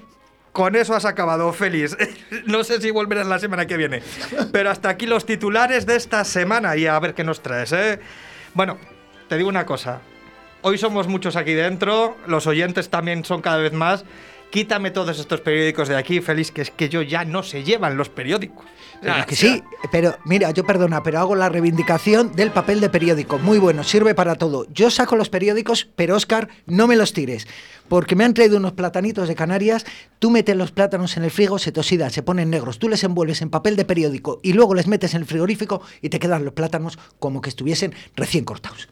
Con 0.51 0.75
eso 0.75 0.93
has 0.93 1.05
acabado, 1.05 1.51
feliz. 1.51 1.97
No 2.45 2.63
sé 2.63 2.79
si 2.79 2.91
volverás 2.91 3.25
la 3.25 3.39
semana 3.39 3.65
que 3.65 3.75
viene. 3.75 4.03
Pero 4.51 4.69
hasta 4.69 4.89
aquí 4.89 5.07
los 5.07 5.25
titulares 5.25 5.87
de 5.87 5.95
esta 5.95 6.23
semana 6.23 6.77
y 6.77 6.85
a 6.85 6.99
ver 6.99 7.15
qué 7.15 7.23
nos 7.23 7.41
traes, 7.41 7.71
¿eh? 7.71 7.99
Bueno, 8.53 8.77
te 9.27 9.35
digo 9.37 9.49
una 9.49 9.65
cosa. 9.65 10.01
Hoy 10.67 10.79
somos 10.79 11.07
muchos 11.07 11.35
aquí 11.35 11.53
dentro, 11.53 12.17
los 12.25 12.47
oyentes 12.47 12.89
también 12.89 13.23
son 13.23 13.43
cada 13.43 13.57
vez 13.57 13.71
más. 13.71 14.03
Quítame 14.49 14.89
todos 14.89 15.19
estos 15.19 15.41
periódicos 15.41 15.89
de 15.89 15.95
aquí, 15.95 16.21
feliz, 16.21 16.49
que 16.49 16.63
es 16.63 16.71
que 16.71 16.89
yo 16.89 17.03
ya 17.03 17.23
no 17.23 17.43
se 17.43 17.63
llevan 17.63 17.97
los 17.97 18.09
periódicos. 18.09 18.65
Pero 18.99 19.13
Ah, 19.13 19.25
que 19.27 19.35
sí, 19.35 19.61
pero 19.91 20.17
mira, 20.25 20.49
yo 20.49 20.65
perdona, 20.65 21.03
pero 21.03 21.19
hago 21.19 21.35
la 21.35 21.49
reivindicación 21.49 22.31
del 22.31 22.49
papel 22.49 22.81
de 22.81 22.89
periódico. 22.89 23.37
Muy 23.37 23.59
bueno, 23.59 23.83
sirve 23.83 24.15
para 24.15 24.37
todo. 24.37 24.65
Yo 24.73 24.89
saco 24.89 25.15
los 25.15 25.29
periódicos, 25.29 25.87
pero 25.95 26.15
Oscar, 26.15 26.47
no 26.65 26.87
me 26.87 26.95
los 26.95 27.13
tires. 27.13 27.47
Porque 27.87 28.15
me 28.15 28.23
han 28.23 28.33
traído 28.33 28.57
unos 28.57 28.71
platanitos 28.73 29.27
de 29.27 29.35
Canarias, 29.35 29.85
tú 30.17 30.31
metes 30.31 30.55
los 30.55 30.71
plátanos 30.71 31.15
en 31.15 31.25
el 31.25 31.29
frigo, 31.29 31.59
se 31.59 31.71
te 31.71 31.79
oxidan, 31.79 32.09
se 32.09 32.23
ponen 32.23 32.49
negros, 32.49 32.79
tú 32.79 32.89
les 32.89 33.03
envuelves 33.03 33.43
en 33.43 33.51
papel 33.51 33.75
de 33.75 33.85
periódico 33.85 34.39
y 34.41 34.53
luego 34.53 34.73
les 34.73 34.87
metes 34.87 35.13
en 35.13 35.21
el 35.21 35.27
frigorífico 35.27 35.83
y 36.01 36.09
te 36.09 36.17
quedan 36.17 36.43
los 36.43 36.55
plátanos 36.55 36.97
como 37.19 37.39
que 37.41 37.49
estuviesen 37.49 37.93
recién 38.15 38.45
cortados. 38.45 38.89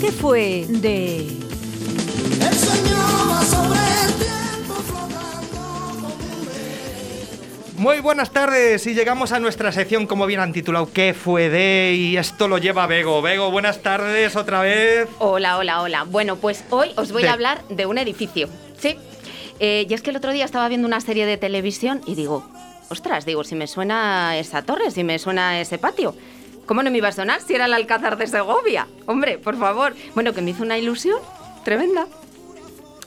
¿Qué 0.00 0.12
fue 0.12 0.66
de... 0.68 1.33
Muy 7.84 8.00
buenas 8.00 8.30
tardes 8.30 8.86
y 8.86 8.94
llegamos 8.94 9.32
a 9.32 9.40
nuestra 9.40 9.70
sección 9.70 10.06
como 10.06 10.24
bien 10.24 10.40
han 10.40 10.54
titulado 10.54 10.90
¿Qué 10.90 11.12
fue 11.12 11.50
de? 11.50 11.92
Y 11.94 12.16
esto 12.16 12.48
lo 12.48 12.56
lleva 12.56 12.86
Bego. 12.86 13.20
Bego, 13.20 13.50
buenas 13.50 13.82
tardes 13.82 14.36
otra 14.36 14.60
vez. 14.62 15.06
Hola, 15.18 15.58
hola, 15.58 15.82
hola. 15.82 16.04
Bueno, 16.04 16.36
pues 16.36 16.64
hoy 16.70 16.92
os 16.96 17.12
voy 17.12 17.24
De- 17.24 17.28
a 17.28 17.34
hablar 17.34 17.62
de 17.68 17.84
un 17.84 17.98
edificio. 17.98 18.48
Sí. 18.78 18.96
Eh, 19.60 19.84
y 19.86 19.92
es 19.92 20.00
que 20.00 20.08
el 20.08 20.16
otro 20.16 20.32
día 20.32 20.46
estaba 20.46 20.66
viendo 20.68 20.88
una 20.88 21.02
serie 21.02 21.26
de 21.26 21.36
televisión 21.36 22.00
y 22.06 22.14
digo, 22.14 22.48
ostras, 22.88 23.26
digo, 23.26 23.44
si 23.44 23.54
me 23.54 23.66
suena 23.66 24.38
esa 24.38 24.62
torre, 24.62 24.90
si 24.90 25.04
me 25.04 25.18
suena 25.18 25.60
ese 25.60 25.76
patio. 25.76 26.16
¿Cómo 26.64 26.82
no 26.82 26.90
me 26.90 26.96
iba 26.96 27.08
a 27.08 27.12
sonar 27.12 27.42
si 27.42 27.54
era 27.54 27.66
el 27.66 27.74
Alcázar 27.74 28.16
de 28.16 28.26
Segovia? 28.26 28.86
Hombre, 29.04 29.36
por 29.36 29.58
favor. 29.58 29.92
Bueno, 30.14 30.32
que 30.32 30.40
me 30.40 30.52
hizo 30.52 30.62
una 30.62 30.78
ilusión 30.78 31.18
tremenda. 31.66 32.06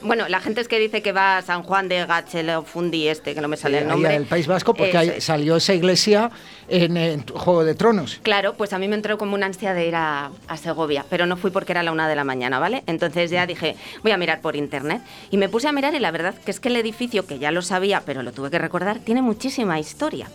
Bueno, 0.02 0.28
la 0.30 0.40
gente 0.40 0.62
es 0.62 0.68
que 0.68 0.80
dice 0.80 1.02
que 1.02 1.12
va 1.12 1.38
a 1.38 1.42
San 1.42 1.64
Juan 1.64 1.88
de 1.90 2.06
Gachelefundi 2.06 3.08
este, 3.08 3.34
que 3.34 3.42
no 3.42 3.48
me 3.48 3.58
sale 3.58 3.80
el 3.80 3.86
ahí 3.86 3.90
nombre. 3.90 4.16
al 4.16 4.26
País 4.26 4.46
Vasco, 4.48 4.74
porque 4.74 4.98
ahí 4.98 5.22
salió 5.22 5.56
esa 5.56 5.74
iglesia 5.74 6.30
en, 6.68 6.98
en 6.98 7.26
Juego 7.28 7.64
de 7.64 7.74
Tronos. 7.76 8.20
Claro, 8.22 8.54
pues 8.54 8.74
a 8.74 8.80
mí 8.80 8.88
me 8.88 8.96
entró 8.96 9.18
como 9.18 9.34
una 9.36 9.48
ansia 9.48 9.74
de 9.74 9.88
ir 9.88 9.96
a, 9.96 10.32
a 10.48 10.58
Segovia, 10.58 11.04
pero 11.10 11.26
no 11.26 11.36
fui 11.36 11.50
porque 11.52 11.72
era 11.72 11.84
la 11.84 11.92
una 11.92 12.08
de 12.08 12.16
la 12.16 12.24
mañana, 12.24 12.60
¿vale? 12.60 12.84
Entonces 12.86 13.32
ya 13.32 13.48
dije, 13.48 13.76
voy 14.04 14.12
a 14.12 14.18
mirar 14.18 14.42
por 14.42 14.56
internet. 14.56 15.02
Y 15.32 15.38
me 15.38 15.50
puse 15.50 15.68
a 15.68 15.72
mirar 15.72 15.96
y 15.96 16.00
la 16.00 16.12
verdad 16.12 16.36
que 16.36 16.52
es 16.52 16.60
que 16.60 16.70
el 16.70 16.76
edificio, 16.76 17.26
que 17.26 17.40
ya 17.40 17.52
lo 17.52 17.62
sabía, 17.62 18.04
pero 18.06 18.22
lo 18.22 18.32
tuve 18.32 18.52
que 18.52 18.60
recordar, 18.60 19.00
tiene 19.00 19.22
muchísima 19.22 19.80
historia. 19.80 20.28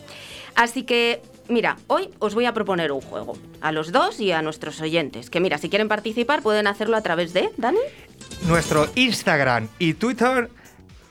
Así 0.54 0.82
que, 0.82 1.22
mira, 1.48 1.76
hoy 1.86 2.10
os 2.18 2.34
voy 2.34 2.46
a 2.46 2.52
proponer 2.52 2.92
un 2.92 3.00
juego, 3.00 3.36
a 3.60 3.72
los 3.72 3.92
dos 3.92 4.20
y 4.20 4.32
a 4.32 4.42
nuestros 4.42 4.80
oyentes, 4.80 5.30
que 5.30 5.40
mira, 5.40 5.58
si 5.58 5.68
quieren 5.68 5.88
participar 5.88 6.42
pueden 6.42 6.66
hacerlo 6.66 6.96
a 6.96 7.02
través 7.02 7.32
de, 7.32 7.50
Dani. 7.56 7.78
Nuestro 8.46 8.88
Instagram 8.94 9.68
y 9.78 9.94
Twitter, 9.94 10.50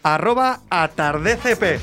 arroba 0.04 0.62
atardecp. 0.70 1.80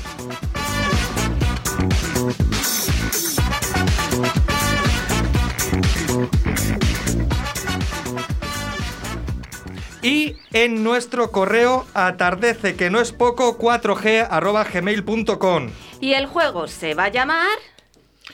Y 10.01 10.37
en 10.53 10.83
nuestro 10.83 11.31
correo 11.31 11.85
atardece 11.93 12.75
que 12.75 12.89
no 12.89 13.01
es 13.01 13.11
poco 13.11 13.57
4g 13.57 14.27
arroba 14.29 14.63
gmail.com. 14.63 15.69
Y 15.99 16.13
el 16.13 16.25
juego 16.25 16.67
se 16.67 16.93
va 16.93 17.05
a 17.05 17.09
llamar... 17.09 17.47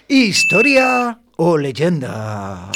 Historia 0.07 1.17
o 1.35 1.57
leyenda. 1.57 2.69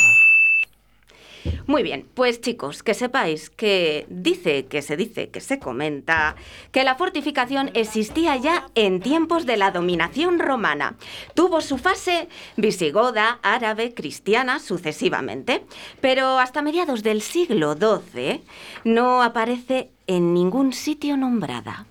Muy 1.68 1.84
bien, 1.84 2.08
pues 2.16 2.42
chicos, 2.42 2.82
que 2.82 2.96
sepáis 2.96 3.52
que 3.52 4.08
dice, 4.10 4.66
que 4.66 4.82
se 4.82 4.98
dice, 4.98 5.30
que 5.30 5.40
se 5.40 5.60
comenta, 5.60 6.36
que 6.72 6.84
la 6.84 6.96
fortificación 6.96 7.70
existía 7.76 8.36
ya 8.38 8.66
en 8.74 9.00
tiempos 9.00 9.46
de 9.46 9.58
la 9.58 9.70
dominación 9.70 10.40
romana. 10.40 10.96
Tuvo 11.36 11.62
su 11.62 11.78
fase 11.78 12.30
visigoda, 12.58 13.38
árabe, 13.44 13.94
cristiana, 13.94 14.58
sucesivamente, 14.58 15.64
pero 16.02 16.40
hasta 16.40 16.64
mediados 16.64 17.04
del 17.04 17.22
siglo 17.22 17.76
XII 17.76 18.42
no 18.86 19.22
aparece 19.22 19.92
en 20.08 20.34
ningún 20.34 20.74
sitio 20.74 21.16
nombrada. 21.16 21.86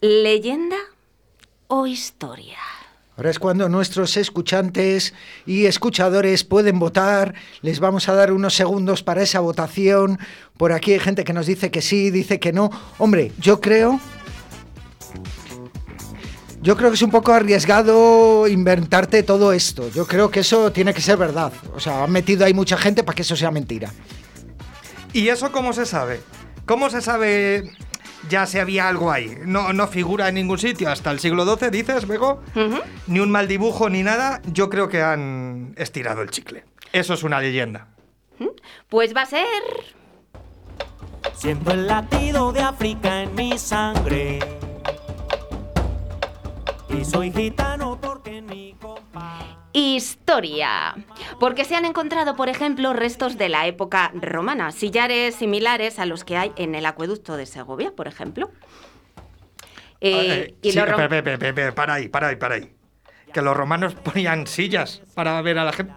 ¿Leyenda 0.00 0.78
o 1.66 1.88
historia? 1.88 2.58
Ahora 3.18 3.30
es 3.30 3.40
cuando 3.40 3.68
nuestros 3.68 4.16
escuchantes 4.16 5.12
y 5.44 5.66
escuchadores 5.66 6.44
pueden 6.44 6.78
votar. 6.78 7.34
Les 7.62 7.80
vamos 7.80 8.08
a 8.08 8.12
dar 8.14 8.32
unos 8.32 8.54
segundos 8.54 9.02
para 9.02 9.24
esa 9.24 9.40
votación. 9.40 10.20
Por 10.56 10.70
aquí 10.70 10.92
hay 10.92 11.00
gente 11.00 11.24
que 11.24 11.32
nos 11.32 11.46
dice 11.46 11.72
que 11.72 11.82
sí, 11.82 12.12
dice 12.12 12.38
que 12.38 12.52
no. 12.52 12.70
Hombre, 12.96 13.32
yo 13.40 13.60
creo... 13.60 13.98
Yo 16.62 16.76
creo 16.76 16.90
que 16.90 16.94
es 16.94 17.02
un 17.02 17.10
poco 17.10 17.32
arriesgado 17.32 18.46
inventarte 18.46 19.24
todo 19.24 19.52
esto. 19.52 19.90
Yo 19.90 20.06
creo 20.06 20.30
que 20.30 20.40
eso 20.40 20.70
tiene 20.70 20.94
que 20.94 21.00
ser 21.00 21.16
verdad. 21.16 21.52
O 21.74 21.80
sea, 21.80 22.04
han 22.04 22.12
metido 22.12 22.44
ahí 22.44 22.54
mucha 22.54 22.76
gente 22.76 23.02
para 23.02 23.16
que 23.16 23.22
eso 23.22 23.34
sea 23.34 23.50
mentira. 23.50 23.92
¿Y 25.12 25.26
eso 25.26 25.50
cómo 25.50 25.72
se 25.72 25.86
sabe? 25.86 26.20
¿Cómo 26.66 26.88
se 26.88 27.00
sabe 27.00 27.68
ya 28.28 28.46
si 28.46 28.58
había 28.58 28.88
algo 28.88 29.10
ahí? 29.10 29.38
No, 29.44 29.72
no 29.72 29.86
figura 29.88 30.28
en 30.28 30.36
ningún 30.36 30.58
sitio 30.58 30.90
hasta 30.90 31.10
el 31.10 31.18
siglo 31.20 31.44
XII, 31.44 31.70
dices, 31.70 32.06
Bego. 32.06 32.42
Ni 33.06 33.20
un 33.20 33.30
mal 33.30 33.48
dibujo 33.48 33.88
ni 33.88 34.02
nada. 34.02 34.40
Yo 34.52 34.68
creo 34.68 34.88
que 34.88 35.02
han 35.02 35.74
estirado 35.76 36.22
el 36.22 36.30
chicle. 36.30 36.64
Eso 36.92 37.14
es 37.14 37.22
una 37.22 37.40
leyenda. 37.40 37.88
Pues 38.88 39.14
va 39.14 39.22
a 39.22 39.26
ser... 39.26 39.46
Siento 41.34 41.70
el 41.72 41.86
latido 41.86 42.52
de 42.52 42.62
África 42.62 43.22
en 43.22 43.34
mi 43.34 43.58
sangre. 43.58 44.38
Y 46.88 47.04
soy 47.04 47.30
gitano 47.30 48.00
porque 48.00 48.38
en 48.38 48.46
mi 48.46 48.74
compa. 48.80 49.57
Historia. 49.78 50.94
Porque 51.38 51.64
se 51.64 51.76
han 51.76 51.84
encontrado, 51.84 52.34
por 52.34 52.48
ejemplo, 52.48 52.92
restos 52.92 53.38
de 53.38 53.48
la 53.48 53.66
época 53.66 54.10
romana, 54.14 54.72
sillares 54.72 55.36
similares 55.36 55.98
a 56.00 56.06
los 56.06 56.24
que 56.24 56.36
hay 56.36 56.52
en 56.56 56.74
el 56.74 56.84
acueducto 56.84 57.36
de 57.36 57.46
Segovia, 57.46 57.92
por 57.94 58.08
ejemplo. 58.08 58.50
Eh, 60.00 60.56
y 60.62 60.72
sí, 60.72 60.78
los 60.78 60.88
rom- 60.88 60.96
pe- 60.96 61.08
pe- 61.08 61.22
pe- 61.22 61.38
pe- 61.38 61.52
pe- 61.52 61.72
para 61.72 61.94
ahí, 61.94 62.08
para 62.08 62.28
ahí, 62.28 62.36
para 62.36 62.56
ahí. 62.56 62.72
Que 63.32 63.40
los 63.42 63.56
romanos 63.56 63.94
ponían 63.94 64.46
sillas 64.46 65.02
para 65.14 65.40
ver 65.42 65.58
a 65.58 65.64
la 65.64 65.72
gente. 65.72 65.92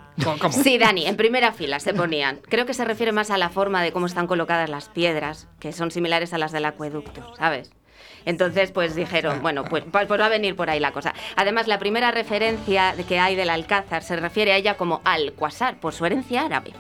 Sí, 0.52 0.78
Dani, 0.78 1.08
en 1.08 1.16
primera 1.18 1.52
fila 1.52 1.80
se 1.80 1.94
ponían. 1.94 2.38
Creo 2.50 2.66
que 2.66 2.74
se 2.74 2.86
refiere 2.86 3.12
más 3.14 3.32
a 3.32 3.38
la 3.38 3.50
forma 3.50 3.82
de 3.82 3.92
cómo 3.92 4.06
están 4.06 4.28
colocadas 4.28 4.70
las 4.70 4.90
piedras, 4.90 5.48
que 5.60 5.72
son 5.72 5.90
similares 5.92 6.34
a 6.34 6.38
las 6.38 6.52
del 6.52 6.66
acueducto, 6.66 7.34
¿sabes? 7.38 7.72
Entonces, 8.26 8.72
pues 8.72 8.96
dijeron, 8.96 9.42
bueno, 9.42 9.64
pues, 9.66 9.84
pues 9.92 10.08
pues 10.08 10.20
va 10.20 10.26
a 10.26 10.30
venir 10.30 10.56
por 10.56 10.70
ahí 10.70 10.80
la 10.80 10.92
cosa. 10.92 11.14
Además, 11.36 11.68
la 11.68 11.80
primera 11.80 12.12
referencia 12.12 12.96
que 13.08 13.20
hay 13.20 13.36
del 13.36 13.50
Alcázar 13.50 14.04
se 14.04 14.16
refiere 14.16 14.54
a 14.54 14.58
ella 14.58 14.78
como 14.78 15.02
Al-Quasar, 15.04 15.80
por 15.80 15.94
su 15.94 16.06
herencia 16.06 16.44
árabe. 16.46 16.74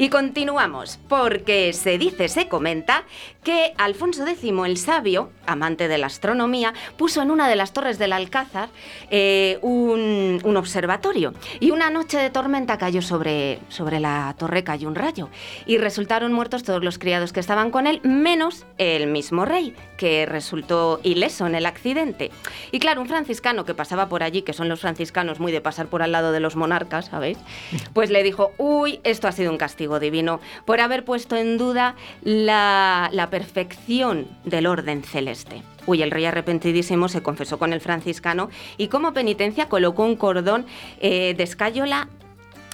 Y 0.00 0.10
continuamos, 0.10 1.00
porque 1.08 1.72
se 1.72 1.98
dice, 1.98 2.28
se 2.28 2.46
comenta, 2.46 3.02
que 3.48 3.72
Alfonso 3.78 4.26
X 4.26 4.52
el 4.66 4.76
Sabio, 4.76 5.30
amante 5.46 5.88
de 5.88 5.96
la 5.96 6.08
astronomía, 6.08 6.74
puso 6.98 7.22
en 7.22 7.30
una 7.30 7.48
de 7.48 7.56
las 7.56 7.72
torres 7.72 7.98
del 7.98 8.12
Alcázar 8.12 8.68
eh, 9.10 9.58
un, 9.62 10.38
un 10.44 10.56
observatorio. 10.58 11.32
Y 11.58 11.70
una 11.70 11.88
noche 11.88 12.18
de 12.18 12.28
tormenta 12.28 12.76
cayó 12.76 13.00
sobre, 13.00 13.60
sobre 13.70 14.00
la 14.00 14.34
torre, 14.38 14.64
cayó 14.64 14.86
un 14.86 14.96
rayo. 14.96 15.30
Y 15.64 15.78
resultaron 15.78 16.30
muertos 16.30 16.62
todos 16.62 16.84
los 16.84 16.98
criados 16.98 17.32
que 17.32 17.40
estaban 17.40 17.70
con 17.70 17.86
él, 17.86 18.02
menos 18.02 18.66
el 18.76 19.06
mismo 19.06 19.46
rey, 19.46 19.74
que 19.96 20.26
resultó 20.26 21.00
ileso 21.02 21.46
en 21.46 21.54
el 21.54 21.64
accidente. 21.64 22.30
Y 22.70 22.80
claro, 22.80 23.00
un 23.00 23.08
franciscano 23.08 23.64
que 23.64 23.72
pasaba 23.72 24.10
por 24.10 24.22
allí, 24.22 24.42
que 24.42 24.52
son 24.52 24.68
los 24.68 24.80
franciscanos 24.80 25.40
muy 25.40 25.52
de 25.52 25.62
pasar 25.62 25.86
por 25.86 26.02
al 26.02 26.12
lado 26.12 26.32
de 26.32 26.40
los 26.40 26.54
monarcas, 26.54 27.06
¿sabéis? 27.06 27.38
Pues 27.94 28.10
le 28.10 28.22
dijo, 28.22 28.52
uy, 28.58 29.00
esto 29.04 29.26
ha 29.26 29.32
sido 29.32 29.50
un 29.50 29.56
castigo 29.56 29.98
divino 29.98 30.40
por 30.66 30.80
haber 30.80 31.04
puesto 31.06 31.36
en 31.36 31.56
duda 31.56 31.94
la, 32.22 33.08
la 33.12 33.30
perfección 33.38 34.26
del 34.44 34.66
orden 34.66 35.04
celeste. 35.04 35.62
Uy, 35.86 36.02
el 36.02 36.10
rey 36.10 36.24
arrepentidísimo 36.24 37.08
se 37.08 37.22
confesó 37.22 37.56
con 37.56 37.72
el 37.72 37.80
franciscano 37.80 38.50
y 38.76 38.88
como 38.88 39.12
penitencia 39.12 39.68
colocó 39.68 40.04
un 40.04 40.16
cordón 40.16 40.66
eh, 41.00 41.34
de 41.36 41.44
escayola 41.44 42.08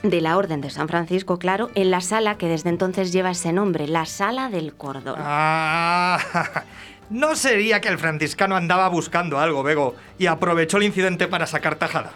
de 0.03 0.23
la 0.23 0.39
Orden 0.39 0.63
de 0.63 0.71
San 0.71 0.89
Francisco, 0.89 1.39
claro, 1.39 1.71
en 1.75 1.91
la 1.91 2.01
sala 2.01 2.39
que 2.39 2.49
desde 2.49 2.71
entonces 2.71 3.13
lleva 3.13 3.31
ese 3.31 3.53
nombre, 3.53 3.89
la 3.89 4.07
Sala 4.07 4.49
del 4.49 4.75
Cordón. 4.75 5.17
Ah, 5.19 6.19
¿No 7.11 7.37
sería 7.37 7.81
que 7.81 7.89
el 7.89 7.99
franciscano 7.99 8.57
andaba 8.57 8.89
buscando 8.89 9.39
algo, 9.39 9.63
Bego, 9.63 9.95
y 10.19 10.27
aprovechó 10.27 10.79
el 10.79 10.85
incidente 10.85 11.29
para 11.29 11.47
sacar 11.47 11.77
tajada? 11.77 12.13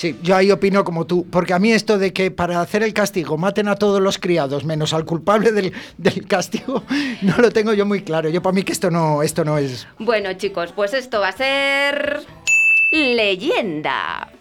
Sí, 0.00 0.18
yo 0.22 0.34
ahí 0.34 0.50
opino 0.50 0.82
como 0.82 1.06
tú, 1.06 1.26
porque 1.30 1.52
a 1.52 1.58
mí 1.58 1.72
esto 1.72 1.98
de 1.98 2.14
que 2.14 2.30
para 2.30 2.62
hacer 2.62 2.82
el 2.82 2.94
castigo 2.94 3.36
maten 3.36 3.68
a 3.68 3.74
todos 3.74 4.00
los 4.00 4.16
criados 4.16 4.64
menos 4.64 4.94
al 4.94 5.04
culpable 5.04 5.52
del, 5.52 5.74
del 5.98 6.26
castigo, 6.26 6.84
no 7.20 7.36
lo 7.36 7.50
tengo 7.50 7.74
yo 7.74 7.84
muy 7.84 8.00
claro. 8.00 8.30
Yo 8.30 8.40
para 8.40 8.54
mí 8.54 8.62
que 8.62 8.72
esto 8.72 8.90
no, 8.90 9.22
esto 9.22 9.44
no 9.44 9.58
es... 9.58 9.86
Bueno, 9.98 10.32
chicos, 10.32 10.72
pues 10.74 10.94
esto 10.94 11.20
va 11.20 11.28
a 11.28 11.32
ser. 11.32 12.22
leyenda. 12.92 14.32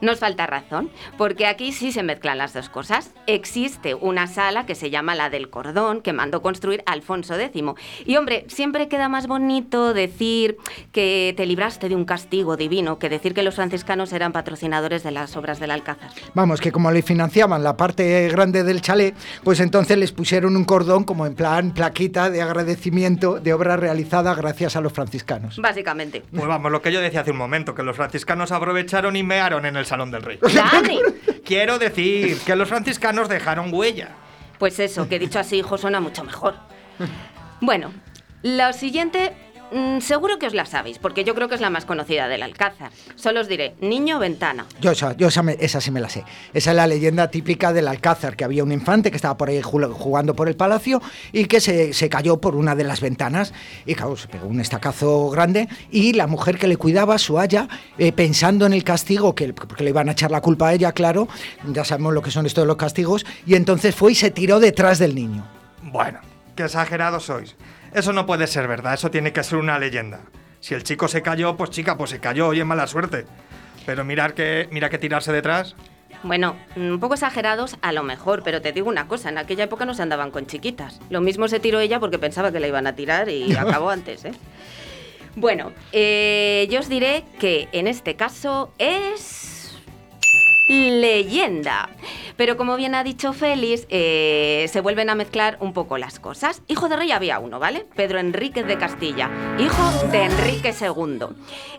Nos 0.00 0.18
falta 0.18 0.46
razón, 0.46 0.90
porque 1.18 1.46
aquí 1.46 1.72
sí 1.72 1.92
se 1.92 2.02
mezclan 2.02 2.38
las 2.38 2.52
dos 2.52 2.68
cosas. 2.68 3.12
Existe 3.26 3.94
una 3.94 4.26
sala 4.26 4.66
que 4.66 4.74
se 4.74 4.90
llama 4.90 5.14
la 5.14 5.30
del 5.30 5.50
cordón, 5.50 6.02
que 6.02 6.12
mandó 6.12 6.42
construir 6.42 6.82
Alfonso 6.86 7.38
X. 7.38 7.62
Y 8.06 8.16
hombre, 8.16 8.44
siempre 8.48 8.88
queda 8.88 9.08
más 9.08 9.26
bonito 9.26 9.94
decir 9.94 10.56
que 10.92 11.34
te 11.36 11.46
libraste 11.46 11.88
de 11.88 11.96
un 11.96 12.04
castigo 12.04 12.56
divino 12.56 12.98
que 12.98 13.08
decir 13.08 13.34
que 13.34 13.42
los 13.42 13.56
franciscanos 13.56 14.12
eran 14.12 14.32
patrocinadores 14.32 15.02
de 15.02 15.10
las 15.10 15.36
obras 15.36 15.60
del 15.60 15.70
Alcázar. 15.70 16.10
Vamos, 16.34 16.60
que 16.60 16.72
como 16.72 16.90
le 16.90 17.02
financiaban 17.02 17.62
la 17.62 17.76
parte 17.76 18.28
grande 18.28 18.62
del 18.62 18.80
chalet, 18.80 19.14
pues 19.44 19.60
entonces 19.60 19.98
les 19.98 20.12
pusieron 20.12 20.56
un 20.56 20.64
cordón 20.64 21.04
como 21.04 21.26
en 21.26 21.34
plan 21.34 21.72
plaquita 21.72 22.30
de 22.30 22.42
agradecimiento 22.42 23.40
de 23.40 23.52
obra 23.52 23.76
realizada 23.76 24.34
gracias 24.34 24.76
a 24.76 24.80
los 24.80 24.92
franciscanos. 24.92 25.58
Básicamente. 25.58 26.22
Pues 26.34 26.46
vamos, 26.46 26.70
lo 26.70 26.82
que 26.82 26.92
yo 26.92 27.00
decía 27.00 27.20
hace 27.20 27.30
un 27.30 27.36
momento, 27.36 27.74
que 27.74 27.82
los 27.82 27.96
franciscanos 27.96 28.52
aprovecharon 28.52 29.16
y 29.16 29.22
mearon 29.22 29.66
en 29.66 29.69
el 29.76 29.86
salón 29.86 30.10
del 30.10 30.22
rey. 30.22 30.38
Dani. 30.54 31.00
Quiero 31.44 31.78
decir 31.78 32.38
que 32.40 32.56
los 32.56 32.68
franciscanos 32.68 33.28
dejaron 33.28 33.72
huella. 33.72 34.10
Pues 34.58 34.78
eso, 34.78 35.08
que 35.08 35.18
dicho 35.18 35.38
así, 35.38 35.56
hijo, 35.58 35.78
suena 35.78 36.00
mucho 36.00 36.22
mejor. 36.22 36.54
Bueno, 37.60 37.92
lo 38.42 38.72
siguiente, 38.72 39.34
mm, 39.72 40.00
seguro 40.00 40.38
que 40.38 40.46
os 40.46 40.54
la 40.54 40.66
sabéis, 40.66 40.98
porque 40.98 41.24
yo 41.24 41.34
creo 41.34 41.48
que 41.48 41.54
es 41.54 41.60
la 41.60 41.70
más 41.70 41.84
conocida 41.84 42.28
del 42.28 42.42
Alcázar. 42.42 42.90
Solo 43.16 43.40
os 43.40 43.48
diré, 43.48 43.74
niño 43.80 44.18
ventana. 44.18 44.66
Yo, 44.80 44.90
esa, 44.92 45.16
yo 45.16 45.28
esa, 45.28 45.42
me- 45.42 45.56
esa 45.60 45.80
sí 45.80 45.90
me 45.90 46.00
la 46.00 46.08
sé. 46.08 46.24
Esa 46.54 46.70
es 46.70 46.76
la 46.76 46.86
leyenda 46.86 47.30
típica 47.30 47.72
del 47.72 47.88
Alcázar, 47.88 48.36
que 48.36 48.44
había 48.44 48.62
un 48.64 48.72
infante 48.72 49.10
que 49.10 49.16
estaba 49.16 49.36
por 49.36 49.48
ahí 49.48 49.60
jugando 49.62 50.34
por 50.34 50.48
el 50.48 50.56
palacio 50.56 51.00
y 51.32 51.44
que 51.46 51.60
se, 51.60 51.92
se 51.92 52.08
cayó 52.08 52.40
por 52.40 52.56
una 52.56 52.74
de 52.74 52.84
las 52.84 53.00
ventanas 53.00 53.52
y 53.86 53.94
claro, 53.94 54.16
se 54.16 54.28
pegó 54.28 54.46
un 54.46 54.60
estacazo 54.60 55.30
grande 55.30 55.68
y 55.90 56.12
la 56.12 56.26
mujer 56.26 56.58
que 56.58 56.68
le 56.68 56.76
cuidaba, 56.76 57.18
su 57.18 57.38
haya, 57.38 57.68
eh, 57.98 58.12
pensando 58.12 58.66
en 58.66 58.72
el 58.72 58.84
castigo, 58.84 59.34
que, 59.34 59.52
porque 59.52 59.84
le 59.84 59.90
iban 59.90 60.08
a 60.08 60.12
echar 60.12 60.30
la 60.30 60.40
culpa 60.40 60.68
a 60.68 60.74
ella, 60.74 60.92
claro, 60.92 61.28
ya 61.66 61.84
sabemos 61.84 62.14
lo 62.14 62.22
que 62.22 62.30
son 62.30 62.46
estos 62.46 62.66
los 62.66 62.76
castigos, 62.76 63.24
y 63.46 63.54
entonces 63.54 63.94
fue 63.94 64.12
y 64.12 64.14
se 64.14 64.30
tiró 64.30 64.60
detrás 64.60 64.98
del 64.98 65.14
niño. 65.14 65.46
Bueno, 65.82 66.18
qué 66.56 66.64
exagerados 66.64 67.24
sois. 67.24 67.56
Eso 67.92 68.12
no 68.12 68.26
puede 68.26 68.46
ser 68.46 68.68
verdad, 68.68 68.94
eso 68.94 69.10
tiene 69.10 69.32
que 69.32 69.42
ser 69.42 69.58
una 69.58 69.78
leyenda. 69.78 70.20
Si 70.60 70.74
el 70.74 70.84
chico 70.84 71.08
se 71.08 71.22
cayó, 71.22 71.56
pues 71.56 71.70
chica, 71.70 71.96
pues 71.96 72.10
se 72.10 72.20
cayó 72.20 72.52
y 72.52 72.60
es 72.60 72.66
mala 72.66 72.86
suerte. 72.86 73.26
Pero 73.86 74.04
mirar 74.04 74.34
que, 74.34 74.68
mira 74.70 74.90
que 74.90 74.98
tirarse 74.98 75.32
detrás. 75.32 75.74
Bueno, 76.22 76.56
un 76.76 77.00
poco 77.00 77.14
exagerados 77.14 77.78
a 77.80 77.92
lo 77.92 78.02
mejor, 78.02 78.42
pero 78.44 78.60
te 78.60 78.72
digo 78.72 78.88
una 78.88 79.08
cosa, 79.08 79.30
en 79.30 79.38
aquella 79.38 79.64
época 79.64 79.86
no 79.86 79.94
se 79.94 80.02
andaban 80.02 80.30
con 80.30 80.46
chiquitas. 80.46 81.00
Lo 81.08 81.20
mismo 81.20 81.48
se 81.48 81.60
tiró 81.60 81.80
ella 81.80 81.98
porque 81.98 82.18
pensaba 82.18 82.52
que 82.52 82.60
la 82.60 82.68
iban 82.68 82.86
a 82.86 82.94
tirar 82.94 83.28
y 83.30 83.54
acabó 83.56 83.90
antes, 83.90 84.24
¿eh? 84.24 84.32
Bueno, 85.36 85.72
eh, 85.92 86.68
yo 86.70 86.80
os 86.80 86.88
diré 86.88 87.24
que 87.38 87.68
en 87.72 87.86
este 87.86 88.16
caso 88.16 88.72
es 88.78 89.59
leyenda. 90.70 91.90
Pero 92.36 92.56
como 92.56 92.76
bien 92.76 92.94
ha 92.94 93.04
dicho 93.04 93.32
Félix, 93.32 93.86
eh, 93.90 94.66
se 94.72 94.80
vuelven 94.80 95.10
a 95.10 95.14
mezclar 95.14 95.58
un 95.60 95.72
poco 95.72 95.98
las 95.98 96.18
cosas. 96.18 96.62
Hijo 96.68 96.88
de 96.88 96.96
rey 96.96 97.12
había 97.12 97.38
uno, 97.38 97.58
¿vale? 97.58 97.86
Pedro 97.96 98.18
Enríquez 98.18 98.66
de 98.66 98.78
Castilla, 98.78 99.28
hijo 99.58 100.08
de 100.08 100.24
Enrique 100.24 100.74
II. 100.80 101.26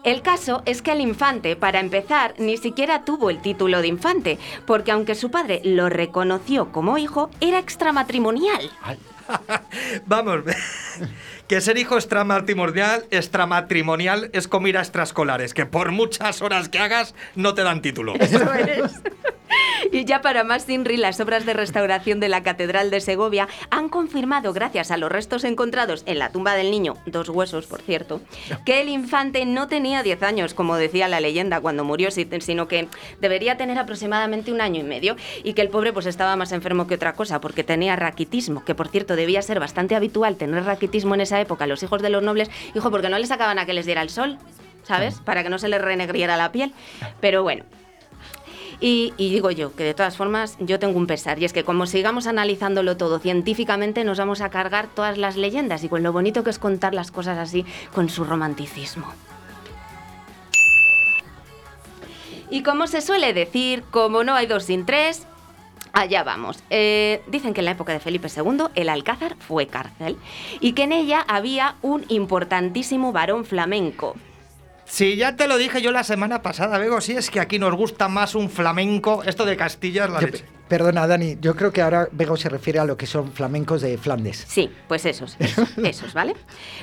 El 0.04 0.22
caso 0.22 0.62
es 0.66 0.82
que 0.82 0.92
el 0.92 1.02
infante, 1.02 1.56
para 1.56 1.80
empezar, 1.80 2.36
ni 2.38 2.58
siquiera 2.58 3.06
tuvo 3.06 3.30
el 3.30 3.42
título 3.42 3.82
de 3.82 3.88
infante, 3.88 4.38
porque 4.66 4.92
aunque 4.92 5.16
su 5.16 5.32
padre 5.32 5.62
lo 5.64 5.89
reconoció 5.89 6.72
como 6.72 6.98
hijo, 6.98 7.30
era 7.39 7.60
extramatrimonial. 7.60 8.70
Vamos, 10.06 10.42
que 11.52 11.60
ser 11.60 11.78
hijo 11.78 11.97
extramatrimonial, 11.97 13.04
extramatrimonial 13.12 14.30
es 14.32 14.47
como 14.47 14.70
ir 14.70 14.78
a 14.78 14.80
extraescolares, 14.80 15.54
que 15.54 15.66
por 15.66 15.91
muchas 15.91 16.41
horas 16.41 16.70
que 16.70 16.80
hagas 16.80 17.14
no 17.36 17.54
te 17.54 17.62
dan 17.62 17.82
título. 17.82 18.16
Eso 18.16 18.54
es. 18.54 19.02
Y 19.91 20.06
ya 20.06 20.22
para 20.22 20.43
más 20.43 20.64
Sinri, 20.64 20.95
las 20.97 21.20
obras 21.20 21.45
de 21.45 21.54
restauración 21.54 22.20
de 22.20 22.30
la 22.30 22.43
Catedral 22.43 22.91
de 22.91 23.02
Segovia 23.02 23.47
han 23.72 23.89
confirmado, 23.89 24.54
gracias 24.54 24.91
a 24.91 24.97
los 24.97 25.12
restos 25.12 25.43
encontrados 25.43 26.04
en 26.06 26.20
la 26.20 26.32
tumba 26.32 26.54
del 26.56 26.72
niño, 26.72 26.95
dos 27.08 27.30
huesos, 27.30 27.66
por 27.68 27.82
cierto, 27.82 28.22
que 28.66 28.82
el 28.82 28.89
infante 28.89 29.45
no 29.45 29.68
tenía 29.68 30.04
10 30.04 30.24
años, 30.24 30.54
como 30.54 30.76
decía 30.78 31.08
la 31.08 31.20
leyenda 31.20 31.60
cuando 31.62 31.84
murió, 31.84 32.12
si- 32.12 32.28
sino 32.39 32.68
que 32.68 32.88
debería 33.20 33.58
tener 33.58 33.78
aproximadamente 33.80 34.52
un 34.52 34.62
año 34.62 34.80
y 34.80 34.84
medio 34.84 35.16
y 35.43 35.54
que 35.54 35.62
el 35.62 35.70
pobre 35.70 35.91
pues 35.93 36.06
estaba 36.06 36.36
más 36.36 36.52
enfermo 36.52 36.88
que 36.88 36.95
otra 36.95 37.14
cosa 37.14 37.41
porque 37.41 37.64
tenía 37.64 37.95
raquitismo, 37.95 38.64
que 38.64 38.76
por 38.76 38.88
cierto 38.88 39.16
debía 39.16 39.41
ser 39.41 39.60
bastante 39.60 39.95
habitual 39.95 40.36
tener 40.38 40.64
raquitismo 40.64 41.16
en 41.16 41.22
esa 41.22 41.41
época 41.41 41.68
los 41.68 41.82
hijos 41.84 42.02
de 42.02 42.10
los 42.10 42.24
nobles, 42.24 42.49
hijo, 42.76 42.91
porque 42.91 43.10
no 43.10 43.18
les 43.18 43.30
sacaban 43.30 43.60
a 43.60 43.66
que 43.66 43.74
les 43.74 43.86
diera 43.86 44.02
el 44.04 44.10
sol, 44.10 44.38
¿sabes? 44.84 45.16
Para 45.26 45.43
que 45.43 45.49
no 45.49 45.60
se 45.60 45.68
les 45.70 45.82
renegriera 45.82 46.38
la 46.38 46.52
piel. 46.52 46.74
Pero 47.20 47.43
bueno, 47.43 47.64
y, 48.82 49.14
digo 49.18 49.52
yo 49.52 49.76
que 49.76 49.84
de 49.84 49.94
todas 49.94 50.18
formas 50.18 50.58
yo 50.60 50.80
tengo 50.80 50.98
un 50.98 51.06
pesar 51.06 51.38
y 51.40 51.46
es 51.46 51.54
que 51.54 51.64
como 51.64 51.86
sigamos 51.86 52.26
analizándolo 52.26 52.98
todo 52.98 53.20
científicamente 53.20 54.04
nos 54.04 54.18
vamos 54.18 54.42
a 54.42 54.50
cargar 54.50 54.88
todas 54.88 55.20
las 55.20 55.38
leyendas 55.38 55.84
y 55.84 55.90
con 55.90 56.02
lo 56.02 56.12
bonito 56.12 56.44
que 56.44 56.50
es 56.50 56.58
contar 56.58 56.96
las 56.96 57.12
cosas 57.12 57.38
así 57.38 57.64
con 57.94 58.10
su 58.10 58.24
romanticismo. 58.24 59.06
Y 62.50 62.64
como 62.64 62.88
se 62.88 63.00
suele 63.00 63.34
decir, 63.34 63.84
como 63.92 64.26
no 64.26 64.36
hay 64.36 64.46
dos 64.46 64.66
sin 64.66 64.86
tres, 64.86 65.26
allá 65.94 66.24
vamos. 66.24 66.62
Eh, 66.70 67.22
dicen 67.28 67.54
que 67.54 67.62
en 67.62 67.66
la 67.66 67.72
época 67.72 67.94
de 67.94 68.00
Felipe 68.00 68.28
II 68.36 68.64
el 68.76 68.90
Alcázar 68.90 69.36
fue 69.40 69.68
cárcel 69.68 70.18
y 70.60 70.74
que 70.74 70.84
en 70.84 70.92
ella 70.92 71.24
había 71.28 71.76
un 71.82 72.04
importantísimo 72.10 73.12
varón 73.14 73.46
flamenco. 73.46 74.16
Si 74.86 75.16
ya 75.16 75.36
te 75.36 75.48
lo 75.48 75.58
dije 75.58 75.82
yo 75.82 75.92
la 75.92 76.04
semana 76.04 76.42
pasada, 76.42 76.78
Bego, 76.78 77.00
si 77.02 77.14
es 77.14 77.30
que 77.30 77.40
aquí 77.40 77.60
nos 77.60 77.74
gusta 77.76 78.08
más 78.10 78.36
un 78.36 78.50
flamenco, 78.50 79.24
esto 79.24 79.46
de 79.46 79.56
Castilla 79.56 80.06
es 80.06 80.12
la 80.12 80.20
Yo- 80.20 80.28
leche. 80.28 80.46
Perdona, 80.68 81.06
Dani, 81.06 81.38
yo 81.42 81.54
creo 81.56 81.72
que 81.74 81.82
ahora 81.82 82.08
Bego 82.14 82.38
se 82.38 82.48
refiere 82.48 82.80
a 82.80 82.86
lo 82.86 82.96
que 82.96 83.06
son 83.06 83.34
flamencos 83.34 83.82
de 83.82 83.98
Flandes. 83.98 84.46
Sí, 84.48 84.70
pues 84.88 85.06
esos, 85.06 85.36
esos, 85.40 85.78
esos, 85.78 86.14
¿vale? 86.14 86.34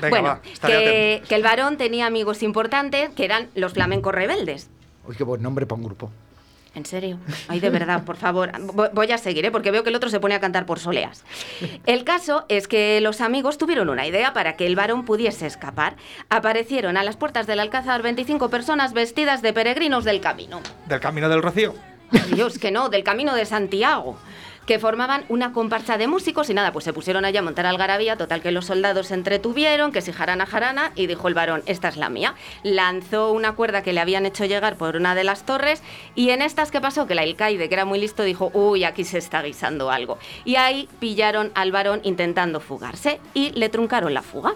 Venga, 0.03 0.09
bueno, 0.11 0.29
va, 0.29 0.41
que 0.69 1.23
el 1.31 1.43
varón 1.43 1.79
tenía 1.79 2.07
amigos 2.07 2.43
importantes 2.43 3.09
que 3.17 3.25
eran 3.25 3.49
los 3.55 3.73
flamencos 3.73 4.15
rebeldes. 4.15 4.69
Uy, 5.07 5.17
qué 5.17 5.25
buen 5.25 5.43
nombre 5.43 5.65
para 5.65 5.81
un 5.81 5.87
grupo. 5.87 6.11
En 6.79 6.87
serio, 6.87 7.18
ay, 7.49 7.59
de 7.59 7.70
verdad, 7.70 8.05
por 8.05 8.16
favor. 8.16 8.53
Vo- 8.53 8.91
Voy 8.95 9.11
a 9.11 9.18
seguir, 9.18 9.45
¿eh? 9.45 9.51
porque 9.51 9.72
veo 9.72 9.83
que 9.83 9.89
el 9.91 9.97
otro 9.97 10.09
se 10.11 10.20
pone 10.20 10.37
a 10.37 10.41
cantar 10.41 10.64
por 10.64 10.79
soleas. 10.79 11.24
El 11.87 12.05
caso 12.05 12.45
es 12.49 12.68
que 12.68 13.01
los 13.01 13.20
amigos 13.20 13.59
tuvieron 13.59 13.89
una 13.89 14.07
idea 14.07 14.33
para 14.33 14.57
que 14.57 14.64
el 14.64 14.76
varón 14.76 15.05
pudiese 15.05 15.47
escapar. 15.49 15.97
Aparecieron 16.29 16.97
a 16.97 17.03
las 17.03 17.16
puertas 17.16 17.49
del 17.49 17.59
Alcázar 17.59 18.01
25 18.03 18.49
personas 18.49 18.93
vestidas 18.93 19.43
de 19.43 19.53
peregrinos 19.53 20.05
del 20.05 20.20
camino. 20.20 20.61
Del 20.87 21.01
camino 21.01 21.29
del 21.29 21.43
Rocío. 21.43 21.74
Dios, 22.33 22.59
que 22.61 22.70
no, 22.70 22.89
del 22.91 23.03
camino 23.03 23.35
de 23.35 23.45
Santiago. 23.45 24.16
Que 24.69 24.79
formaban 24.79 25.25
una 25.31 25.55
comparsa 25.55 25.97
de 25.97 26.09
músicos 26.09 26.51
y 26.51 26.55
nada, 26.55 26.73
pues 26.73 26.85
se 26.85 26.93
pusieron 26.93 27.25
allá 27.25 27.41
a 27.41 27.43
montar 27.43 27.64
algarabía. 27.64 28.16
Total, 28.16 28.43
que 28.43 28.53
los 28.53 28.66
soldados 28.66 29.07
se 29.07 29.14
entretuvieron, 29.14 29.93
que 29.93 30.03
si 30.03 30.12
jarana, 30.12 30.45
jarana, 30.45 30.93
y 30.95 31.07
dijo 31.07 31.27
el 31.27 31.33
varón: 31.33 31.62
Esta 31.64 31.89
es 31.89 31.97
la 31.97 32.11
mía. 32.11 32.35
Lanzó 32.64 33.33
una 33.33 33.53
cuerda 33.53 33.83
que 33.83 33.95
le 33.95 34.01
habían 34.01 34.27
hecho 34.27 34.45
llegar 34.45 34.77
por 34.77 34.97
una 34.97 35.14
de 35.14 35.25
las 35.25 35.47
torres, 35.47 35.83
y 36.14 36.29
en 36.31 36.43
estas, 36.43 36.71
¿qué 36.71 36.83
pasó? 36.83 37.07
Que 37.07 37.14
el 37.14 37.21
alcaide, 37.21 37.71
que 37.71 37.75
era 37.75 37.87
muy 37.87 37.99
listo, 37.99 38.25
dijo: 38.25 38.51
Uy, 38.53 38.85
aquí 38.85 39.05
se 39.05 39.16
está 39.16 39.41
guisando 39.41 39.91
algo. 39.91 40.19
Y 40.45 40.57
ahí 40.57 40.87
pillaron 41.01 41.51
al 41.55 41.73
varón 41.73 42.03
intentando 42.05 42.61
fugarse 42.61 43.21
y 43.33 43.53
le 43.53 43.71
truncaron 43.71 44.12
la 44.12 44.21
fuga. 44.21 44.53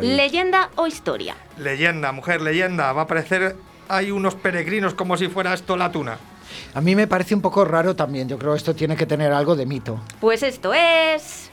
¿Leyenda 0.00 0.70
o 0.76 0.86
historia? 0.86 1.34
Leyenda, 1.58 2.12
mujer, 2.12 2.40
leyenda. 2.40 2.92
Va 2.92 3.02
a 3.02 3.06
parecer 3.08 3.56
hay 3.88 4.12
unos 4.12 4.36
peregrinos 4.36 4.94
como 4.94 5.16
si 5.16 5.26
fuera 5.26 5.54
esto 5.54 5.76
la 5.76 5.90
tuna. 5.90 6.18
A 6.74 6.80
mí 6.80 6.94
me 6.94 7.06
parece 7.06 7.34
un 7.34 7.40
poco 7.40 7.64
raro 7.64 7.96
también. 7.96 8.28
Yo 8.28 8.38
creo 8.38 8.52
que 8.52 8.58
esto 8.58 8.74
tiene 8.74 8.96
que 8.96 9.06
tener 9.06 9.32
algo 9.32 9.56
de 9.56 9.66
mito. 9.66 10.00
Pues 10.20 10.42
esto 10.42 10.72
es. 10.74 11.50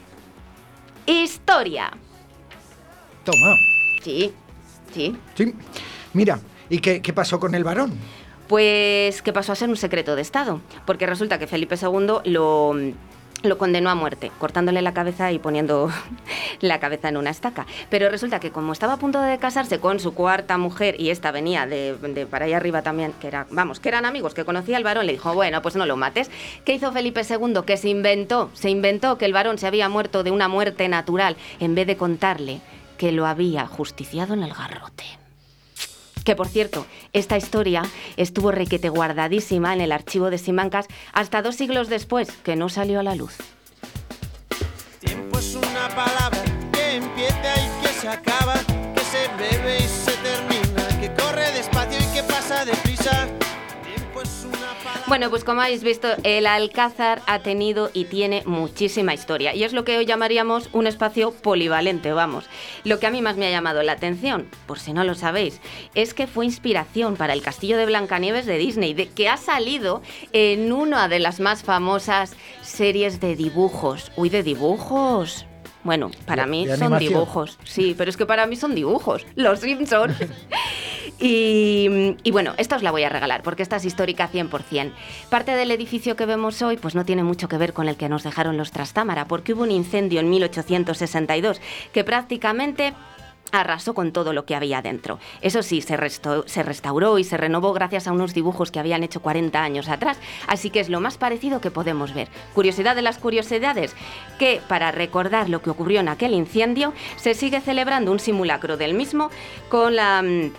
Historia. 1.06 1.92
Toma. 3.24 3.56
Sí, 4.04 4.34
sí. 4.94 5.18
Sí. 5.36 5.54
Mira, 6.14 6.40
¿y 6.70 6.80
qué, 6.80 7.02
qué 7.02 7.14
pasó 7.14 7.40
con 7.40 7.56
el 7.56 7.64
varón? 7.64 7.98
Pues 8.48 9.22
que 9.22 9.32
pasó 9.32 9.52
a 9.52 9.56
ser 9.56 9.70
un 9.70 9.78
secreto 9.78 10.16
de 10.16 10.24
Estado, 10.24 10.62
porque 10.86 11.06
resulta 11.06 11.38
que 11.38 11.46
Felipe 11.46 11.76
II 11.80 12.32
lo, 12.32 12.76
lo 13.44 13.58
condenó 13.58 13.90
a 13.90 13.96
muerte, 13.96 14.32
cortándole 14.38 14.82
la 14.82 14.94
cabeza 14.94 15.32
y 15.32 15.40
poniendo 15.40 15.90
la 16.62 16.80
cabeza 16.80 17.10
en 17.10 17.18
una 17.18 17.30
estaca. 17.30 17.66
Pero 17.90 18.10
resulta 18.10 18.40
que 18.40 18.52
como 18.52 18.74
estaba 18.74 18.94
a 18.94 18.98
punto 18.98 19.22
de 19.22 19.38
casarse 19.38 19.80
con 19.80 20.00
su 20.00 20.14
cuarta 20.14 20.58
mujer 20.58 21.00
y 21.00 21.10
esta 21.10 21.32
venía 21.32 21.66
de, 21.66 21.96
de 21.96 22.26
para 22.26 22.46
allá 22.46 22.58
arriba 22.58 22.82
también, 22.82 23.14
que 23.20 23.28
era, 23.28 23.48
vamos, 23.52 23.80
que 23.80 23.90
eran 23.90 24.06
amigos, 24.06 24.34
que 24.34 24.46
conocía 24.46 24.78
al 24.78 24.84
varón, 24.84 25.06
le 25.06 25.14
dijo, 25.14 25.34
bueno, 25.34 25.62
pues 25.62 25.76
no 25.76 25.86
lo 25.86 25.96
mates. 25.96 26.30
¿Qué 26.66 26.74
hizo 26.74 26.92
Felipe 26.92 27.22
II? 27.28 27.62
Que 27.66 27.78
se 27.78 27.90
inventó, 27.90 28.50
se 28.54 28.70
inventó 28.70 29.18
que 29.18 29.26
el 29.26 29.34
varón 29.34 29.58
se 29.58 29.68
había 29.68 29.90
muerto 29.90 30.24
de 30.24 30.32
una 30.32 30.48
muerte 30.48 30.88
natural, 30.90 31.38
en 31.60 31.76
vez 31.76 31.88
de 31.88 31.98
contarle 31.98 32.62
que 32.98 33.12
lo 33.12 33.26
había 33.26 33.66
justiciado 33.66 34.34
en 34.34 34.44
el 34.44 34.54
garrote. 34.54 35.06
Que 36.30 36.36
por 36.36 36.48
cierto, 36.48 36.86
esta 37.12 37.38
historia 37.38 37.82
estuvo 38.16 38.52
requete 38.52 38.90
guardadísima 38.90 39.74
en 39.74 39.82
el 39.82 39.92
archivo 39.92 40.30
de 40.30 40.38
Simancas 40.38 40.86
hasta 41.12 41.42
dos 41.42 41.56
siglos 41.56 41.90
después, 41.90 42.30
que 42.44 42.56
no 42.56 42.70
salió 42.70 43.00
a 43.00 43.04
la 43.04 43.16
luz. 43.16 43.36
Tiempo 45.00 45.40
es 45.40 45.56
una 45.56 45.90
palabra 45.90 46.44
que 46.72 46.98
empieza 46.98 47.56
y 47.58 47.82
que 47.82 47.94
se 48.00 48.08
acaba, 48.10 48.54
que 48.94 49.02
se 49.02 49.28
bebe 49.40 49.79
Bueno, 55.10 55.32
pues 55.32 55.44
como 55.44 55.62
habéis 55.62 55.84
visto, 55.84 56.08
el 56.22 56.46
Alcázar 56.46 57.24
ha 57.26 57.40
tenido 57.40 57.90
y 57.96 58.06
tiene 58.06 58.44
muchísima 58.46 59.12
historia. 59.12 59.56
Y 59.56 59.64
es 59.64 59.74
lo 59.74 59.84
que 59.84 59.98
hoy 59.98 60.06
llamaríamos 60.06 60.70
un 60.72 60.86
espacio 60.86 61.32
polivalente, 61.32 62.14
vamos. 62.14 62.46
Lo 62.84 63.00
que 63.00 63.08
a 63.08 63.10
mí 63.10 63.20
más 63.24 63.36
me 63.36 63.48
ha 63.48 63.50
llamado 63.50 63.82
la 63.82 63.94
atención, 63.94 64.48
por 64.68 64.78
si 64.78 64.94
no 64.94 65.04
lo 65.04 65.16
sabéis, 65.16 65.62
es 65.96 66.14
que 66.14 66.28
fue 66.28 66.46
inspiración 66.46 67.16
para 67.16 67.34
el 67.34 67.42
castillo 67.42 67.76
de 67.76 67.88
Blancanieves 67.88 68.46
de 68.46 68.60
Disney, 68.60 68.94
de, 68.94 69.10
que 69.10 69.28
ha 69.28 69.38
salido 69.38 70.04
en 70.32 70.72
una 70.72 71.08
de 71.08 71.18
las 71.18 71.40
más 71.40 71.64
famosas 71.64 72.36
series 72.62 73.20
de 73.20 73.36
dibujos. 73.36 74.12
Uy, 74.16 74.30
de 74.30 74.44
dibujos. 74.44 75.48
Bueno, 75.84 76.12
para 76.28 76.46
mí 76.46 76.68
son 76.68 76.84
animación. 76.84 77.14
dibujos. 77.14 77.58
Sí, 77.64 77.96
pero 77.98 78.12
es 78.12 78.18
que 78.18 78.28
para 78.28 78.46
mí 78.46 78.56
son 78.56 78.76
dibujos. 78.76 79.26
Los 79.34 79.62
Simpsons. 79.62 80.16
Y, 81.20 82.16
y 82.24 82.32
bueno, 82.32 82.54
esta 82.58 82.78
os 82.78 82.84
la 82.84 82.92
voy 82.92 83.04
a 83.04 83.10
regalar 83.10 83.44
porque 83.44 83.64
esta 83.64 83.76
es 83.76 83.86
histórica 83.86 84.30
100%. 84.32 84.94
Parte 85.30 85.52
del 85.52 85.72
edificio 85.72 86.16
que 86.16 86.26
vemos 86.26 86.62
hoy 86.62 86.78
pues 86.78 86.96
no 86.96 87.06
tiene 87.06 87.24
mucho 87.24 87.48
que 87.48 87.58
ver 87.58 87.74
con 87.74 87.90
el 87.90 87.98
que 87.98 88.10
nos 88.10 88.24
dejaron 88.24 88.58
los 88.58 88.72
Trastámara 88.72 89.26
porque 89.26 89.54
hubo 89.54 89.64
un 89.64 89.72
incendio 89.72 90.20
en 90.20 90.30
1862 90.30 91.60
que 91.92 92.04
prácticamente 92.04 92.94
arrasó 93.52 93.94
con 93.94 94.12
todo 94.12 94.34
lo 94.34 94.46
que 94.46 94.56
había 94.56 94.82
dentro. 94.82 95.20
Eso 95.42 95.64
sí, 95.64 95.82
se, 95.82 95.98
restauró 95.98 97.18
y 97.18 97.24
se 97.24 97.38
renovó 97.38 97.74
gracias 97.74 98.08
a 98.08 98.12
unos 98.12 98.34
dibujos 98.34 98.72
que 98.72 98.80
habían 98.80 99.04
hecho 99.04 99.22
40 99.22 99.62
años 99.62 99.90
atrás, 99.90 100.18
así 100.48 100.70
que 100.70 100.80
es 100.80 100.90
lo 100.90 101.00
más 101.00 101.18
parecido 101.18 101.62
que 101.62 101.72
podemos 101.72 102.14
ver. 102.14 102.28
Curiosidad 102.54 102.96
de 102.96 103.02
las 103.02 103.18
curiosidades, 103.18 103.96
que 104.38 104.62
para 104.68 104.92
recordar 104.92 105.50
lo 105.50 105.62
que 105.62 105.70
ocurrió 105.70 106.00
en 106.00 106.10
aquel 106.10 106.34
incendio, 106.34 106.94
se 107.18 107.34
sigue 107.34 107.62
celebrando 107.62 108.12
un 108.12 108.20
simulacro 108.20 108.78
del 108.78 108.94
mismo 108.94 109.30
con 109.70 109.96
la, 109.96 110.22
mm, 110.22 110.52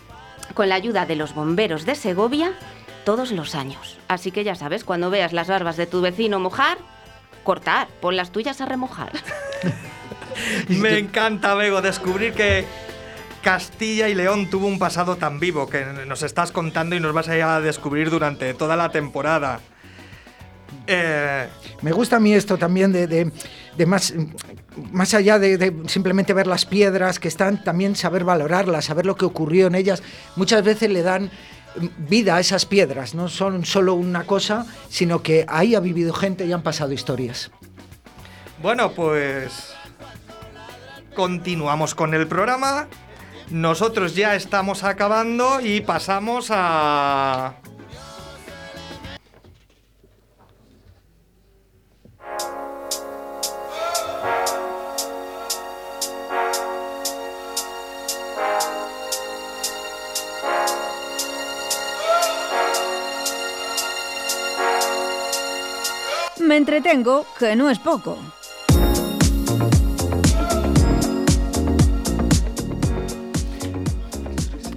con 0.55 0.69
la 0.69 0.75
ayuda 0.75 1.07
de 1.07 1.17
los 1.17 1.35
bomberos 1.35 1.87
de 1.87 1.95
Segovia 1.95 2.53
todos 3.05 3.33
los 3.33 3.55
años. 3.55 3.99
Así 4.09 4.31
que 4.31 4.45
ya 4.45 4.55
sabes, 4.55 4.85
cuando 4.85 5.11
veas 5.11 5.33
las 5.33 5.49
barbas 5.49 5.77
de 5.77 5.87
tu 5.87 6.01
vecino 6.01 6.39
mojar, 6.39 6.79
cortar, 7.45 7.89
pon 8.01 8.17
las 8.17 8.33
tuyas 8.33 8.61
a 8.61 8.67
remojar. 8.67 9.13
Me 10.69 10.99
encanta, 10.99 11.55
Bego, 11.55 11.83
descubrir 11.83 12.33
que 12.33 12.65
Castilla 13.43 14.09
y 14.09 14.15
León 14.15 14.51
tuvo 14.51 14.67
un 14.67 14.79
pasado 14.79 15.17
tan 15.17 15.41
vivo 15.41 15.69
que 15.69 15.85
nos 16.07 16.23
estás 16.23 16.53
contando 16.53 16.95
y 16.95 17.01
nos 17.01 17.13
vas 17.13 17.29
a 17.29 17.37
ir 17.37 17.43
a 17.43 17.61
descubrir 17.61 18.11
durante 18.11 18.53
toda 18.55 18.77
la 18.77 18.91
temporada. 18.91 19.61
Eh, 20.87 21.47
Me 21.83 21.93
gusta 21.93 22.17
a 22.17 22.21
mí 22.21 22.33
esto 22.35 22.57
también 22.59 22.93
de, 22.93 23.33
más, 23.87 24.13
más 24.93 25.15
allá 25.15 25.39
de, 25.39 25.57
de 25.57 25.89
simplemente 25.89 26.33
ver 26.33 26.47
las 26.47 26.67
piedras 26.67 27.19
que 27.19 27.29
están, 27.29 27.63
también 27.65 27.97
saber 27.97 28.25
valorarlas, 28.25 28.85
saber 28.87 29.07
lo 29.07 29.17
que 29.17 29.25
ocurrió 29.25 29.67
en 29.69 29.75
ellas. 29.75 30.03
Muchas 30.37 30.63
veces 30.65 30.91
le 30.91 31.03
dan 31.03 31.31
vida 31.99 32.37
a 32.37 32.41
esas 32.41 32.67
piedras, 32.67 33.15
no 33.15 33.29
son 33.29 33.65
solo 33.65 33.95
una 33.95 34.25
cosa, 34.25 34.67
sino 34.89 35.23
que 35.23 35.47
ahí 35.49 35.75
ha 35.77 35.81
vivido 35.81 36.13
gente 36.13 36.45
y 36.45 36.53
han 36.53 36.63
pasado 36.63 36.93
historias. 36.93 37.51
bueno, 38.61 38.91
pues 38.93 39.73
continuamos 41.15 41.95
con 41.95 42.13
el 42.15 42.27
programa. 42.27 42.89
Nosotros 43.51 44.15
ya 44.15 44.35
estamos 44.35 44.85
acabando 44.85 45.61
y 45.61 45.81
pasamos 45.81 46.49
a... 46.51 47.55
entretengo, 66.61 67.25
que 67.39 67.57
no 67.57 67.71
es 67.71 67.79
poco. 67.79 68.19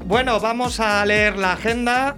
Bueno, 0.06 0.40
vamos 0.40 0.80
a 0.80 1.06
leer 1.06 1.38
la 1.38 1.54
agenda. 1.54 2.16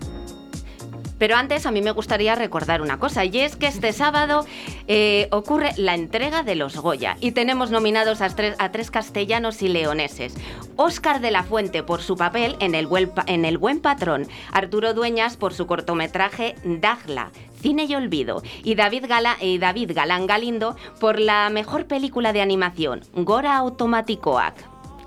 Pero 1.18 1.36
antes 1.36 1.66
a 1.66 1.72
mí 1.72 1.82
me 1.82 1.91
gustaría 1.91 2.36
recordar 2.36 2.82
una 2.82 2.99
cosa, 2.99 3.26
y 3.26 3.39
es 3.39 3.55
que 3.55 3.68
este 3.68 3.91
sábado 3.93 4.45
eh, 4.88 5.30
ocurre 5.32 5.72
la 5.78 5.95
entrega 5.95 6.43
de 6.43 6.55
los 6.55 6.78
Goya 6.78 7.18
y 7.22 7.32
tenemos 7.32 7.72
nominados 7.72 8.22
a 8.22 8.30
tres, 8.30 8.55
a 8.59 8.72
tres 8.72 8.91
castellanos 8.91 9.63
y 9.63 9.70
leoneses. 9.70 10.36
Óscar 10.76 11.22
de 11.22 11.32
la 11.32 11.43
Fuente 11.43 11.82
por 11.82 12.01
su 12.01 12.18
papel 12.18 12.55
en 12.59 12.76
el, 12.76 12.86
Buen 12.86 13.11
en 13.26 13.45
el 13.45 13.57
Buen 13.57 13.80
Patrón, 13.80 14.28
Arturo 14.51 14.93
Dueñas 14.93 15.38
por 15.38 15.53
su 15.53 15.66
cortometraje 15.66 16.55
Dagla. 16.63 17.32
Cine 17.66 17.86
y 17.86 17.95
Olvido, 17.95 18.43
y 18.63 18.76
David, 18.76 19.05
Gala, 19.09 19.38
y 19.41 19.57
David 19.57 19.93
Galán 19.95 20.28
Galindo 20.28 20.76
por 20.99 21.20
la 21.20 21.49
mejor 21.49 21.88
película 21.88 22.32
de 22.32 22.39
animación, 22.39 23.01
Gora 23.16 23.57
Automaticoac, 23.57 24.53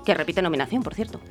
que 0.03 0.13
repite 0.13 0.41
nominación, 0.41 0.83
por 0.83 0.93
cierto. 0.93 1.21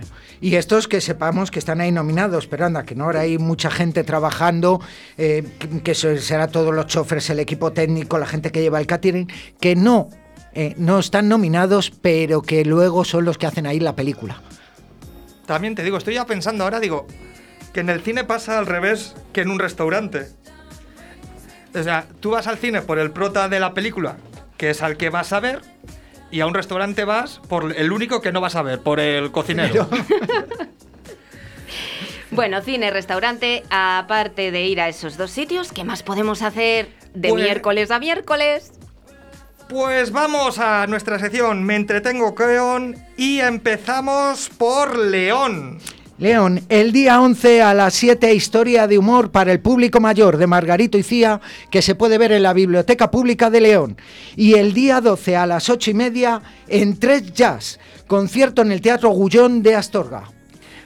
Y 0.40 0.54
estos 0.54 0.88
que 0.88 1.02
sepamos 1.02 1.50
que 1.50 1.58
están 1.58 1.82
ahí 1.82 1.92
nominados, 1.92 2.46
pero 2.46 2.64
anda, 2.64 2.86
que 2.86 2.94
no 2.94 3.04
ahora 3.04 3.20
hay 3.20 3.36
mucha 3.36 3.70
gente 3.70 4.04
trabajando, 4.04 4.80
eh, 5.18 5.44
que, 5.84 5.94
será 5.94 6.48
todos 6.48 6.74
los 6.74 6.86
chofres, 6.86 7.28
el 7.28 7.40
equipo 7.40 7.74
técnico, 7.74 8.16
la 8.16 8.24
gente 8.24 8.50
que 8.50 8.62
lleva 8.62 8.80
el 8.80 8.86
catering, 8.86 9.30
que 9.60 9.76
no, 9.76 10.08
eh, 10.54 10.72
no 10.78 10.98
están 10.98 11.28
nominados, 11.28 11.90
pero 11.90 12.40
que 12.40 12.64
luego 12.64 13.04
son 13.04 13.26
los 13.26 13.36
que 13.36 13.46
hacen 13.46 13.66
ahí 13.66 13.80
la 13.80 13.94
película. 13.94 14.40
También 15.44 15.74
te 15.74 15.82
digo, 15.82 15.98
estoy 15.98 16.14
ya 16.14 16.24
pensando 16.24 16.64
ahora, 16.64 16.80
digo, 16.80 17.06
que 17.74 17.80
en 17.80 17.90
el 17.90 18.00
cine 18.00 18.24
pasa 18.24 18.58
al 18.58 18.64
revés 18.64 19.14
que 19.34 19.42
en 19.42 19.50
un 19.50 19.58
restaurante. 19.58 20.38
O 21.80 21.84
sea, 21.84 22.06
tú 22.20 22.30
vas 22.30 22.46
al 22.46 22.58
cine 22.58 22.82
por 22.82 22.98
el 22.98 23.10
prota 23.10 23.48
de 23.48 23.60
la 23.60 23.74
película, 23.74 24.16
que 24.56 24.70
es 24.70 24.82
al 24.82 24.96
que 24.96 25.10
vas 25.10 25.32
a 25.32 25.40
ver, 25.40 25.60
y 26.30 26.40
a 26.40 26.46
un 26.46 26.54
restaurante 26.54 27.04
vas 27.04 27.40
por 27.48 27.74
el 27.76 27.92
único 27.92 28.20
que 28.20 28.32
no 28.32 28.40
vas 28.40 28.54
a 28.56 28.62
ver, 28.62 28.80
por 28.80 29.00
el 29.00 29.30
cocinero. 29.32 29.88
Bueno, 32.30 32.60
cine, 32.60 32.90
restaurante, 32.90 33.64
aparte 33.70 34.50
de 34.50 34.66
ir 34.66 34.80
a 34.82 34.88
esos 34.88 35.16
dos 35.16 35.30
sitios, 35.30 35.72
¿qué 35.72 35.82
más 35.82 36.02
podemos 36.02 36.42
hacer 36.42 36.90
de 37.14 37.30
Pues- 37.30 37.42
miércoles 37.42 37.90
a 37.90 37.98
miércoles? 37.98 38.72
Pues 39.68 40.12
vamos 40.12 40.58
a 40.58 40.86
nuestra 40.86 41.18
sección 41.18 41.62
Me 41.62 41.76
entretengo 41.76 42.34
con 42.34 42.96
y 43.18 43.40
empezamos 43.40 44.50
por 44.56 44.96
León. 44.98 45.78
León, 46.18 46.62
el 46.68 46.90
día 46.90 47.20
11 47.20 47.62
a 47.62 47.74
las 47.74 47.94
7, 47.94 48.34
historia 48.34 48.88
de 48.88 48.98
humor 48.98 49.30
para 49.30 49.52
el 49.52 49.60
público 49.60 50.00
mayor 50.00 50.36
de 50.36 50.48
Margarito 50.48 50.98
y 50.98 51.04
Cía, 51.04 51.40
que 51.70 51.80
se 51.80 51.94
puede 51.94 52.18
ver 52.18 52.32
en 52.32 52.42
la 52.42 52.52
Biblioteca 52.52 53.08
Pública 53.08 53.50
de 53.50 53.60
León. 53.60 53.96
Y 54.34 54.54
el 54.54 54.74
día 54.74 55.00
12 55.00 55.36
a 55.36 55.46
las 55.46 55.70
8 55.70 55.92
y 55.92 55.94
media, 55.94 56.42
en 56.66 56.98
Tres 56.98 57.32
Jazz, 57.32 57.78
concierto 58.08 58.62
en 58.62 58.72
el 58.72 58.80
Teatro 58.80 59.10
Gullón 59.10 59.62
de 59.62 59.76
Astorga. 59.76 60.24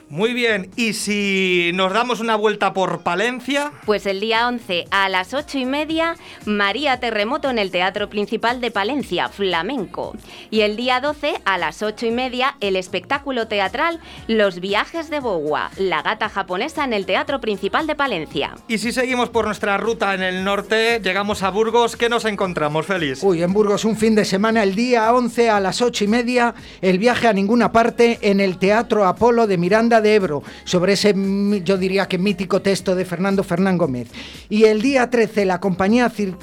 Muy 0.09 0.33
bien, 0.33 0.69
y 0.75 0.93
si 0.93 1.71
nos 1.73 1.91
damos 1.91 2.19
una 2.19 2.35
vuelta 2.35 2.73
por 2.73 3.01
Palencia, 3.01 3.71
Pues 3.85 4.05
el 4.05 4.19
día 4.19 4.47
11 4.47 4.85
a 4.91 5.09
las 5.09 5.33
8 5.33 5.57
y 5.57 5.65
media, 5.65 6.15
María 6.45 6.99
Terremoto 6.99 7.49
en 7.49 7.57
el 7.57 7.71
Teatro 7.71 8.09
Principal 8.09 8.61
de 8.61 8.69
Palencia, 8.69 9.29
Flamenco. 9.29 10.15
Y 10.51 10.61
el 10.61 10.75
día 10.75 11.01
12 11.01 11.41
a 11.45 11.57
las 11.57 11.81
8 11.81 12.05
y 12.05 12.11
media, 12.11 12.57
el 12.59 12.75
espectáculo 12.75 13.47
teatral 13.47 13.99
Los 14.27 14.59
viajes 14.59 15.09
de 15.09 15.19
Bowa, 15.19 15.71
la 15.77 16.03
gata 16.03 16.29
japonesa 16.29 16.83
en 16.83 16.93
el 16.93 17.07
Teatro 17.07 17.41
Principal 17.41 17.87
de 17.87 17.95
Palencia. 17.95 18.53
y 18.67 18.77
si 18.77 18.91
seguimos 18.91 19.29
por 19.29 19.45
nuestra 19.45 19.77
ruta 19.77 20.13
en 20.13 20.21
el 20.21 20.43
norte, 20.43 20.99
llegamos 21.03 21.41
a 21.41 21.49
Burgos, 21.49 21.95
¿qué 21.95 22.07
nos 22.09 22.25
encontramos, 22.25 22.85
Félix? 22.85 23.23
Uy, 23.23 23.41
en 23.41 23.51
Burgos 23.51 23.83
un 23.83 23.97
fin 23.97 24.13
de 24.13 24.25
semana, 24.25 24.61
el 24.61 24.75
día 24.75 25.11
11 25.11 25.49
a 25.49 25.59
las 25.59 25.81
8 25.81 26.03
y 26.03 26.07
media, 26.07 26.53
el 26.81 26.99
viaje 26.99 27.27
a 27.27 27.33
ninguna 27.33 27.71
parte 27.71 28.19
en 28.21 28.39
el 28.39 28.57
Teatro 28.59 29.05
Apolo 29.05 29.47
de 29.47 29.57
Miranda 29.57 30.01
de 30.03 30.13
Ebro, 30.15 30.43
sobre 30.65 30.93
ese, 30.93 31.15
yo 31.63 31.77
diría 31.79 32.07
que 32.07 32.19
mítico 32.19 32.61
texto 32.61 32.93
de 32.95 33.05
Fernando 33.05 33.43
Fernán 33.43 33.77
Gómez. 33.79 34.09
Y 34.49 34.65
el 34.65 34.81
día 34.83 35.09
13, 35.09 35.45
la 35.45 35.59
compañía 35.59 36.11
Cir- 36.11 36.35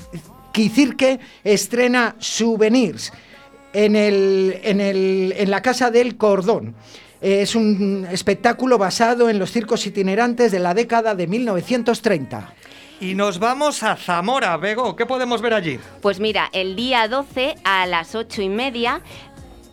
Quicirque 0.53 1.21
estrena 1.45 2.17
Souvenirs 2.19 3.13
en, 3.73 3.95
el, 3.95 4.59
en, 4.65 4.81
el- 4.81 5.33
en 5.37 5.49
la 5.51 5.63
Casa 5.63 5.93
del 5.93 6.17
Cordón. 6.17 6.75
Eh, 7.23 7.43
Es 7.43 7.55
un 7.55 8.07
espectáculo 8.11 8.77
basado 8.79 9.29
en 9.31 9.39
los 9.39 9.53
circos 9.53 9.87
itinerantes 9.87 10.51
de 10.51 10.59
la 10.59 10.75
década 10.75 11.15
de 11.15 11.29
1930. 11.29 12.55
Y 13.03 13.15
nos 13.15 13.39
vamos 13.39 13.83
a 13.83 13.97
Zamora, 13.97 14.55
Bego, 14.59 14.95
¿qué 14.95 15.07
podemos 15.07 15.41
ver 15.41 15.55
allí? 15.55 15.79
Pues 16.03 16.21
mira, 16.21 16.51
el 16.53 16.77
día 16.77 17.09
12 17.09 17.55
a 17.65 17.87
las 17.87 18.15
8 18.15 18.43
y 18.43 18.49
media, 18.51 19.01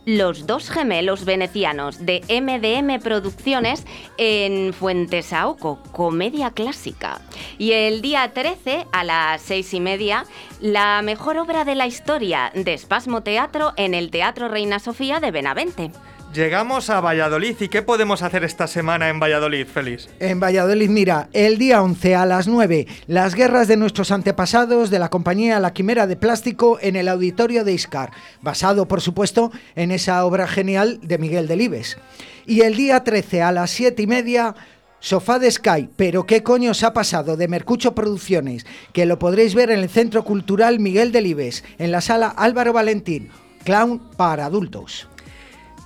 los 0.07 0.47
dos 0.47 0.69
gemelos 0.69 1.25
venecianos 1.25 2.05
de 2.05 2.21
MDM 2.29 3.03
Producciones 3.03 3.85
en 4.17 4.73
Fuentesaoco, 4.73 5.83
comedia 5.91 6.51
clásica. 6.51 7.19
Y 7.57 7.73
el 7.73 8.01
día 8.01 8.31
13 8.33 8.87
a 8.93 9.03
las 9.03 9.41
6 9.41 9.73
y 9.73 9.79
media, 9.81 10.23
la 10.61 11.01
mejor 11.01 11.37
obra 11.37 11.65
de 11.65 11.75
la 11.75 11.87
historia 11.87 12.53
de 12.55 12.73
Espasmo 12.73 13.21
Teatro 13.21 13.73
en 13.75 13.93
el 13.93 14.09
Teatro 14.09 14.47
Reina 14.47 14.79
Sofía 14.79 15.19
de 15.19 15.31
Benavente. 15.31 15.91
Llegamos 16.37 16.91
a 16.91 17.01
Valladolid, 17.01 17.55
¿y 17.61 17.67
qué 17.67 17.81
podemos 17.81 18.21
hacer 18.21 18.43
esta 18.43 18.67
semana 18.67 19.09
en 19.09 19.19
Valladolid, 19.19 19.65
Félix? 19.65 20.07
En 20.19 20.39
Valladolid, 20.39 20.87
mira, 20.87 21.29
el 21.33 21.57
día 21.57 21.81
11 21.81 22.13
a 22.13 22.27
las 22.27 22.47
9, 22.47 22.85
las 23.07 23.33
guerras 23.33 23.67
de 23.67 23.75
nuestros 23.75 24.11
antepasados 24.11 24.91
de 24.91 24.99
la 24.99 25.09
compañía 25.09 25.59
La 25.59 25.73
Quimera 25.73 26.05
de 26.05 26.15
Plástico 26.15 26.77
en 26.79 26.95
el 26.95 27.07
auditorio 27.07 27.63
de 27.63 27.73
Iscar, 27.73 28.11
basado, 28.43 28.87
por 28.87 29.01
supuesto, 29.01 29.51
en 29.75 29.89
esa 29.89 30.23
obra 30.25 30.47
genial 30.47 30.99
de 31.01 31.17
Miguel 31.17 31.47
Delibes. 31.47 31.97
Y 32.45 32.61
el 32.61 32.75
día 32.75 33.03
13 33.03 33.41
a 33.41 33.51
las 33.51 33.71
7 33.71 33.99
y 34.03 34.05
media, 34.05 34.53
Sofá 34.99 35.39
de 35.39 35.49
Sky, 35.49 35.89
pero 35.95 36.27
qué 36.27 36.43
coño 36.43 36.69
os 36.69 36.83
ha 36.83 36.93
pasado 36.93 37.35
de 37.35 37.47
Mercucho 37.47 37.95
Producciones, 37.95 38.67
que 38.93 39.07
lo 39.07 39.17
podréis 39.17 39.55
ver 39.55 39.71
en 39.71 39.79
el 39.79 39.89
Centro 39.89 40.23
Cultural 40.23 40.79
Miguel 40.79 41.11
Delibes, 41.11 41.63
en 41.79 41.91
la 41.91 42.01
sala 42.01 42.27
Álvaro 42.27 42.73
Valentín, 42.73 43.31
clown 43.63 43.99
para 44.15 44.45
adultos. 44.45 45.07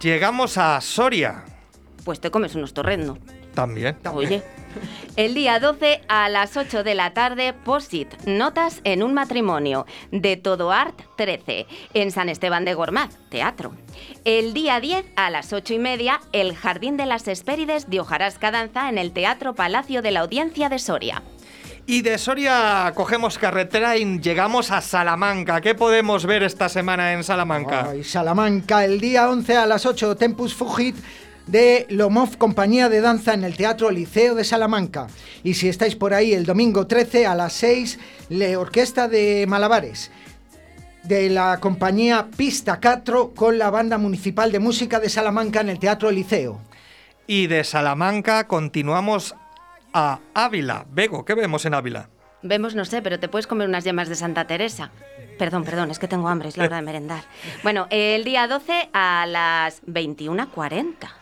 Llegamos 0.01 0.57
a 0.57 0.79
Soria, 0.81 1.43
Pues 2.03 2.19
te 2.19 2.31
comes 2.31 2.55
unos 2.55 2.73
torrendo. 2.73 3.17
también. 3.53 3.97
Oye. 4.13 4.41
El 5.17 5.33
día 5.33 5.59
12 5.59 6.01
a 6.07 6.29
las 6.29 6.55
8 6.55 6.83
de 6.83 6.95
la 6.95 7.13
tarde, 7.13 7.53
POSIT, 7.53 8.07
Notas 8.25 8.79
en 8.85 9.03
un 9.03 9.13
matrimonio, 9.13 9.85
de 10.11 10.37
Todo 10.37 10.71
Art 10.71 10.97
13, 11.17 11.67
en 11.93 12.11
San 12.11 12.29
Esteban 12.29 12.63
de 12.63 12.73
Gormaz, 12.73 13.17
teatro. 13.29 13.73
El 14.23 14.53
día 14.53 14.79
10 14.79 15.05
a 15.17 15.29
las 15.29 15.51
8 15.51 15.73
y 15.73 15.79
media, 15.79 16.21
El 16.31 16.55
Jardín 16.55 16.95
de 16.95 17.05
las 17.05 17.27
Hespérides 17.27 17.89
de 17.89 17.99
Hojarasca 17.99 18.49
Danza 18.51 18.87
en 18.87 18.97
el 18.97 19.11
Teatro 19.11 19.53
Palacio 19.53 20.01
de 20.01 20.11
la 20.11 20.21
Audiencia 20.21 20.69
de 20.69 20.79
Soria. 20.79 21.21
Y 21.91 22.03
de 22.03 22.17
Soria 22.17 22.93
cogemos 22.95 23.37
carretera 23.37 23.97
y 23.97 24.21
llegamos 24.21 24.71
a 24.71 24.79
Salamanca. 24.79 25.59
¿Qué 25.59 25.75
podemos 25.75 26.25
ver 26.25 26.41
esta 26.41 26.69
semana 26.69 27.11
en 27.11 27.21
Salamanca? 27.21 27.89
Ay, 27.89 28.05
Salamanca, 28.05 28.85
el 28.85 29.01
día 29.01 29.29
11 29.29 29.57
a 29.57 29.65
las 29.65 29.85
8, 29.85 30.15
Tempus 30.15 30.53
Fugit 30.53 30.95
de 31.47 31.85
Lomov 31.89 32.37
Compañía 32.37 32.87
de 32.87 33.01
Danza 33.01 33.33
en 33.33 33.43
el 33.43 33.57
Teatro 33.57 33.91
Liceo 33.91 34.35
de 34.35 34.45
Salamanca. 34.45 35.07
Y 35.43 35.55
si 35.55 35.67
estáis 35.67 35.97
por 35.97 36.13
ahí 36.13 36.31
el 36.31 36.45
domingo 36.45 36.87
13 36.87 37.25
a 37.25 37.35
las 37.35 37.51
6, 37.51 37.99
la 38.29 38.57
Orquesta 38.57 39.09
de 39.09 39.45
Malabares 39.49 40.11
de 41.03 41.29
la 41.29 41.59
compañía 41.59 42.29
Pista 42.37 42.79
4 42.81 43.33
con 43.35 43.57
la 43.57 43.69
Banda 43.69 43.97
Municipal 43.97 44.49
de 44.53 44.59
Música 44.59 45.01
de 45.01 45.09
Salamanca 45.09 45.59
en 45.59 45.67
el 45.67 45.79
Teatro 45.79 46.09
Liceo. 46.09 46.61
Y 47.27 47.47
de 47.47 47.65
Salamanca 47.65 48.47
continuamos 48.47 49.35
a 49.93 50.19
Ávila. 50.33 50.85
Bego, 50.89 51.25
¿qué 51.25 51.35
vemos 51.35 51.65
en 51.65 51.73
Ávila? 51.73 52.09
Vemos, 52.43 52.73
no 52.73 52.85
sé, 52.85 53.01
pero 53.01 53.19
te 53.19 53.27
puedes 53.27 53.47
comer 53.47 53.67
unas 53.67 53.83
yemas 53.83 54.09
de 54.09 54.15
Santa 54.15 54.47
Teresa. 54.47 54.91
Perdón, 55.37 55.63
perdón, 55.63 55.91
es 55.91 55.99
que 55.99 56.07
tengo 56.07 56.27
hambre, 56.27 56.49
es 56.49 56.57
la 56.57 56.65
hora 56.65 56.77
de 56.77 56.81
merendar. 56.81 57.23
Bueno, 57.63 57.87
el 57.89 58.23
día 58.23 58.47
12 58.47 58.89
a 58.93 59.25
las 59.27 59.83
21.40. 59.85 61.21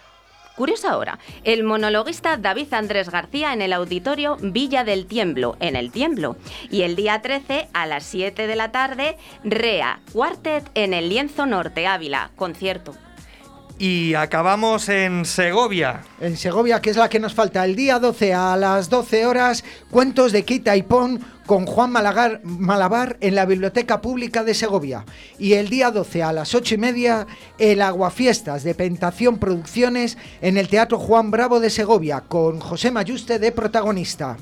Curiosa 0.55 0.97
hora. 0.97 1.19
El 1.45 1.63
monologuista 1.63 2.35
David 2.35 2.73
Andrés 2.73 3.09
García 3.09 3.53
en 3.53 3.61
el 3.61 3.71
auditorio 3.71 4.35
Villa 4.41 4.83
del 4.83 5.05
Tiemblo, 5.05 5.55
en 5.61 5.77
el 5.77 5.89
Tiemblo. 5.89 6.35
Y 6.69 6.81
el 6.81 6.97
día 6.97 7.21
13 7.21 7.69
a 7.71 7.85
las 7.85 8.03
7 8.03 8.45
de 8.45 8.55
la 8.57 8.69
tarde, 8.71 9.17
Rea 9.45 10.01
Quartet 10.11 10.69
en 10.73 10.93
el 10.93 11.07
Lienzo 11.07 11.45
Norte 11.45 11.87
Ávila, 11.87 12.31
concierto. 12.35 12.93
Y 13.81 14.13
acabamos 14.13 14.89
en 14.89 15.23
Segovia. 15.23 16.01
En 16.19 16.35
Segovia, 16.35 16.81
que 16.81 16.89
es 16.89 16.97
la 16.97 17.07
que 17.07 17.17
nos 17.21 17.33
falta. 17.33 17.63
El 17.63 17.77
día 17.77 17.97
12 17.97 18.33
a 18.33 18.57
las 18.57 18.89
12 18.89 19.25
horas, 19.25 19.63
cuentos 19.89 20.33
de 20.33 20.43
Quita 20.43 20.75
y 20.75 20.83
Pon 20.83 21.21
con 21.45 21.65
Juan 21.65 21.89
Malagar- 21.89 22.41
Malabar 22.43 23.15
en 23.21 23.35
la 23.35 23.45
Biblioteca 23.45 24.01
Pública 24.01 24.43
de 24.43 24.53
Segovia. 24.53 25.05
Y 25.37 25.53
el 25.53 25.69
día 25.69 25.91
12 25.91 26.21
a 26.23 26.33
las 26.33 26.53
8 26.55 26.75
y 26.75 26.77
media, 26.77 27.25
el 27.57 27.81
Aguafiestas 27.81 28.63
de 28.65 28.75
Pentación 28.75 29.37
Producciones 29.39 30.17
en 30.41 30.57
el 30.57 30.67
Teatro 30.67 30.99
Juan 30.99 31.31
Bravo 31.31 31.61
de 31.61 31.69
Segovia, 31.69 32.19
con 32.27 32.59
José 32.59 32.91
Mayuste 32.91 33.39
de 33.39 33.53
protagonista. 33.53 34.35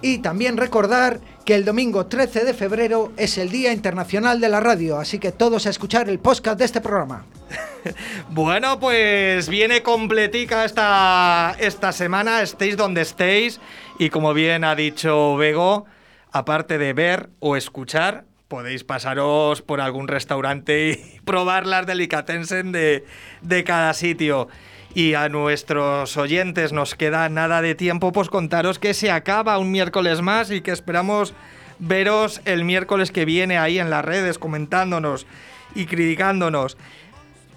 Y 0.00 0.18
también 0.18 0.56
recordar 0.56 1.20
que 1.44 1.54
el 1.54 1.66
domingo 1.66 2.06
13 2.06 2.46
de 2.46 2.54
febrero 2.54 3.12
es 3.18 3.36
el 3.36 3.50
Día 3.50 3.74
Internacional 3.74 4.40
de 4.40 4.48
la 4.48 4.60
Radio, 4.60 4.98
así 4.98 5.18
que 5.18 5.32
todos 5.32 5.66
a 5.66 5.70
escuchar 5.70 6.08
el 6.08 6.18
podcast 6.18 6.58
de 6.58 6.64
este 6.64 6.80
programa. 6.80 7.26
Bueno, 8.30 8.78
pues 8.78 9.48
viene 9.48 9.82
completica 9.82 10.64
esta, 10.64 11.56
esta 11.58 11.92
semana, 11.92 12.42
estéis 12.42 12.76
donde 12.76 13.02
estéis. 13.02 13.60
Y 13.98 14.10
como 14.10 14.34
bien 14.34 14.64
ha 14.64 14.74
dicho 14.74 15.36
Bego, 15.36 15.86
aparte 16.32 16.78
de 16.78 16.92
ver 16.92 17.30
o 17.40 17.56
escuchar, 17.56 18.24
podéis 18.48 18.84
pasaros 18.84 19.62
por 19.62 19.80
algún 19.80 20.08
restaurante 20.08 20.90
y 20.90 21.20
probar 21.24 21.66
las 21.66 21.86
delicatessen 21.86 22.72
de, 22.72 23.04
de 23.42 23.64
cada 23.64 23.92
sitio. 23.94 24.48
Y 24.94 25.14
a 25.14 25.28
nuestros 25.28 26.16
oyentes 26.16 26.72
nos 26.72 26.94
queda 26.94 27.28
nada 27.28 27.60
de 27.60 27.74
tiempo, 27.74 28.10
pues 28.10 28.28
contaros 28.30 28.78
que 28.78 28.94
se 28.94 29.10
acaba 29.10 29.58
un 29.58 29.70
miércoles 29.70 30.22
más 30.22 30.50
y 30.50 30.62
que 30.62 30.70
esperamos 30.70 31.34
veros 31.78 32.40
el 32.46 32.64
miércoles 32.64 33.12
que 33.12 33.24
viene 33.24 33.58
ahí 33.58 33.78
en 33.78 33.90
las 33.90 34.04
redes 34.04 34.38
comentándonos 34.38 35.26
y 35.74 35.86
criticándonos. 35.86 36.76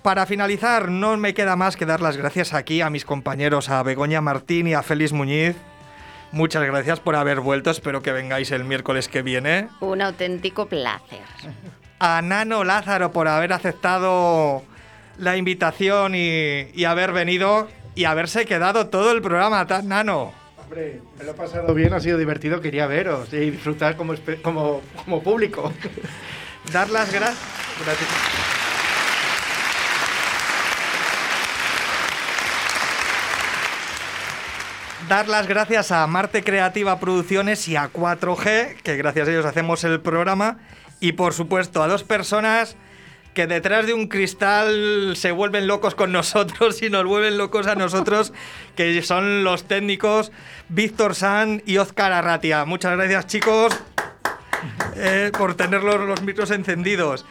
Para 0.04 0.26
finalizar, 0.26 0.90
no 0.90 1.16
me 1.18 1.34
queda 1.34 1.56
más 1.56 1.78
que 1.78 1.86
dar 1.86 2.02
las 2.02 2.18
gracias 2.18 2.54
aquí 2.54 2.82
a 2.82 2.90
mis 2.90 3.06
compañeros, 3.06 3.70
a 3.70 3.84
Begoña 3.84 4.20
Martín 4.20 4.68
y 4.68 4.74
a 4.74 4.82
Félix 4.82 5.12
Muñiz. 5.14 5.56
Muchas 6.32 6.64
gracias 6.64 7.00
por 7.00 7.16
haber 7.16 7.40
vuelto, 7.42 7.70
espero 7.70 8.02
que 8.02 8.12
vengáis 8.12 8.52
el 8.52 8.64
miércoles 8.64 9.08
que 9.08 9.22
viene. 9.22 9.68
Un 9.80 10.02
auténtico 10.02 10.66
placer. 10.66 11.20
A 12.00 12.22
Nano 12.24 12.64
Lázaro 12.64 13.12
por 13.12 13.28
haber 13.28 13.54
aceptado 13.54 14.64
la 15.18 15.38
invitación 15.38 16.16
y, 16.16 16.70
y 16.74 16.86
haber 16.86 17.12
venido 17.12 17.68
y 17.94 18.06
haberse 18.06 18.46
quedado 18.46 18.88
todo 18.88 19.12
el 19.12 19.22
programa, 19.22 19.68
ta- 19.68 19.84
Nano. 19.84 20.32
Hombre, 20.64 21.02
me 21.20 21.26
lo 21.26 21.32
he 21.32 21.36
pasado 21.36 21.74
bien, 21.76 21.94
ha 21.94 22.00
sido 22.00 22.18
divertido, 22.18 22.60
quería 22.62 22.88
veros 22.88 23.32
y 23.34 23.52
disfrutar 23.52 23.98
como, 23.98 24.16
espe- 24.16 24.42
como, 24.42 24.82
como 25.04 25.22
público. 25.22 25.72
Dar 26.72 26.90
las 26.90 27.14
gra- 27.14 27.36
gracias. 27.86 28.61
Dar 35.12 35.28
las 35.28 35.46
gracias 35.46 35.92
a 35.92 36.08
Marte 36.08 36.42
Creativa 36.42 36.98
Producciones 36.98 37.68
y 37.68 37.76
a 37.76 37.92
4G, 37.92 38.78
que 38.82 38.96
gracias 38.96 39.28
a 39.28 39.32
ellos 39.32 39.46
hacemos 39.46 39.84
el 39.84 40.00
programa. 40.00 40.60
Y 41.02 41.12
por 41.12 41.34
supuesto 41.34 41.84
a 41.84 41.90
dos 41.90 42.06
personas 42.06 42.78
que 43.34 43.46
detrás 43.46 43.86
de 43.88 43.94
un 43.94 44.08
cristal 44.08 45.18
se 45.18 45.34
vuelven 45.34 45.68
locos 45.68 45.96
con 45.96 46.14
nosotros 46.14 46.82
y 46.82 46.90
nos 46.90 47.04
vuelven 47.04 47.38
locos 47.38 47.68
a 47.68 47.76
nosotros, 47.76 48.32
que 48.78 49.02
son 49.02 49.44
los 49.44 49.66
técnicos 49.66 50.32
Víctor 50.70 51.14
San 51.14 51.62
y 51.66 51.78
Oscar 51.78 52.14
Arratia. 52.14 52.64
Muchas 52.64 52.96
gracias 52.96 53.28
chicos 53.28 53.78
eh, 54.96 55.30
por 55.38 55.56
tener 55.56 55.84
los, 55.84 56.00
los 56.00 56.22
micros 56.22 56.52
encendidos. 56.52 57.26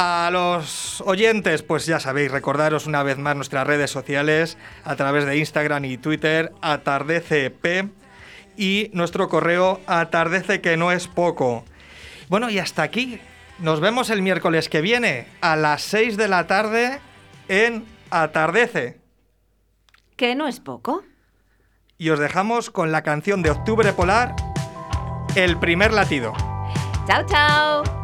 A 0.00 0.30
los 0.30 1.00
oyentes, 1.00 1.64
pues 1.64 1.84
ya 1.84 1.98
sabéis, 1.98 2.30
recordaros 2.30 2.86
una 2.86 3.02
vez 3.02 3.18
más 3.18 3.34
nuestras 3.34 3.66
redes 3.66 3.90
sociales 3.90 4.56
a 4.84 4.94
través 4.94 5.26
de 5.26 5.38
Instagram 5.38 5.84
y 5.86 5.98
Twitter, 5.98 6.52
atardecepb, 6.62 7.90
y 8.56 8.90
nuestro 8.92 9.28
correo 9.28 9.80
atardece 9.88 10.60
que 10.60 10.76
no 10.76 10.92
es 10.92 11.08
poco. 11.08 11.64
Bueno, 12.28 12.48
y 12.48 12.60
hasta 12.60 12.84
aquí. 12.84 13.18
Nos 13.58 13.80
vemos 13.80 14.10
el 14.10 14.22
miércoles 14.22 14.68
que 14.68 14.82
viene 14.82 15.26
a 15.40 15.56
las 15.56 15.82
6 15.82 16.16
de 16.16 16.28
la 16.28 16.46
tarde 16.46 17.00
en 17.48 17.84
Atardece. 18.10 19.00
¿Que 20.14 20.36
no 20.36 20.46
es 20.46 20.60
poco? 20.60 21.02
Y 21.98 22.10
os 22.10 22.20
dejamos 22.20 22.70
con 22.70 22.92
la 22.92 23.02
canción 23.02 23.42
de 23.42 23.50
Octubre 23.50 23.92
Polar, 23.92 24.36
El 25.34 25.58
primer 25.58 25.92
latido. 25.92 26.34
Chao, 27.08 27.26
chao. 27.26 27.97